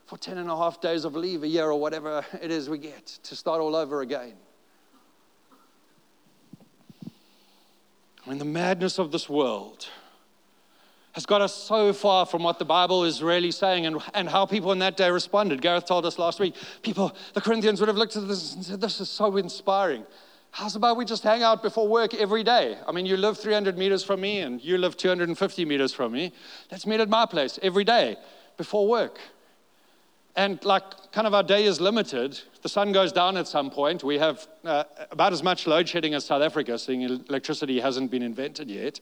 for 0.08 0.18
10 0.18 0.38
and 0.38 0.50
a 0.50 0.56
half 0.56 0.80
days 0.80 1.04
of 1.04 1.16
leave 1.16 1.44
a 1.44 1.48
year 1.48 1.66
or 1.66 1.80
whatever 1.80 2.26
it 2.42 2.50
is 2.50 2.70
we 2.70 2.78
get 2.78 3.06
to 3.06 3.36
start 3.36 3.62
all 3.62 3.76
over 3.76 4.02
again. 4.02 4.34
I 8.26 8.30
mean, 8.30 8.40
the 8.40 8.46
madness 8.46 9.00
of 9.00 9.12
this 9.12 9.30
world 9.30 9.88
has 11.12 11.26
got 11.26 11.42
us 11.42 11.54
so 11.54 11.92
far 11.94 12.26
from 12.26 12.44
what 12.44 12.60
the 12.60 12.66
Bible 12.66 13.04
is 13.04 13.22
really 13.24 13.52
saying 13.52 13.86
and, 13.86 14.02
and 14.14 14.30
how 14.30 14.46
people 14.46 14.72
in 14.72 14.80
that 14.80 14.96
day 14.98 15.10
responded. 15.10 15.62
Gareth 15.62 15.86
told 15.86 16.06
us 16.06 16.20
last 16.20 16.40
week, 16.40 16.56
people, 16.84 17.14
the 17.34 17.42
Corinthians 17.42 17.80
would 17.80 17.88
have 17.88 17.98
looked 17.98 18.16
at 18.16 18.28
this 18.28 18.54
and 18.54 18.64
said, 18.64 18.82
This 18.82 19.02
is 19.02 19.10
so 19.10 19.36
inspiring. 19.38 20.06
How's 20.52 20.76
about 20.76 20.96
we 20.96 21.06
just 21.06 21.24
hang 21.24 21.44
out 21.44 21.62
before 21.62 21.88
work 21.88 22.14
every 22.14 22.44
day? 22.44 22.78
I 22.88 22.92
mean, 22.92 23.06
you 23.06 23.18
live 23.18 23.38
300 23.38 23.78
meters 23.78 24.04
from 24.04 24.22
me 24.22 24.40
and 24.40 24.64
you 24.64 24.78
live 24.78 24.96
250 24.96 25.66
meters 25.66 25.94
from 25.94 26.12
me. 26.14 26.32
Let's 26.72 26.86
meet 26.86 27.00
at 27.00 27.10
my 27.10 27.26
place 27.26 27.60
every 27.62 27.84
day 27.84 28.18
before 28.58 28.88
work. 28.88 29.20
And 30.38 30.64
like, 30.64 30.84
kind 31.12 31.26
of 31.26 31.34
our 31.34 31.42
day 31.42 31.66
is 31.66 31.82
limited. 31.82 32.40
The 32.62 32.70
sun 32.70 32.92
goes 32.92 33.12
down 33.12 33.38
at 33.38 33.48
some 33.48 33.72
point. 33.72 34.04
We 34.04 34.20
have 34.20 34.48
uh, 34.64 34.84
about 35.10 35.34
as 35.34 35.42
much 35.42 35.66
load 35.66 35.90
shedding 35.90 36.14
as 36.14 36.26
South 36.26 36.44
Africa, 36.44 36.78
seeing 36.78 37.02
electricity 37.02 37.80
hasn't 37.80 38.12
been 38.12 38.22
invented 38.22 38.70
yet. 38.70 39.00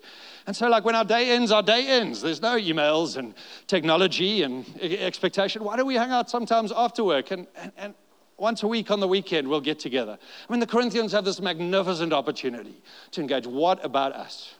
And 0.47 0.55
so, 0.55 0.69
like, 0.69 0.85
when 0.85 0.95
our 0.95 1.03
day 1.03 1.31
ends, 1.31 1.51
our 1.51 1.61
day 1.61 1.87
ends. 1.87 2.21
There's 2.21 2.41
no 2.41 2.57
emails 2.57 3.17
and 3.17 3.33
technology 3.67 4.43
and 4.43 4.65
expectation. 4.81 5.61
Why 5.61 5.75
do 5.75 5.85
we 5.85 5.95
hang 5.95 6.09
out 6.09 6.29
sometimes 6.29 6.71
after 6.73 7.03
work? 7.03 7.31
And, 7.31 7.47
and, 7.57 7.71
and 7.77 7.93
once 8.37 8.63
a 8.63 8.67
week 8.67 8.89
on 8.89 9.01
the 9.01 9.07
weekend, 9.07 9.45
we'll 9.45 9.59
get 9.59 9.77
together. 9.77 10.17
I 10.47 10.53
mean, 10.53 10.61
the 10.61 10.67
Corinthians 10.67 11.11
have 11.11 11.25
this 11.25 11.41
magnificent 11.41 12.13
opportunity 12.13 12.81
to 13.11 13.19
engage. 13.19 13.45
What 13.45 13.83
about 13.83 14.13
us? 14.13 14.55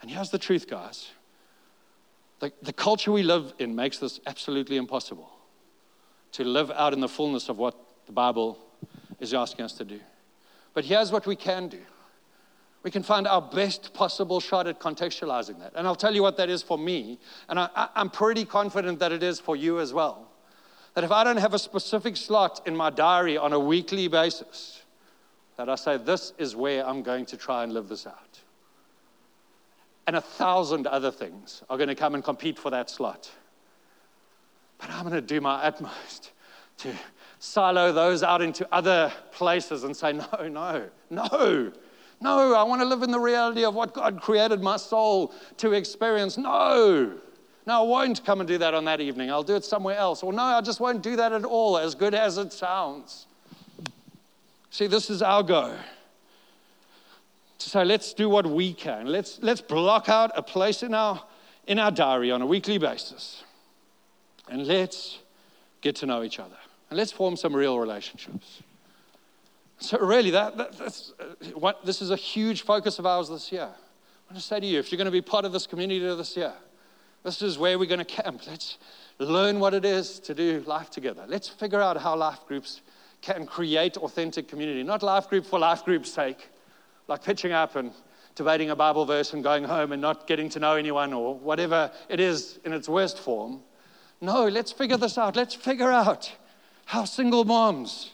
And 0.00 0.08
here's 0.08 0.30
the 0.30 0.38
truth, 0.38 0.70
guys 0.70 1.10
the, 2.38 2.52
the 2.62 2.72
culture 2.72 3.10
we 3.10 3.24
live 3.24 3.54
in 3.58 3.74
makes 3.74 3.98
this 3.98 4.20
absolutely 4.26 4.76
impossible 4.76 5.35
to 6.36 6.44
live 6.44 6.70
out 6.70 6.92
in 6.92 7.00
the 7.00 7.08
fullness 7.08 7.48
of 7.48 7.56
what 7.56 7.74
the 8.04 8.12
Bible 8.12 8.58
is 9.20 9.32
asking 9.32 9.64
us 9.64 9.72
to 9.72 9.86
do. 9.86 9.98
But 10.74 10.84
here's 10.84 11.10
what 11.10 11.26
we 11.26 11.34
can 11.34 11.68
do 11.68 11.80
we 12.82 12.90
can 12.90 13.02
find 13.02 13.26
our 13.26 13.42
best 13.42 13.92
possible 13.94 14.38
shot 14.38 14.68
at 14.68 14.78
contextualizing 14.78 15.58
that. 15.58 15.72
And 15.74 15.88
I'll 15.88 15.96
tell 15.96 16.14
you 16.14 16.22
what 16.22 16.36
that 16.36 16.48
is 16.48 16.62
for 16.62 16.78
me, 16.78 17.18
and 17.48 17.58
I, 17.58 17.88
am 17.96 18.10
pretty 18.10 18.44
confident 18.44 19.00
that 19.00 19.10
it 19.10 19.24
is 19.24 19.40
for 19.40 19.56
you 19.56 19.80
as 19.80 19.92
well. 19.92 20.28
That 20.94 21.02
if 21.02 21.10
I 21.10 21.24
don't 21.24 21.38
have 21.38 21.52
a 21.52 21.58
specific 21.58 22.16
slot 22.16 22.60
in 22.64 22.76
my 22.76 22.90
diary 22.90 23.36
on 23.36 23.52
a 23.52 23.58
weekly 23.58 24.06
basis, 24.06 24.82
that 25.56 25.68
I 25.68 25.74
say, 25.74 25.96
this 25.96 26.32
is 26.38 26.54
where 26.54 26.86
I'm 26.86 27.02
going 27.02 27.26
to 27.26 27.36
try 27.36 27.64
and 27.64 27.72
live 27.72 27.88
this 27.88 28.06
out. 28.06 28.40
And 30.06 30.14
a 30.14 30.20
thousand 30.20 30.86
other 30.86 31.10
things 31.10 31.64
are 31.68 31.76
going 31.76 31.88
to 31.88 31.96
come 31.96 32.14
and 32.14 32.22
compete 32.22 32.56
for 32.56 32.70
that 32.70 32.88
slot. 32.88 33.28
But 34.78 34.90
I'm 34.90 35.02
going 35.02 35.14
to 35.14 35.20
do 35.20 35.40
my 35.40 35.54
utmost 35.54 36.30
to 36.78 36.92
silo 37.38 37.92
those 37.92 38.22
out 38.22 38.42
into 38.42 38.66
other 38.72 39.12
places 39.32 39.84
and 39.84 39.96
say, 39.96 40.12
no, 40.12 40.48
no, 40.48 40.88
no. 41.10 41.72
No, 42.20 42.54
I 42.54 42.62
want 42.62 42.80
to 42.80 42.86
live 42.86 43.02
in 43.02 43.10
the 43.10 43.20
reality 43.20 43.64
of 43.64 43.74
what 43.74 43.92
God 43.92 44.22
created 44.22 44.62
my 44.62 44.78
soul 44.78 45.34
to 45.58 45.72
experience. 45.72 46.38
No, 46.38 47.18
No, 47.66 47.82
I 47.82 47.86
won't 47.86 48.24
come 48.24 48.40
and 48.40 48.46
do 48.48 48.58
that 48.58 48.74
on 48.74 48.84
that 48.84 49.00
evening. 49.00 49.30
I'll 49.30 49.42
do 49.42 49.56
it 49.56 49.64
somewhere 49.64 49.96
else. 49.96 50.22
Or 50.22 50.32
no, 50.32 50.42
I 50.42 50.60
just 50.60 50.78
won't 50.78 51.02
do 51.02 51.16
that 51.16 51.32
at 51.32 51.44
all, 51.44 51.76
as 51.76 51.96
good 51.96 52.14
as 52.14 52.38
it 52.38 52.52
sounds. 52.52 53.26
See, 54.70 54.86
this 54.86 55.10
is 55.10 55.20
our 55.20 55.42
go. 55.42 55.76
To 57.58 57.70
say, 57.70 57.84
let's 57.84 58.14
do 58.14 58.28
what 58.28 58.46
we 58.46 58.72
can. 58.72 59.06
Let's, 59.06 59.40
let's 59.42 59.60
block 59.60 60.08
out 60.08 60.30
a 60.36 60.42
place 60.42 60.84
in 60.84 60.94
our, 60.94 61.22
in 61.66 61.78
our 61.80 61.90
diary 61.90 62.30
on 62.30 62.40
a 62.40 62.46
weekly 62.46 62.78
basis. 62.78 63.42
And 64.48 64.66
let's 64.66 65.18
get 65.86 65.96
to 65.96 66.06
know 66.06 66.22
each 66.22 66.38
other. 66.38 66.56
And 66.90 66.96
let's 66.96 67.12
form 67.12 67.36
some 67.36 67.54
real 67.54 67.78
relationships. 67.78 68.62
So, 69.78 69.98
really, 69.98 70.30
that, 70.30 70.56
that 70.56 70.72
that's, 70.78 71.12
uh, 71.20 71.50
what, 71.54 71.84
this 71.84 72.00
is 72.00 72.10
a 72.10 72.16
huge 72.16 72.62
focus 72.62 72.98
of 72.98 73.06
ours 73.06 73.28
this 73.28 73.52
year. 73.52 73.68
I 73.68 74.32
want 74.32 74.36
to 74.36 74.40
say 74.40 74.58
to 74.58 74.66
you 74.66 74.78
if 74.78 74.90
you're 74.90 74.96
going 74.96 75.06
to 75.06 75.10
be 75.12 75.20
part 75.20 75.44
of 75.44 75.52
this 75.52 75.66
community 75.66 76.00
this 76.00 76.36
year, 76.36 76.54
this 77.22 77.42
is 77.42 77.58
where 77.58 77.78
we're 77.78 77.88
going 77.88 77.98
to 77.98 78.04
camp. 78.04 78.46
Let's 78.46 78.78
learn 79.18 79.60
what 79.60 79.74
it 79.74 79.84
is 79.84 80.18
to 80.20 80.34
do 80.34 80.62
life 80.66 80.90
together. 80.90 81.24
Let's 81.26 81.48
figure 81.48 81.80
out 81.80 81.96
how 81.96 82.16
life 82.16 82.40
groups 82.46 82.80
can 83.20 83.46
create 83.46 83.96
authentic 83.96 84.48
community, 84.48 84.82
not 84.82 85.02
life 85.02 85.28
group 85.28 85.44
for 85.44 85.58
life 85.58 85.84
group's 85.84 86.12
sake, 86.12 86.48
like 87.08 87.22
pitching 87.24 87.52
up 87.52 87.76
and 87.76 87.92
debating 88.34 88.70
a 88.70 88.76
Bible 88.76 89.04
verse 89.04 89.32
and 89.32 89.42
going 89.42 89.64
home 89.64 89.92
and 89.92 90.00
not 90.00 90.26
getting 90.26 90.48
to 90.50 90.60
know 90.60 90.74
anyone 90.74 91.12
or 91.12 91.34
whatever 91.34 91.90
it 92.08 92.20
is 92.20 92.58
in 92.64 92.72
its 92.72 92.88
worst 92.88 93.18
form. 93.18 93.60
No, 94.20 94.48
let's 94.48 94.72
figure 94.72 94.96
this 94.96 95.18
out. 95.18 95.36
Let's 95.36 95.54
figure 95.54 95.90
out 95.90 96.32
how 96.86 97.04
single 97.04 97.44
moms 97.44 98.12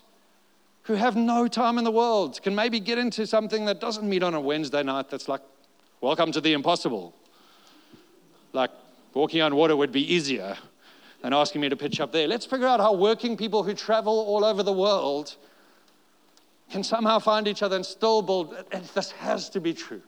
who 0.82 0.94
have 0.94 1.14
no 1.14 1.46
time 1.46 1.78
in 1.78 1.84
the 1.84 1.90
world 1.90 2.42
can 2.42 2.54
maybe 2.54 2.80
get 2.80 2.98
into 2.98 3.26
something 3.26 3.64
that 3.66 3.80
doesn't 3.80 4.08
meet 4.08 4.22
on 4.22 4.34
a 4.34 4.40
Wednesday 4.40 4.82
night 4.82 5.08
that's 5.10 5.28
like, 5.28 5.42
welcome 6.00 6.32
to 6.32 6.40
the 6.40 6.52
impossible. 6.54 7.14
Like, 8.52 8.70
walking 9.14 9.42
on 9.42 9.54
water 9.54 9.76
would 9.76 9.92
be 9.92 10.12
easier 10.12 10.56
than 11.22 11.32
asking 11.32 11.60
me 11.60 11.68
to 11.68 11.76
pitch 11.76 12.00
up 12.00 12.10
there. 12.10 12.26
Let's 12.26 12.46
figure 12.46 12.66
out 12.66 12.80
how 12.80 12.94
working 12.94 13.36
people 13.36 13.62
who 13.62 13.74
travel 13.74 14.18
all 14.18 14.44
over 14.44 14.64
the 14.64 14.72
world 14.72 15.36
can 16.70 16.82
somehow 16.82 17.20
find 17.20 17.46
each 17.46 17.62
other 17.62 17.76
and 17.76 17.86
still 17.86 18.22
build. 18.22 18.56
This 18.94 19.12
has 19.12 19.48
to 19.50 19.60
be 19.60 19.72
true. 19.72 20.02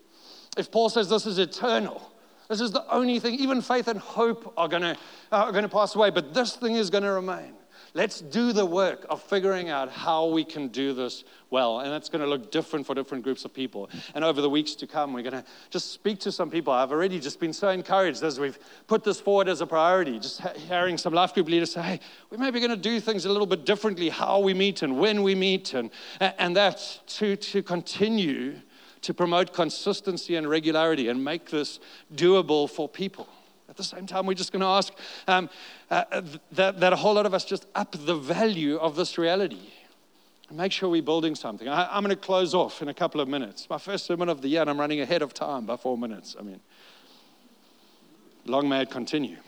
If 0.57 0.73
Paul 0.73 0.89
says 0.89 1.09
this 1.09 1.27
is 1.27 1.39
eternal, 1.39 2.11
this 2.49 2.61
is 2.61 2.73
the 2.73 2.85
only 2.93 3.19
thing, 3.21 3.35
even 3.35 3.63
faith 3.63 3.89
and 3.89 3.99
hope 3.99 4.53
are 4.57 4.69
going 4.69 4.83
to, 4.83 4.97
are 5.33 5.53
going 5.53 5.63
to 5.63 5.69
pass 5.69 5.95
away, 5.95 6.11
but 6.11 6.35
this 6.35 6.57
thing 6.57 6.77
is 6.77 6.91
going 6.91 7.05
to 7.05 7.13
remain. 7.13 7.55
Let's 7.97 8.21
do 8.21 8.53
the 8.53 8.67
work 8.67 9.07
of 9.09 9.23
figuring 9.23 9.69
out 9.69 9.89
how 9.89 10.27
we 10.27 10.43
can 10.43 10.67
do 10.67 10.95
this 10.95 11.23
well. 11.51 11.79
And 11.79 11.93
that's 11.93 12.09
going 12.09 12.23
to 12.23 12.27
look 12.27 12.51
different 12.51 12.85
for 12.85 12.93
different 12.93 13.23
groups 13.23 13.45
of 13.45 13.55
people. 13.55 13.89
And 14.17 14.25
over 14.25 14.41
the 14.41 14.51
weeks 14.51 14.75
to 14.77 14.89
come, 14.89 15.13
we're 15.13 15.23
going 15.23 15.41
to 15.41 15.45
just 15.71 15.93
speak 15.93 16.19
to 16.21 16.33
some 16.33 16.51
people. 16.51 16.73
I've 16.73 16.91
already 16.91 17.21
just 17.21 17.39
been 17.39 17.53
so 17.53 17.69
encouraged 17.69 18.25
as 18.25 18.41
we've 18.41 18.59
put 18.89 19.05
this 19.05 19.21
forward 19.21 19.49
as 19.49 19.61
a 19.61 19.67
priority, 19.67 20.19
just 20.19 20.41
hearing 20.41 20.99
some 20.99 21.13
life 21.13 21.35
group 21.35 21.47
leaders 21.47 21.71
say, 21.73 21.83
hey, 21.83 22.01
we 22.31 22.37
may 22.37 22.51
be 22.51 22.59
going 22.59 22.73
to 22.73 22.77
do 22.77 22.99
things 22.99 23.27
a 23.27 23.29
little 23.31 23.47
bit 23.47 23.65
differently, 23.65 24.09
how 24.09 24.41
we 24.41 24.55
meet 24.55 24.83
and 24.83 24.99
when 24.99 25.23
we 25.23 25.37
meet. 25.37 25.73
And, 25.73 25.91
and 26.21 26.57
that 26.57 27.01
to, 27.07 27.37
to 27.37 27.63
continue 27.63 28.57
to 29.05 29.15
promote 29.15 29.53
consistency 29.53 30.37
and 30.37 30.49
regularity 30.49 31.09
and 31.09 31.23
make 31.23 31.51
this 31.51 31.79
doable 32.15 32.69
for 32.69 32.89
people. 32.89 33.29
At 33.69 33.77
the 33.77 33.85
same 33.85 34.07
time, 34.07 34.27
we're 34.27 34.35
just 34.35 34.53
going 34.53 34.61
to 34.61 34.67
ask 34.67 34.93
um, 35.27 35.49
uh, 35.91 36.23
that, 36.53 36.81
that 36.81 36.93
a 36.93 36.97
whole 36.97 37.15
lot 37.15 37.27
of 37.27 37.35
us 37.35 37.45
just 37.45 37.67
up 37.75 37.93
the 37.93 38.15
value 38.15 38.77
of 38.77 38.97
this 38.97 39.19
reality 39.19 39.71
and 40.49 40.59
make 40.59 40.73
sure 40.73 40.89
we're 40.89 41.03
building 41.03 41.35
something. 41.35 41.69
I, 41.69 41.89
I'm 41.95 42.03
going 42.03 42.15
to 42.15 42.21
close 42.21 42.55
off 42.55 42.83
in 42.83 42.89
a 42.89 42.95
couple 42.95 43.21
of 43.21 43.29
minutes. 43.29 43.69
My 43.69 43.79
first 43.79 44.07
sermon 44.07 44.29
of 44.29 44.43
the 44.43 44.49
year, 44.49 44.61
and 44.61 44.71
I'm 44.71 44.79
running 44.79 45.01
ahead 45.01 45.23
of 45.23 45.35
time 45.35 45.67
by 45.67 45.77
four 45.77 45.97
minutes. 45.97 46.37
I 46.39 46.43
mean, 46.43 46.61
long 48.47 48.69
may 48.69 48.83
it 48.83 48.91
continue. 48.91 49.39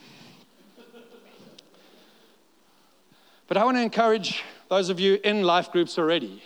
But 3.49 3.57
I 3.57 3.65
want 3.65 3.77
to 3.77 3.83
encourage 3.83 4.43
those 4.69 4.89
of 4.89 4.99
you 4.99 5.21
in 5.23 5.43
life 5.43 5.71
groups 5.71 5.99
already. 5.99 6.43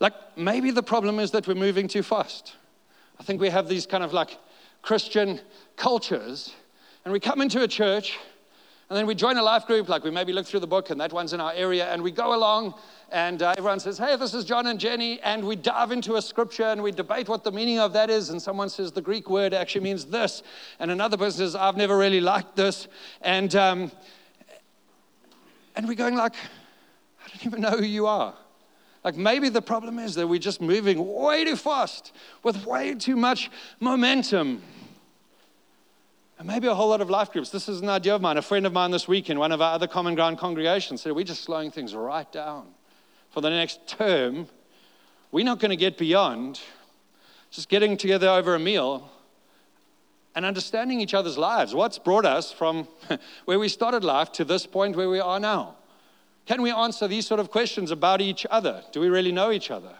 Like, 0.00 0.14
maybe 0.36 0.70
the 0.70 0.82
problem 0.82 1.18
is 1.18 1.30
that 1.32 1.46
we're 1.46 1.54
moving 1.54 1.86
too 1.86 2.02
fast. 2.02 2.56
I 3.18 3.22
think 3.22 3.40
we 3.40 3.50
have 3.50 3.68
these 3.68 3.86
kind 3.86 4.02
of 4.02 4.14
like 4.14 4.38
Christian 4.80 5.40
cultures, 5.76 6.54
and 7.04 7.12
we 7.12 7.20
come 7.20 7.42
into 7.42 7.62
a 7.62 7.68
church, 7.68 8.18
and 8.88 8.96
then 8.96 9.06
we 9.06 9.14
join 9.14 9.36
a 9.36 9.42
life 9.42 9.66
group, 9.66 9.90
like 9.90 10.02
we 10.02 10.10
maybe 10.10 10.32
look 10.32 10.46
through 10.46 10.60
the 10.60 10.66
book, 10.66 10.88
and 10.88 10.98
that 11.02 11.12
one's 11.12 11.34
in 11.34 11.40
our 11.40 11.52
area, 11.52 11.92
and 11.92 12.02
we 12.02 12.10
go 12.10 12.34
along, 12.34 12.74
and 13.12 13.42
uh, 13.42 13.54
everyone 13.58 13.78
says, 13.78 13.98
Hey, 13.98 14.16
this 14.16 14.32
is 14.32 14.46
John 14.46 14.66
and 14.66 14.80
Jenny, 14.80 15.20
and 15.20 15.44
we 15.44 15.54
dive 15.54 15.92
into 15.92 16.16
a 16.16 16.22
scripture 16.22 16.64
and 16.64 16.82
we 16.82 16.92
debate 16.92 17.28
what 17.28 17.44
the 17.44 17.52
meaning 17.52 17.78
of 17.78 17.92
that 17.92 18.08
is, 18.08 18.30
and 18.30 18.40
someone 18.40 18.70
says 18.70 18.90
the 18.90 19.02
Greek 19.02 19.28
word 19.28 19.52
actually 19.52 19.82
means 19.82 20.06
this, 20.06 20.42
and 20.78 20.90
another 20.90 21.18
person 21.18 21.38
says, 21.38 21.54
I've 21.54 21.76
never 21.76 21.98
really 21.98 22.20
liked 22.20 22.56
this, 22.56 22.88
and 23.20 23.54
um, 23.54 23.92
and 25.76 25.86
we're 25.86 25.94
going 25.94 26.16
like, 26.16 26.34
I 26.34 27.28
don't 27.28 27.46
even 27.46 27.60
know 27.60 27.70
who 27.70 27.84
you 27.84 28.06
are. 28.06 28.34
Like 29.02 29.16
maybe 29.16 29.48
the 29.48 29.62
problem 29.62 29.98
is 29.98 30.14
that 30.16 30.26
we're 30.26 30.38
just 30.38 30.60
moving 30.60 31.14
way 31.14 31.44
too 31.44 31.56
fast 31.56 32.12
with 32.42 32.66
way 32.66 32.94
too 32.94 33.16
much 33.16 33.50
momentum. 33.80 34.62
And 36.38 36.46
maybe 36.46 36.68
a 36.68 36.74
whole 36.74 36.88
lot 36.88 37.00
of 37.00 37.10
life 37.10 37.32
groups. 37.32 37.50
This 37.50 37.68
is 37.68 37.80
an 37.80 37.88
idea 37.88 38.14
of 38.14 38.22
mine. 38.22 38.36
A 38.36 38.42
friend 38.42 38.66
of 38.66 38.72
mine 38.72 38.90
this 38.90 39.06
week 39.06 39.30
in 39.30 39.38
one 39.38 39.52
of 39.52 39.60
our 39.60 39.74
other 39.74 39.86
common 39.86 40.14
ground 40.14 40.38
congregations 40.38 41.02
said, 41.02 41.12
We're 41.12 41.24
just 41.24 41.44
slowing 41.44 41.70
things 41.70 41.94
right 41.94 42.30
down. 42.32 42.66
For 43.30 43.40
the 43.40 43.50
next 43.50 43.86
term, 43.86 44.48
we're 45.32 45.44
not 45.44 45.60
going 45.60 45.70
to 45.70 45.76
get 45.76 45.96
beyond 45.96 46.60
just 47.50 47.68
getting 47.68 47.96
together 47.96 48.28
over 48.28 48.54
a 48.54 48.58
meal 48.58 49.10
and 50.34 50.44
understanding 50.44 51.00
each 51.00 51.14
other's 51.14 51.36
lives. 51.36 51.74
What's 51.74 51.98
brought 51.98 52.24
us 52.24 52.52
from 52.52 52.86
where 53.44 53.58
we 53.58 53.68
started 53.68 54.04
life 54.04 54.32
to 54.32 54.44
this 54.44 54.66
point 54.66 54.96
where 54.96 55.08
we 55.08 55.20
are 55.20 55.40
now? 55.40 55.76
Can 56.46 56.62
we 56.62 56.70
answer 56.70 57.06
these 57.06 57.26
sort 57.26 57.40
of 57.40 57.50
questions 57.50 57.90
about 57.90 58.20
each 58.20 58.46
other? 58.50 58.82
Do 58.92 59.00
we 59.00 59.08
really 59.08 59.32
know 59.32 59.52
each 59.52 59.70
other? 59.70 59.94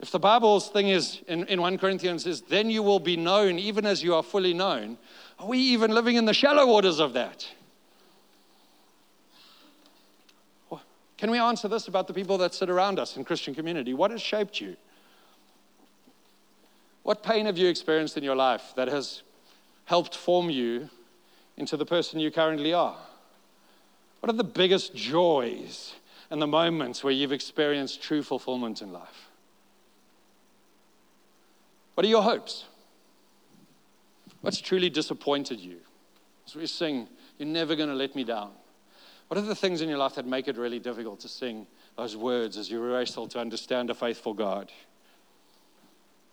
If 0.00 0.12
the 0.12 0.20
Bible's 0.20 0.68
thing 0.68 0.88
is 0.88 1.20
in, 1.26 1.44
in 1.46 1.60
1 1.60 1.78
Corinthians 1.78 2.26
is, 2.26 2.42
then 2.42 2.70
you 2.70 2.82
will 2.82 3.00
be 3.00 3.16
known 3.16 3.58
even 3.58 3.84
as 3.84 4.02
you 4.02 4.14
are 4.14 4.22
fully 4.22 4.54
known, 4.54 4.96
are 5.38 5.46
we 5.46 5.58
even 5.58 5.90
living 5.90 6.16
in 6.16 6.24
the 6.24 6.34
shallow 6.34 6.66
waters 6.66 7.00
of 7.00 7.14
that? 7.14 7.48
Can 11.18 11.32
we 11.32 11.38
answer 11.38 11.66
this 11.66 11.88
about 11.88 12.06
the 12.06 12.14
people 12.14 12.38
that 12.38 12.54
sit 12.54 12.70
around 12.70 13.00
us 13.00 13.16
in 13.16 13.24
Christian 13.24 13.52
community? 13.52 13.92
What 13.92 14.12
has 14.12 14.22
shaped 14.22 14.60
you? 14.60 14.76
What 17.02 17.24
pain 17.24 17.46
have 17.46 17.58
you 17.58 17.68
experienced 17.68 18.16
in 18.16 18.22
your 18.22 18.36
life 18.36 18.72
that 18.76 18.86
has 18.86 19.22
helped 19.86 20.14
form 20.14 20.48
you 20.48 20.88
into 21.56 21.76
the 21.76 21.84
person 21.84 22.20
you 22.20 22.30
currently 22.30 22.72
are? 22.72 22.96
What 24.20 24.30
are 24.30 24.36
the 24.36 24.44
biggest 24.44 24.94
joys 24.94 25.94
and 26.30 26.42
the 26.42 26.46
moments 26.46 27.04
where 27.04 27.12
you've 27.12 27.32
experienced 27.32 28.02
true 28.02 28.22
fulfillment 28.22 28.82
in 28.82 28.92
life? 28.92 29.28
What 31.94 32.04
are 32.04 32.08
your 32.08 32.22
hopes? 32.22 32.64
What's 34.40 34.60
truly 34.60 34.90
disappointed 34.90 35.60
you? 35.60 35.78
As 36.46 36.54
we 36.54 36.66
sing, 36.66 37.08
You're 37.38 37.48
never 37.48 37.76
going 37.76 37.88
to 37.88 37.94
let 37.94 38.14
me 38.14 38.24
down. 38.24 38.50
What 39.28 39.38
are 39.38 39.42
the 39.42 39.54
things 39.54 39.80
in 39.80 39.88
your 39.88 39.98
life 39.98 40.14
that 40.16 40.26
make 40.26 40.48
it 40.48 40.56
really 40.56 40.78
difficult 40.78 41.20
to 41.20 41.28
sing 41.28 41.66
those 41.96 42.16
words 42.16 42.56
as 42.56 42.70
you 42.70 42.80
wrestle 42.80 43.28
to 43.28 43.38
understand 43.38 43.90
a 43.90 43.94
faithful 43.94 44.34
God 44.34 44.72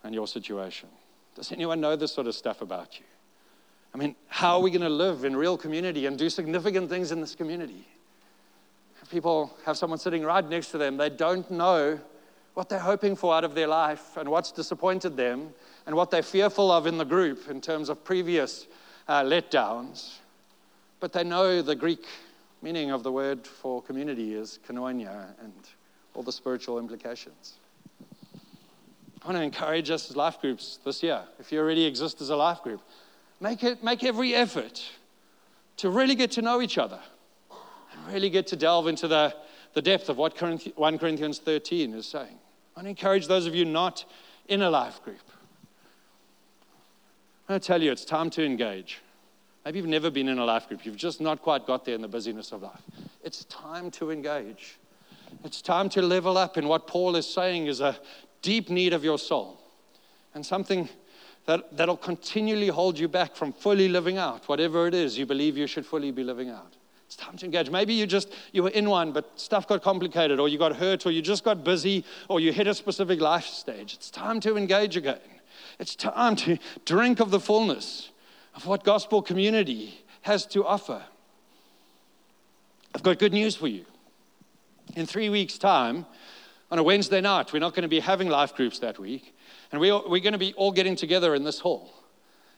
and 0.04 0.16
your 0.16 0.28
situation? 0.28 0.90
Does 1.36 1.52
anyone 1.52 1.82
know 1.82 1.96
this 1.96 2.14
sort 2.14 2.28
of 2.28 2.36
stuff 2.36 2.62
about 2.62 3.00
you? 3.00 3.06
I 3.96 3.98
mean, 3.98 4.14
how 4.28 4.58
are 4.58 4.62
we 4.62 4.72
going 4.72 4.82
to 4.82 4.90
live 4.90 5.24
in 5.24 5.38
real 5.38 5.58
community 5.58 6.06
and 6.06 6.18
do 6.20 6.30
significant 6.30 6.90
things 6.90 7.14
in 7.14 7.22
this 7.22 7.34
community? 7.34 7.88
People 9.10 9.56
have 9.66 9.78
someone 9.78 10.00
sitting 10.00 10.22
right 10.22 10.46
next 10.46 10.72
to 10.72 10.78
them, 10.78 10.98
they 10.98 11.10
don't 11.10 11.50
know 11.50 11.98
what 12.56 12.68
they're 12.68 12.78
hoping 12.78 13.16
for 13.16 13.34
out 13.34 13.46
of 13.46 13.56
their 13.56 13.68
life 13.68 14.18
and 14.18 14.28
what's 14.28 14.52
disappointed 14.52 15.16
them 15.16 15.48
and 15.86 15.96
what 15.96 16.12
they're 16.12 16.24
fearful 16.24 16.74
of 16.74 16.88
in 16.88 16.98
the 16.98 17.06
group 17.06 17.50
in 17.50 17.62
terms 17.62 17.88
of 17.88 18.04
previous 18.04 18.68
uh, 19.08 19.24
letdowns. 19.24 20.16
But 21.00 21.14
they 21.14 21.24
know 21.24 21.62
the 21.62 21.76
Greek 21.76 22.06
meaning 22.62 22.92
of 22.92 23.02
the 23.02 23.14
word 23.14 23.48
for 23.48 23.82
community 23.82 24.34
is 24.34 24.60
koinonia 24.68 25.28
and 25.42 25.54
all 26.14 26.24
the 26.24 26.34
spiritual 26.34 26.80
implications. 26.80 27.54
I 29.24 29.28
want 29.28 29.38
to 29.38 29.42
encourage 29.44 29.90
us 29.90 30.10
as 30.10 30.18
life 30.18 30.42
groups 30.42 30.80
this 30.84 31.02
year. 31.02 31.22
If 31.40 31.54
you 31.54 31.60
already 31.60 31.86
exist 31.86 32.20
as 32.20 32.30
a 32.30 32.36
life 32.36 32.62
group, 32.62 32.82
Make, 33.40 33.64
it, 33.64 33.84
make 33.84 34.04
every 34.04 34.34
effort 34.34 34.82
to 35.78 35.90
really 35.90 36.16
get 36.16 36.32
to 36.32 36.42
know 36.42 36.62
each 36.62 36.78
other 36.78 37.00
and 37.52 38.14
really 38.14 38.30
get 38.30 38.48
to 38.48 38.56
delve 38.56 38.88
into 38.88 39.08
the, 39.08 39.36
the 39.74 39.82
depth 39.82 40.10
of 40.10 40.18
what 40.18 40.40
1 40.40 40.98
Corinthians 40.98 41.40
13 41.40 41.94
is 41.94 42.06
saying. 42.06 42.40
I 42.76 42.80
want 42.80 42.86
to 42.86 42.90
encourage 42.90 43.28
those 43.28 43.46
of 43.46 43.56
you 43.56 43.66
not 43.66 44.06
in 44.48 44.62
a 44.62 44.70
life 44.70 45.04
group. 45.04 45.20
I 47.48 47.60
tell 47.60 47.82
you, 47.82 47.92
it's 47.92 48.06
time 48.06 48.30
to 48.32 48.44
engage. 48.44 49.02
Maybe 49.64 49.80
you've 49.80 49.88
never 49.88 50.10
been 50.10 50.28
in 50.30 50.40
a 50.40 50.46
life 50.46 50.68
group, 50.68 50.86
you've 50.86 50.96
just 50.96 51.22
not 51.22 51.42
quite 51.42 51.66
got 51.66 51.86
there 51.86 51.96
in 51.96 52.02
the 52.02 52.08
busyness 52.08 52.52
of 52.52 52.64
life. 52.64 52.82
It's 53.24 53.46
time 53.46 53.92
to 53.92 54.12
engage. 54.12 54.78
It's 55.44 55.62
time 55.62 55.90
to 55.90 56.02
level 56.02 56.38
up 56.38 56.58
in 56.58 56.68
what 56.68 56.88
Paul 56.88 57.16
is 57.16 57.28
saying 57.28 57.68
is 57.68 57.82
a 57.82 57.98
deep 58.42 58.70
need 58.70 58.94
of 58.94 59.04
your 59.04 59.18
soul 59.18 59.60
and 60.34 60.46
something 60.46 60.88
that, 61.46 61.76
that'll 61.78 61.98
continually 61.98 62.68
hold 62.68 62.98
you 62.98 63.08
back 63.08 63.36
from 63.36 63.54
fully 63.54 63.88
living 63.88 64.18
out 64.18 64.48
whatever 64.48 64.88
it 64.88 64.94
is 64.94 65.18
you 65.18 65.26
believe 65.26 65.58
you 65.58 65.68
should 65.68 65.86
fully 65.86 66.12
be 66.12 66.24
living 66.24 66.50
out. 66.50 66.74
It's 67.06 67.16
time 67.16 67.38
to 67.38 67.46
engage. 67.46 67.70
Maybe 67.70 67.94
you 67.94 68.08
just 68.08 68.34
you 68.52 68.64
were 68.64 68.70
in 68.70 68.90
one, 68.90 69.12
but 69.12 69.40
stuff 69.40 69.68
got 69.68 69.84
complicated, 69.84 70.40
or 70.40 70.50
you 70.50 70.58
got 70.58 70.76
hurt, 70.76 71.06
or 71.06 71.12
you 71.12 71.22
just 71.22 71.44
got 71.44 71.64
busy, 71.64 72.04
or 72.30 72.40
you 72.40 72.52
hit 72.52 72.66
a 72.68 72.74
specific 72.74 73.22
life 73.22 73.46
stage. 73.46 73.94
It's 73.94 74.10
time 74.10 74.40
to 74.42 74.58
engage 74.58 74.98
again. 74.98 75.20
It's 75.80 75.96
time 75.96 76.36
to 76.38 76.58
drink 76.86 77.20
of 77.20 77.30
the 77.32 77.40
fullness 77.40 78.10
of 78.56 78.66
what 78.66 78.84
gospel 78.84 79.22
community 79.22 80.04
has 80.22 80.46
to 80.48 80.66
offer. 80.66 81.04
I've 82.96 83.04
got 83.04 83.20
good 83.20 83.34
news 83.34 83.56
for 83.56 83.68
you. 83.68 83.86
In 84.96 85.06
three 85.06 85.30
weeks' 85.30 85.58
time, 85.58 86.06
on 86.72 86.80
a 86.80 86.84
Wednesday 86.84 87.22
night, 87.22 87.54
we're 87.54 87.60
not 87.60 87.76
going 87.76 87.84
to 87.84 87.90
be 87.90 88.00
having 88.00 88.30
life 88.30 88.56
groups 88.56 88.80
that 88.80 88.98
week, 88.98 89.35
and 89.76 89.82
we 89.82 89.92
we're 89.92 90.22
going 90.22 90.32
to 90.32 90.40
be 90.40 90.54
all 90.54 90.72
getting 90.72 90.96
together 90.96 91.36
in 91.36 91.44
this 91.44 91.60
hall. 91.60 91.92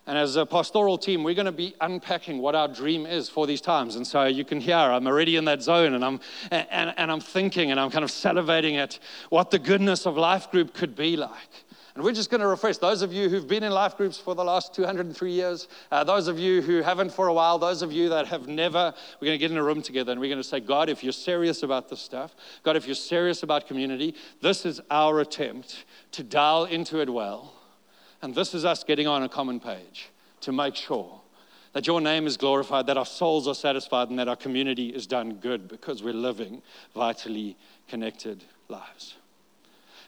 And 0.06 0.16
as 0.16 0.36
a 0.36 0.46
pastoral 0.46 1.00
team, 1.00 1.24
we're 1.24 1.34
going 1.34 1.48
to 1.48 1.52
be 1.52 1.74
unpacking 1.82 2.38
what 2.38 2.54
our 2.54 2.68
dream 2.68 3.08
is 3.08 3.28
for 3.28 3.48
these 3.48 3.60
times. 3.60 3.96
And 3.96 4.06
so 4.06 4.26
you 4.26 4.46
can 4.46 4.62
hear 4.62 4.76
I'm 4.76 5.08
already 5.08 5.36
in 5.36 5.46
that 5.46 5.64
zone 5.64 5.96
and 5.96 6.06
I'm, 6.06 6.20
and, 6.52 6.94
and 6.96 7.12
I'm 7.12 7.20
thinking 7.20 7.72
and 7.72 7.80
I'm 7.80 7.90
kind 7.90 8.06
of 8.06 8.12
salivating 8.12 8.76
at 8.76 9.00
what 9.30 9.50
the 9.50 9.58
goodness 9.58 10.06
of 10.06 10.16
life 10.16 10.52
group 10.52 10.76
could 10.76 10.96
be 10.96 11.18
like. 11.18 11.66
And 11.98 12.04
we're 12.04 12.14
just 12.14 12.30
going 12.30 12.42
to 12.42 12.48
refresh 12.48 12.78
those 12.78 13.02
of 13.02 13.12
you 13.12 13.28
who've 13.28 13.48
been 13.48 13.64
in 13.64 13.72
life 13.72 13.98
groups 13.98 14.20
for 14.20 14.36
the 14.36 14.44
last 14.44 14.72
203 14.76 15.32
years, 15.32 15.68
uh, 15.90 16.04
those 16.04 16.28
of 16.28 16.38
you 16.38 16.62
who 16.62 16.84
haven't 16.84 17.12
for 17.12 17.26
a 17.26 17.34
while, 17.34 17.58
those 17.58 17.82
of 17.82 17.92
you 17.92 18.08
that 18.10 18.28
have 18.28 18.48
never, 18.48 18.94
we're 19.20 19.26
going 19.26 19.34
to 19.34 19.40
get 19.40 19.50
in 19.50 19.58
a 19.58 19.64
room 19.64 19.82
together 19.82 20.12
and 20.12 20.22
we're 20.22 20.30
going 20.30 20.38
to 20.38 20.48
say, 20.48 20.60
God, 20.60 20.90
if 20.90 21.04
you're 21.04 21.12
serious 21.12 21.64
about 21.64 21.90
this 21.90 22.00
stuff, 22.00 22.36
God, 22.62 22.76
if 22.76 22.86
you're 22.86 22.94
serious 22.94 23.42
about 23.42 23.66
community, 23.66 24.14
this 24.44 24.64
is 24.64 24.80
our 24.92 25.22
attempt 25.22 25.86
to 26.12 26.22
dial 26.22 26.66
into 26.66 27.02
it 27.02 27.10
well. 27.10 27.52
And 28.22 28.36
this 28.36 28.54
is 28.54 28.64
us 28.64 28.84
getting 28.84 29.08
on 29.08 29.24
a 29.24 29.30
common 29.30 29.60
page 29.60 30.10
to 30.42 30.52
make 30.52 30.76
sure 30.76 31.20
that 31.74 31.88
your 31.88 32.00
name 32.00 32.28
is 32.28 32.38
glorified, 32.38 32.86
that 32.86 32.98
our 32.98 33.08
souls 33.08 33.48
are 33.48 33.56
satisfied, 33.56 34.12
and 34.12 34.20
that 34.20 34.28
our 34.28 34.36
community 34.36 34.90
is 34.90 35.08
done 35.08 35.38
good 35.38 35.68
because 35.68 36.04
we're 36.04 36.14
living 36.14 36.62
vitally 36.94 37.58
connected 37.88 38.44
lives. 38.70 39.16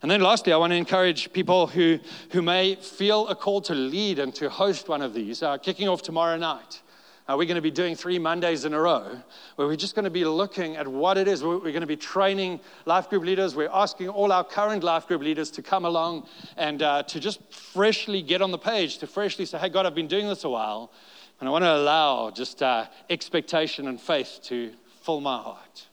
And 0.01 0.09
then 0.09 0.21
lastly, 0.21 0.53
I 0.53 0.57
want 0.57 0.71
to 0.71 0.77
encourage 0.77 1.33
people 1.33 1.67
who, 1.67 1.99
who 2.31 2.41
may 2.41 2.75
feel 2.75 3.27
a 3.27 3.35
call 3.35 3.59
to 3.61 3.75
lead 3.75 4.19
and 4.19 4.33
to 4.35 4.49
host 4.49 4.87
one 4.87 5.01
of 5.01 5.13
these, 5.13 5.43
uh, 5.43 5.57
kicking 5.57 5.89
off 5.89 6.01
tomorrow 6.01 6.37
night. 6.37 6.81
Uh, 7.29 7.35
we're 7.37 7.45
going 7.45 7.55
to 7.55 7.61
be 7.61 7.69
doing 7.69 7.95
three 7.95 8.17
Mondays 8.17 8.65
in 8.65 8.73
a 8.73 8.81
row 8.81 9.19
where 9.55 9.67
we're 9.67 9.75
just 9.75 9.93
going 9.93 10.05
to 10.05 10.09
be 10.09 10.25
looking 10.25 10.77
at 10.77 10.87
what 10.87 11.15
it 11.15 11.27
is. 11.27 11.43
We're, 11.43 11.59
going 11.59 11.81
to 11.81 11.85
be 11.85 11.95
training 11.97 12.59
life 12.85 13.07
group 13.09 13.23
leaders. 13.23 13.55
We're 13.55 13.69
asking 13.71 14.09
all 14.09 14.31
our 14.31 14.43
current 14.43 14.83
life 14.83 15.05
group 15.05 15.21
leaders 15.21 15.51
to 15.51 15.61
come 15.61 15.85
along 15.85 16.27
and 16.57 16.81
uh, 16.81 17.03
to 17.03 17.19
just 17.19 17.39
freshly 17.53 18.23
get 18.23 18.41
on 18.41 18.49
the 18.49 18.57
page, 18.57 18.97
to 18.99 19.07
freshly 19.07 19.45
say, 19.45 19.59
hey, 19.59 19.69
God, 19.69 19.85
I've 19.85 19.93
been 19.93 20.07
doing 20.07 20.27
this 20.27 20.43
a 20.43 20.49
while. 20.49 20.91
And 21.39 21.47
I 21.47 21.51
want 21.51 21.65
to 21.65 21.75
allow 21.75 22.31
just 22.31 22.63
uh, 22.63 22.85
expectation 23.09 23.87
and 23.87 24.01
faith 24.01 24.39
to 24.45 24.71
fill 25.03 25.21
my 25.21 25.37
heart. 25.37 25.88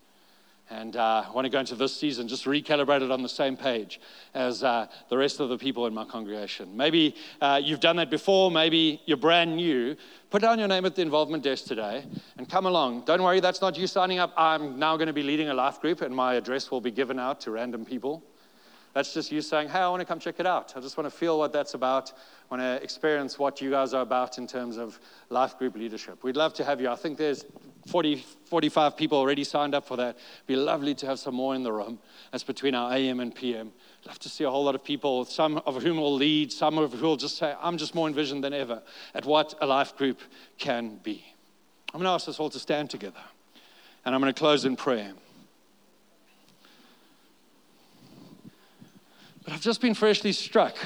And 0.68 0.96
uh, 0.96 1.24
I 1.28 1.30
want 1.30 1.44
to 1.44 1.48
go 1.48 1.60
into 1.60 1.76
this 1.76 1.94
season 1.94 2.26
just 2.26 2.44
recalibrated 2.44 3.12
on 3.12 3.22
the 3.22 3.28
same 3.28 3.56
page 3.56 4.00
as 4.34 4.64
uh, 4.64 4.88
the 5.08 5.16
rest 5.16 5.38
of 5.38 5.48
the 5.48 5.56
people 5.56 5.86
in 5.86 5.94
my 5.94 6.04
congregation. 6.04 6.76
Maybe 6.76 7.14
uh, 7.40 7.60
you've 7.62 7.78
done 7.78 7.96
that 7.96 8.10
before, 8.10 8.50
maybe 8.50 9.00
you're 9.06 9.16
brand 9.16 9.54
new. 9.54 9.96
Put 10.28 10.42
down 10.42 10.58
your 10.58 10.66
name 10.66 10.84
at 10.84 10.96
the 10.96 11.02
involvement 11.02 11.44
desk 11.44 11.66
today 11.66 12.04
and 12.36 12.48
come 12.48 12.66
along. 12.66 13.04
Don't 13.04 13.22
worry, 13.22 13.38
that's 13.38 13.60
not 13.60 13.78
you 13.78 13.86
signing 13.86 14.18
up. 14.18 14.32
I'm 14.36 14.76
now 14.76 14.96
going 14.96 15.06
to 15.06 15.12
be 15.12 15.22
leading 15.22 15.50
a 15.50 15.54
life 15.54 15.80
group, 15.80 16.00
and 16.00 16.14
my 16.14 16.34
address 16.34 16.68
will 16.68 16.80
be 16.80 16.90
given 16.90 17.20
out 17.20 17.40
to 17.42 17.52
random 17.52 17.84
people. 17.84 18.24
That's 18.96 19.12
just 19.12 19.30
you 19.30 19.42
saying, 19.42 19.68
hey, 19.68 19.80
I 19.80 19.90
want 19.90 20.00
to 20.00 20.06
come 20.06 20.18
check 20.18 20.36
it 20.40 20.46
out. 20.46 20.72
I 20.74 20.80
just 20.80 20.96
want 20.96 21.04
to 21.04 21.14
feel 21.14 21.38
what 21.38 21.52
that's 21.52 21.74
about. 21.74 22.12
I 22.50 22.54
want 22.54 22.62
to 22.62 22.82
experience 22.82 23.38
what 23.38 23.60
you 23.60 23.70
guys 23.70 23.92
are 23.92 24.00
about 24.00 24.38
in 24.38 24.46
terms 24.46 24.78
of 24.78 24.98
life 25.28 25.58
group 25.58 25.76
leadership. 25.76 26.24
We'd 26.24 26.34
love 26.34 26.54
to 26.54 26.64
have 26.64 26.80
you. 26.80 26.88
I 26.88 26.96
think 26.96 27.18
there's 27.18 27.44
40, 27.88 28.24
45 28.46 28.96
people 28.96 29.18
already 29.18 29.44
signed 29.44 29.74
up 29.74 29.86
for 29.86 29.98
that. 29.98 30.16
It'd 30.16 30.46
be 30.46 30.56
lovely 30.56 30.94
to 30.94 31.04
have 31.04 31.18
some 31.18 31.34
more 31.34 31.54
in 31.54 31.62
the 31.62 31.74
room. 31.74 31.98
That's 32.32 32.42
between 32.42 32.74
our 32.74 32.94
AM 32.94 33.20
and 33.20 33.34
PM. 33.34 33.70
Love 34.06 34.18
to 34.20 34.30
see 34.30 34.44
a 34.44 34.50
whole 34.50 34.64
lot 34.64 34.74
of 34.74 34.82
people, 34.82 35.26
some 35.26 35.58
of 35.66 35.82
whom 35.82 35.98
will 35.98 36.14
lead, 36.14 36.50
some 36.50 36.78
of 36.78 36.94
whom 36.94 37.02
will 37.02 37.16
just 37.18 37.36
say, 37.36 37.54
I'm 37.60 37.76
just 37.76 37.94
more 37.94 38.08
envisioned 38.08 38.44
than 38.44 38.54
ever 38.54 38.82
at 39.14 39.26
what 39.26 39.52
a 39.60 39.66
life 39.66 39.94
group 39.98 40.22
can 40.56 41.00
be. 41.02 41.22
I'm 41.92 42.00
going 42.00 42.04
to 42.04 42.12
ask 42.12 42.30
us 42.30 42.40
all 42.40 42.48
to 42.48 42.58
stand 42.58 42.88
together. 42.88 43.20
And 44.06 44.14
I'm 44.14 44.22
going 44.22 44.32
to 44.32 44.38
close 44.38 44.64
in 44.64 44.74
prayer. 44.74 45.12
But 49.46 49.54
I've 49.54 49.60
just 49.60 49.80
been 49.80 49.94
freshly 49.94 50.32
struck 50.32 50.76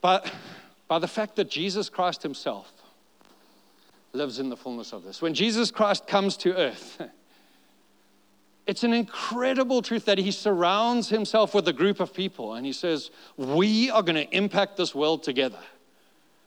by, 0.00 0.28
by 0.88 0.98
the 0.98 1.06
fact 1.06 1.36
that 1.36 1.48
Jesus 1.48 1.88
Christ 1.88 2.20
Himself 2.20 2.72
lives 4.12 4.40
in 4.40 4.48
the 4.48 4.56
fullness 4.56 4.92
of 4.92 5.04
this. 5.04 5.22
When 5.22 5.32
Jesus 5.32 5.70
Christ 5.70 6.08
comes 6.08 6.36
to 6.38 6.56
earth, 6.56 7.00
it's 8.66 8.82
an 8.82 8.92
incredible 8.92 9.82
truth 9.82 10.06
that 10.06 10.18
he 10.18 10.32
surrounds 10.32 11.08
himself 11.08 11.54
with 11.54 11.68
a 11.68 11.72
group 11.72 12.00
of 12.00 12.12
people 12.12 12.54
and 12.54 12.66
he 12.66 12.72
says, 12.72 13.10
We 13.36 13.88
are 13.90 14.02
going 14.02 14.16
to 14.16 14.36
impact 14.36 14.76
this 14.76 14.94
world 14.94 15.22
together. 15.22 15.60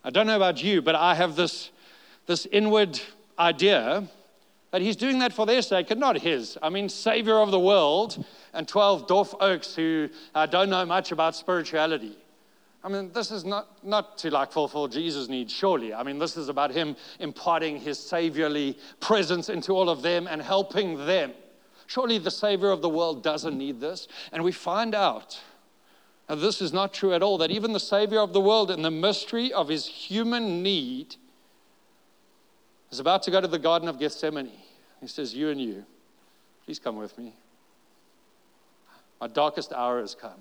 I 0.03 0.09
don't 0.09 0.27
know 0.27 0.35
about 0.35 0.61
you, 0.61 0.81
but 0.81 0.95
I 0.95 1.15
have 1.15 1.37
this, 1.37 1.69
this 2.25 2.45
inward 2.47 2.99
idea 3.37 4.09
that 4.71 4.81
he's 4.81 4.95
doing 4.95 5.19
that 5.19 5.33
for 5.33 5.45
their 5.45 5.61
sake 5.61 5.91
and 5.91 5.99
not 5.99 6.17
his. 6.17 6.57
I 6.61 6.69
mean, 6.69 6.89
Savior 6.89 7.39
of 7.39 7.51
the 7.51 7.59
world 7.59 8.23
and 8.53 8.67
12 8.67 9.07
dwarf 9.07 9.35
oaks 9.39 9.75
who 9.75 10.09
uh, 10.35 10.45
don't 10.45 10.69
know 10.69 10.85
much 10.85 11.11
about 11.11 11.35
spirituality. 11.35 12.17
I 12.83 12.87
mean, 12.87 13.11
this 13.11 13.29
is 13.31 13.43
not, 13.43 13.83
not 13.83 14.17
to 14.19 14.29
like 14.29 14.51
fulfill 14.51 14.87
Jesus' 14.87 15.27
needs, 15.27 15.51
surely. 15.51 15.93
I 15.93 16.03
mean, 16.03 16.17
this 16.17 16.37
is 16.37 16.47
about 16.47 16.71
him 16.71 16.95
imparting 17.19 17.77
his 17.77 17.97
saviorly 17.97 18.77
presence 18.99 19.49
into 19.49 19.73
all 19.73 19.89
of 19.89 20.01
them 20.01 20.27
and 20.27 20.41
helping 20.41 21.05
them. 21.05 21.33
Surely 21.87 22.19
the 22.19 22.31
Savior 22.31 22.69
of 22.69 22.81
the 22.81 22.89
world 22.89 23.23
doesn't 23.23 23.57
need 23.57 23.81
this. 23.81 24.07
And 24.31 24.43
we 24.43 24.51
find 24.51 24.95
out 24.95 25.41
that 26.27 26.35
this 26.35 26.61
is 26.61 26.71
not 26.71 26.93
true 26.93 27.13
at 27.13 27.23
all, 27.23 27.37
that 27.39 27.51
even 27.51 27.73
the 27.73 27.79
Savior 27.79 28.19
of 28.19 28.31
the 28.31 28.39
world, 28.39 28.71
in 28.71 28.83
the 28.83 28.91
mystery 28.91 29.51
of 29.51 29.67
his 29.67 29.87
human 29.87 30.61
need, 30.63 31.15
is 32.91 32.99
about 32.99 33.23
to 33.23 33.31
go 33.31 33.39
to 33.39 33.47
the 33.47 33.59
Garden 33.59 33.87
of 33.87 33.99
Gethsemane. 33.99 34.51
He 35.01 35.07
says, 35.07 35.33
You 35.33 35.49
and 35.49 35.61
you, 35.61 35.85
please 36.65 36.79
come 36.79 36.97
with 36.97 37.17
me. 37.17 37.33
My 39.21 39.27
darkest 39.27 39.73
hour 39.73 39.99
has 39.99 40.15
come, 40.15 40.39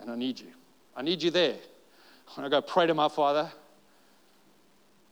and 0.00 0.10
I 0.10 0.16
need 0.16 0.38
you. 0.38 0.48
I 0.96 1.02
need 1.02 1.22
you 1.22 1.30
there. 1.30 1.56
I 1.56 2.40
want 2.40 2.44
to 2.44 2.50
go 2.50 2.60
pray 2.60 2.86
to 2.86 2.94
my 2.94 3.08
Father, 3.08 3.50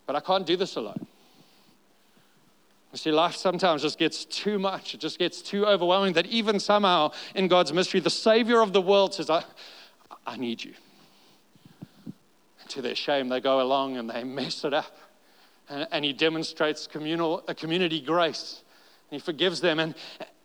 but 0.07 0.15
I 0.15 0.21
can't 0.21 0.47
do 0.47 0.57
this 0.57 0.77
alone. 0.77 1.07
You 2.93 2.99
see, 2.99 3.11
life 3.11 3.37
sometimes 3.37 3.83
just 3.83 3.99
gets 3.99 4.25
too 4.25 4.59
much. 4.59 4.95
It 4.95 5.01
just 5.01 5.19
gets 5.19 5.43
too 5.43 5.67
overwhelming 5.67 6.15
that 6.15 6.27
even 6.27 6.59
somehow 6.59 7.13
in 7.35 7.49
God's 7.49 7.73
mystery, 7.73 8.01
the 8.01 8.09
Savior 8.09 8.63
of 8.63 8.73
the 8.73 8.81
world 8.81 9.15
says, 9.15 9.29
I, 9.29 9.45
I 10.27 10.37
need 10.37 10.65
you. 10.65 10.73
And 12.07 12.71
to 12.71 12.81
their 12.81 12.95
shame, 12.95 13.29
they 13.29 13.41
go 13.41 13.61
along 13.61 13.99
and 13.99 14.09
they 14.09 14.25
mess 14.25 14.65
it 14.65 14.73
up. 14.73 14.97
And, 15.69 15.87
and 15.91 16.05
He 16.05 16.13
demonstrates 16.13 16.87
communal, 16.87 17.45
a 17.49 17.55
community 17.55 18.01
grace. 18.01 18.63
And 19.11 19.21
He 19.21 19.25
forgives 19.25 19.61
them. 19.61 19.79
And, 19.79 19.95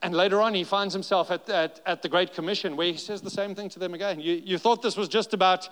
and 0.03 0.13
later 0.13 0.41
on, 0.41 0.53
he 0.53 0.65
finds 0.65 0.93
himself 0.93 1.31
at, 1.31 1.49
at, 1.49 1.79
at, 1.85 2.01
the 2.01 2.09
Great 2.09 2.33
Commission 2.33 2.75
where 2.75 2.91
he 2.91 2.97
says 2.97 3.21
the 3.21 3.29
same 3.29 3.55
thing 3.55 3.69
to 3.69 3.79
them 3.79 3.93
again. 3.93 4.19
You, 4.19 4.33
you 4.33 4.57
thought 4.57 4.81
this 4.81 4.97
was 4.97 5.07
just 5.07 5.33
about 5.33 5.69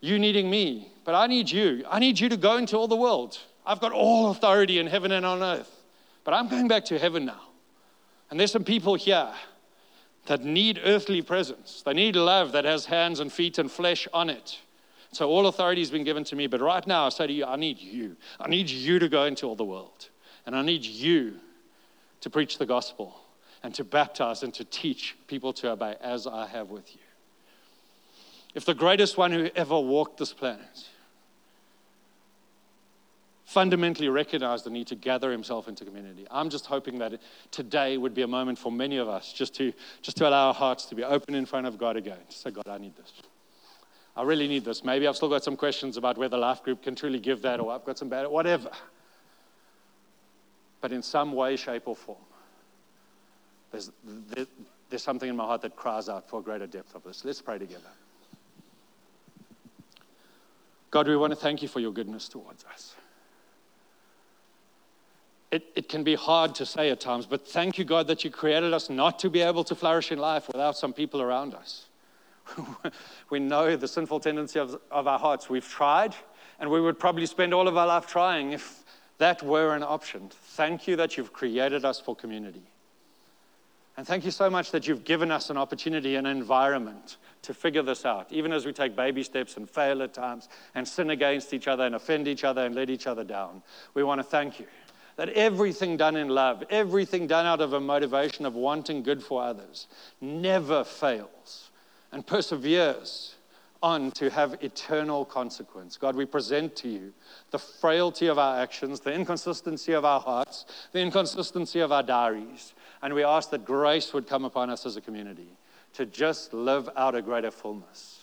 you 0.00 0.18
needing 0.18 0.50
me, 0.50 0.90
but 1.04 1.14
I 1.14 1.28
need 1.28 1.48
you. 1.48 1.84
I 1.88 2.00
need 2.00 2.18
you 2.18 2.28
to 2.28 2.36
go 2.36 2.56
into 2.56 2.76
all 2.76 2.88
the 2.88 2.96
world. 2.96 3.38
I've 3.64 3.80
got 3.80 3.92
all 3.92 4.32
authority 4.32 4.80
in 4.80 4.88
heaven 4.88 5.12
and 5.12 5.24
on 5.24 5.44
earth, 5.44 5.70
but 6.24 6.34
I'm 6.34 6.48
going 6.48 6.66
back 6.66 6.84
to 6.86 6.98
heaven 6.98 7.24
now. 7.24 7.40
And 8.30 8.40
there's 8.40 8.50
some 8.50 8.64
people 8.64 8.96
here 8.96 9.32
that 10.26 10.42
need 10.42 10.80
earthly 10.84 11.22
presence. 11.22 11.82
They 11.82 11.92
need 11.92 12.16
love 12.16 12.50
that 12.52 12.64
has 12.64 12.86
hands 12.86 13.20
and 13.20 13.32
feet 13.32 13.58
and 13.58 13.70
flesh 13.70 14.08
on 14.12 14.28
it. 14.28 14.58
So 15.12 15.28
all 15.28 15.46
authority 15.46 15.82
has 15.82 15.90
been 15.90 16.04
given 16.04 16.24
to 16.24 16.36
me, 16.36 16.46
but 16.46 16.60
right 16.62 16.86
now 16.86 17.06
I 17.06 17.10
say 17.10 17.26
to 17.26 17.32
you, 17.32 17.44
I 17.44 17.56
need 17.56 17.78
you. 17.78 18.16
I 18.40 18.48
need 18.48 18.70
you 18.70 18.98
to 18.98 19.08
go 19.08 19.24
into 19.24 19.46
all 19.46 19.54
the 19.54 19.64
world. 19.64 20.08
And 20.46 20.56
I 20.56 20.62
need 20.62 20.84
you 20.84 21.34
to 22.22 22.30
preach 22.30 22.58
the 22.58 22.66
gospel 22.66 23.14
and 23.62 23.74
to 23.74 23.84
baptize 23.84 24.42
and 24.42 24.52
to 24.54 24.64
teach 24.64 25.16
people 25.26 25.52
to 25.54 25.70
obey 25.70 25.96
as 26.00 26.26
I 26.26 26.46
have 26.46 26.70
with 26.70 26.94
you. 26.94 27.00
If 28.54 28.64
the 28.64 28.74
greatest 28.74 29.16
one 29.16 29.32
who 29.32 29.50
ever 29.54 29.78
walked 29.78 30.18
this 30.18 30.32
planet 30.32 30.88
fundamentally 33.44 34.08
recognized 34.08 34.64
the 34.64 34.70
need 34.70 34.86
to 34.86 34.94
gather 34.94 35.30
himself 35.30 35.68
into 35.68 35.84
community, 35.84 36.26
I'm 36.30 36.48
just 36.48 36.64
hoping 36.66 36.98
that 37.00 37.20
today 37.50 37.98
would 37.98 38.14
be 38.14 38.22
a 38.22 38.26
moment 38.26 38.58
for 38.58 38.72
many 38.72 38.96
of 38.96 39.08
us 39.08 39.30
just 39.32 39.54
to, 39.56 39.74
just 40.00 40.16
to 40.16 40.28
allow 40.28 40.48
our 40.48 40.54
hearts 40.54 40.86
to 40.86 40.94
be 40.94 41.04
open 41.04 41.34
in 41.34 41.44
front 41.44 41.66
of 41.66 41.76
God 41.76 41.96
again. 41.96 42.18
To 42.30 42.36
say, 42.36 42.50
God, 42.50 42.66
I 42.66 42.78
need 42.78 42.96
this. 42.96 43.12
I 44.14 44.22
really 44.22 44.46
need 44.46 44.64
this. 44.64 44.84
Maybe 44.84 45.06
I've 45.06 45.16
still 45.16 45.28
got 45.28 45.42
some 45.42 45.56
questions 45.56 45.96
about 45.96 46.18
whether 46.18 46.36
life 46.36 46.62
group 46.62 46.82
can 46.82 46.94
truly 46.94 47.18
give 47.18 47.42
that, 47.42 47.60
or 47.60 47.72
I've 47.72 47.84
got 47.84 47.98
some 47.98 48.08
bad, 48.08 48.26
whatever 48.28 48.70
but 50.82 50.92
in 50.92 51.02
some 51.02 51.32
way, 51.32 51.56
shape, 51.56 51.84
or 51.86 51.96
form, 51.96 52.18
there's, 53.70 53.90
there's 54.90 55.02
something 55.02 55.30
in 55.30 55.36
my 55.36 55.44
heart 55.44 55.62
that 55.62 55.76
cries 55.76 56.10
out 56.10 56.28
for 56.28 56.40
a 56.40 56.42
greater 56.42 56.66
depth 56.66 56.94
of 56.94 57.04
this. 57.04 57.24
Let's 57.24 57.40
pray 57.40 57.56
together. 57.56 57.88
God, 60.90 61.08
we 61.08 61.16
want 61.16 61.32
to 61.32 61.38
thank 61.38 61.62
you 61.62 61.68
for 61.68 61.80
your 61.80 61.92
goodness 61.92 62.28
towards 62.28 62.64
us. 62.64 62.96
It, 65.52 65.64
it 65.74 65.88
can 65.88 66.02
be 66.02 66.16
hard 66.16 66.54
to 66.56 66.66
say 66.66 66.90
at 66.90 67.00
times, 67.00 67.26
but 67.26 67.46
thank 67.46 67.78
you, 67.78 67.84
God, 67.84 68.08
that 68.08 68.24
you 68.24 68.30
created 68.30 68.74
us 68.74 68.90
not 68.90 69.18
to 69.20 69.30
be 69.30 69.40
able 69.40 69.64
to 69.64 69.74
flourish 69.74 70.10
in 70.10 70.18
life 70.18 70.48
without 70.48 70.76
some 70.76 70.92
people 70.92 71.22
around 71.22 71.54
us. 71.54 71.86
we 73.30 73.38
know 73.38 73.76
the 73.76 73.88
sinful 73.88 74.20
tendency 74.20 74.58
of, 74.58 74.78
of 74.90 75.06
our 75.06 75.18
hearts. 75.18 75.48
We've 75.48 75.68
tried, 75.68 76.14
and 76.60 76.70
we 76.70 76.80
would 76.80 76.98
probably 76.98 77.26
spend 77.26 77.54
all 77.54 77.68
of 77.68 77.76
our 77.76 77.86
life 77.86 78.06
trying 78.06 78.52
if 78.52 78.84
that 79.18 79.42
were 79.42 79.74
an 79.74 79.82
option. 79.82 80.30
Thank 80.30 80.88
you 80.88 80.96
that 80.96 81.16
you've 81.16 81.32
created 81.32 81.84
us 81.84 82.00
for 82.00 82.16
community. 82.16 82.62
And 83.96 84.06
thank 84.06 84.24
you 84.24 84.30
so 84.30 84.48
much 84.48 84.70
that 84.70 84.88
you've 84.88 85.04
given 85.04 85.30
us 85.30 85.50
an 85.50 85.58
opportunity, 85.58 86.16
an 86.16 86.24
environment 86.24 87.18
to 87.42 87.52
figure 87.52 87.82
this 87.82 88.06
out, 88.06 88.26
even 88.30 88.52
as 88.52 88.64
we 88.64 88.72
take 88.72 88.96
baby 88.96 89.22
steps 89.22 89.56
and 89.56 89.68
fail 89.68 90.02
at 90.02 90.14
times 90.14 90.48
and 90.74 90.88
sin 90.88 91.10
against 91.10 91.52
each 91.52 91.68
other 91.68 91.84
and 91.84 91.94
offend 91.94 92.26
each 92.26 92.42
other 92.42 92.64
and 92.64 92.74
let 92.74 92.88
each 92.88 93.06
other 93.06 93.22
down. 93.22 93.62
We 93.94 94.02
want 94.02 94.20
to 94.20 94.24
thank 94.24 94.58
you 94.58 94.66
that 95.16 95.28
everything 95.30 95.98
done 95.98 96.16
in 96.16 96.28
love, 96.28 96.64
everything 96.70 97.26
done 97.26 97.44
out 97.44 97.60
of 97.60 97.74
a 97.74 97.80
motivation 97.80 98.46
of 98.46 98.54
wanting 98.54 99.02
good 99.02 99.22
for 99.22 99.42
others, 99.42 99.86
never 100.20 100.84
fails 100.84 101.70
and 102.12 102.26
perseveres 102.26 103.34
on 103.82 104.12
to 104.12 104.30
have 104.30 104.62
eternal 104.62 105.24
consequence. 105.24 105.96
God, 105.96 106.14
we 106.14 106.24
present 106.24 106.76
to 106.76 106.88
you 106.88 107.12
the 107.50 107.58
frailty 107.58 108.28
of 108.28 108.38
our 108.38 108.60
actions, 108.60 109.00
the 109.00 109.12
inconsistency 109.12 109.92
of 109.92 110.04
our 110.04 110.20
hearts, 110.20 110.66
the 110.92 111.00
inconsistency 111.00 111.80
of 111.80 111.90
our 111.90 112.02
diaries, 112.02 112.74
and 113.02 113.12
we 113.12 113.24
ask 113.24 113.50
that 113.50 113.64
grace 113.64 114.12
would 114.12 114.28
come 114.28 114.44
upon 114.44 114.70
us 114.70 114.86
as 114.86 114.96
a 114.96 115.00
community 115.00 115.48
to 115.94 116.06
just 116.06 116.54
live 116.54 116.88
out 116.96 117.14
a 117.14 117.22
greater 117.22 117.50
fullness 117.50 118.20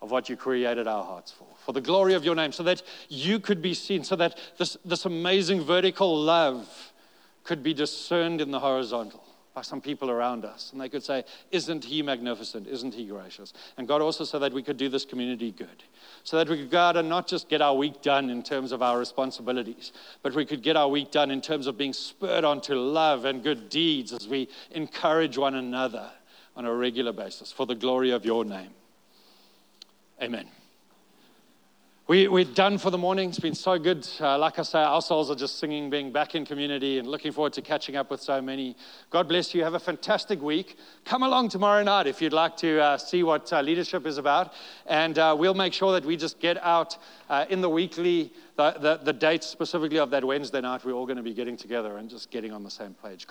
of 0.00 0.10
what 0.10 0.28
you 0.28 0.36
created 0.36 0.86
our 0.86 1.04
hearts 1.04 1.30
for, 1.30 1.46
for 1.64 1.72
the 1.72 1.80
glory 1.80 2.14
of 2.14 2.24
your 2.24 2.34
name, 2.34 2.50
so 2.50 2.62
that 2.62 2.82
you 3.08 3.38
could 3.38 3.60
be 3.60 3.74
seen, 3.74 4.02
so 4.02 4.16
that 4.16 4.38
this, 4.58 4.76
this 4.84 5.04
amazing 5.04 5.60
vertical 5.60 6.18
love 6.18 6.92
could 7.44 7.62
be 7.62 7.74
discerned 7.74 8.40
in 8.40 8.50
the 8.50 8.60
horizontal 8.60 9.22
by 9.54 9.62
some 9.62 9.80
people 9.80 10.10
around 10.10 10.44
us. 10.44 10.70
And 10.72 10.80
they 10.80 10.88
could 10.88 11.02
say, 11.02 11.24
Isn't 11.50 11.84
he 11.84 12.02
magnificent? 12.02 12.66
Isn't 12.66 12.94
he 12.94 13.06
gracious? 13.06 13.52
And 13.76 13.86
God 13.86 14.00
also 14.00 14.24
said 14.24 14.38
that 14.40 14.52
we 14.52 14.62
could 14.62 14.76
do 14.76 14.88
this 14.88 15.04
community 15.04 15.50
good. 15.50 15.82
So 16.24 16.38
that 16.38 16.48
we 16.48 16.58
could 16.58 16.70
go 16.70 16.78
out 16.78 16.96
and 16.96 17.08
not 17.08 17.26
just 17.26 17.48
get 17.48 17.60
our 17.60 17.74
week 17.74 18.02
done 18.02 18.30
in 18.30 18.42
terms 18.42 18.72
of 18.72 18.82
our 18.82 18.98
responsibilities, 18.98 19.92
but 20.22 20.34
we 20.34 20.44
could 20.44 20.62
get 20.62 20.76
our 20.76 20.88
week 20.88 21.10
done 21.10 21.30
in 21.30 21.40
terms 21.40 21.66
of 21.66 21.76
being 21.76 21.92
spurred 21.92 22.44
on 22.44 22.60
to 22.62 22.74
love 22.74 23.24
and 23.24 23.42
good 23.42 23.68
deeds 23.68 24.12
as 24.12 24.26
we 24.26 24.48
encourage 24.70 25.36
one 25.36 25.54
another 25.54 26.10
on 26.56 26.64
a 26.64 26.74
regular 26.74 27.12
basis 27.12 27.50
for 27.52 27.66
the 27.66 27.74
glory 27.74 28.10
of 28.10 28.24
your 28.24 28.44
name. 28.44 28.70
Amen. 30.22 30.46
We, 32.12 32.28
we're 32.28 32.44
done 32.44 32.76
for 32.76 32.90
the 32.90 32.98
morning. 32.98 33.30
It's 33.30 33.38
been 33.38 33.54
so 33.54 33.78
good. 33.78 34.06
Uh, 34.20 34.36
like 34.36 34.58
I 34.58 34.64
say, 34.64 34.80
our 34.80 35.00
souls 35.00 35.30
are 35.30 35.34
just 35.34 35.58
singing, 35.58 35.88
being 35.88 36.12
back 36.12 36.34
in 36.34 36.44
community, 36.44 36.98
and 36.98 37.08
looking 37.08 37.32
forward 37.32 37.54
to 37.54 37.62
catching 37.62 37.96
up 37.96 38.10
with 38.10 38.20
so 38.20 38.42
many. 38.42 38.76
God 39.08 39.28
bless 39.28 39.54
you. 39.54 39.64
Have 39.64 39.72
a 39.72 39.80
fantastic 39.80 40.42
week. 40.42 40.76
Come 41.06 41.22
along 41.22 41.48
tomorrow 41.48 41.82
night 41.82 42.06
if 42.06 42.20
you'd 42.20 42.34
like 42.34 42.54
to 42.58 42.82
uh, 42.82 42.98
see 42.98 43.22
what 43.22 43.50
uh, 43.50 43.62
leadership 43.62 44.06
is 44.06 44.18
about. 44.18 44.52
And 44.84 45.18
uh, 45.18 45.34
we'll 45.38 45.54
make 45.54 45.72
sure 45.72 45.92
that 45.92 46.04
we 46.04 46.18
just 46.18 46.38
get 46.38 46.62
out 46.62 46.98
uh, 47.30 47.46
in 47.48 47.62
the 47.62 47.70
weekly, 47.70 48.30
the, 48.56 48.72
the, 48.72 49.00
the 49.02 49.12
dates 49.14 49.46
specifically 49.46 49.98
of 49.98 50.10
that 50.10 50.22
Wednesday 50.22 50.60
night. 50.60 50.84
We're 50.84 50.92
all 50.92 51.06
going 51.06 51.16
to 51.16 51.22
be 51.22 51.32
getting 51.32 51.56
together 51.56 51.96
and 51.96 52.10
just 52.10 52.30
getting 52.30 52.52
on 52.52 52.62
the 52.62 52.70
same 52.70 52.94
page. 53.02 53.26
God 53.26 53.30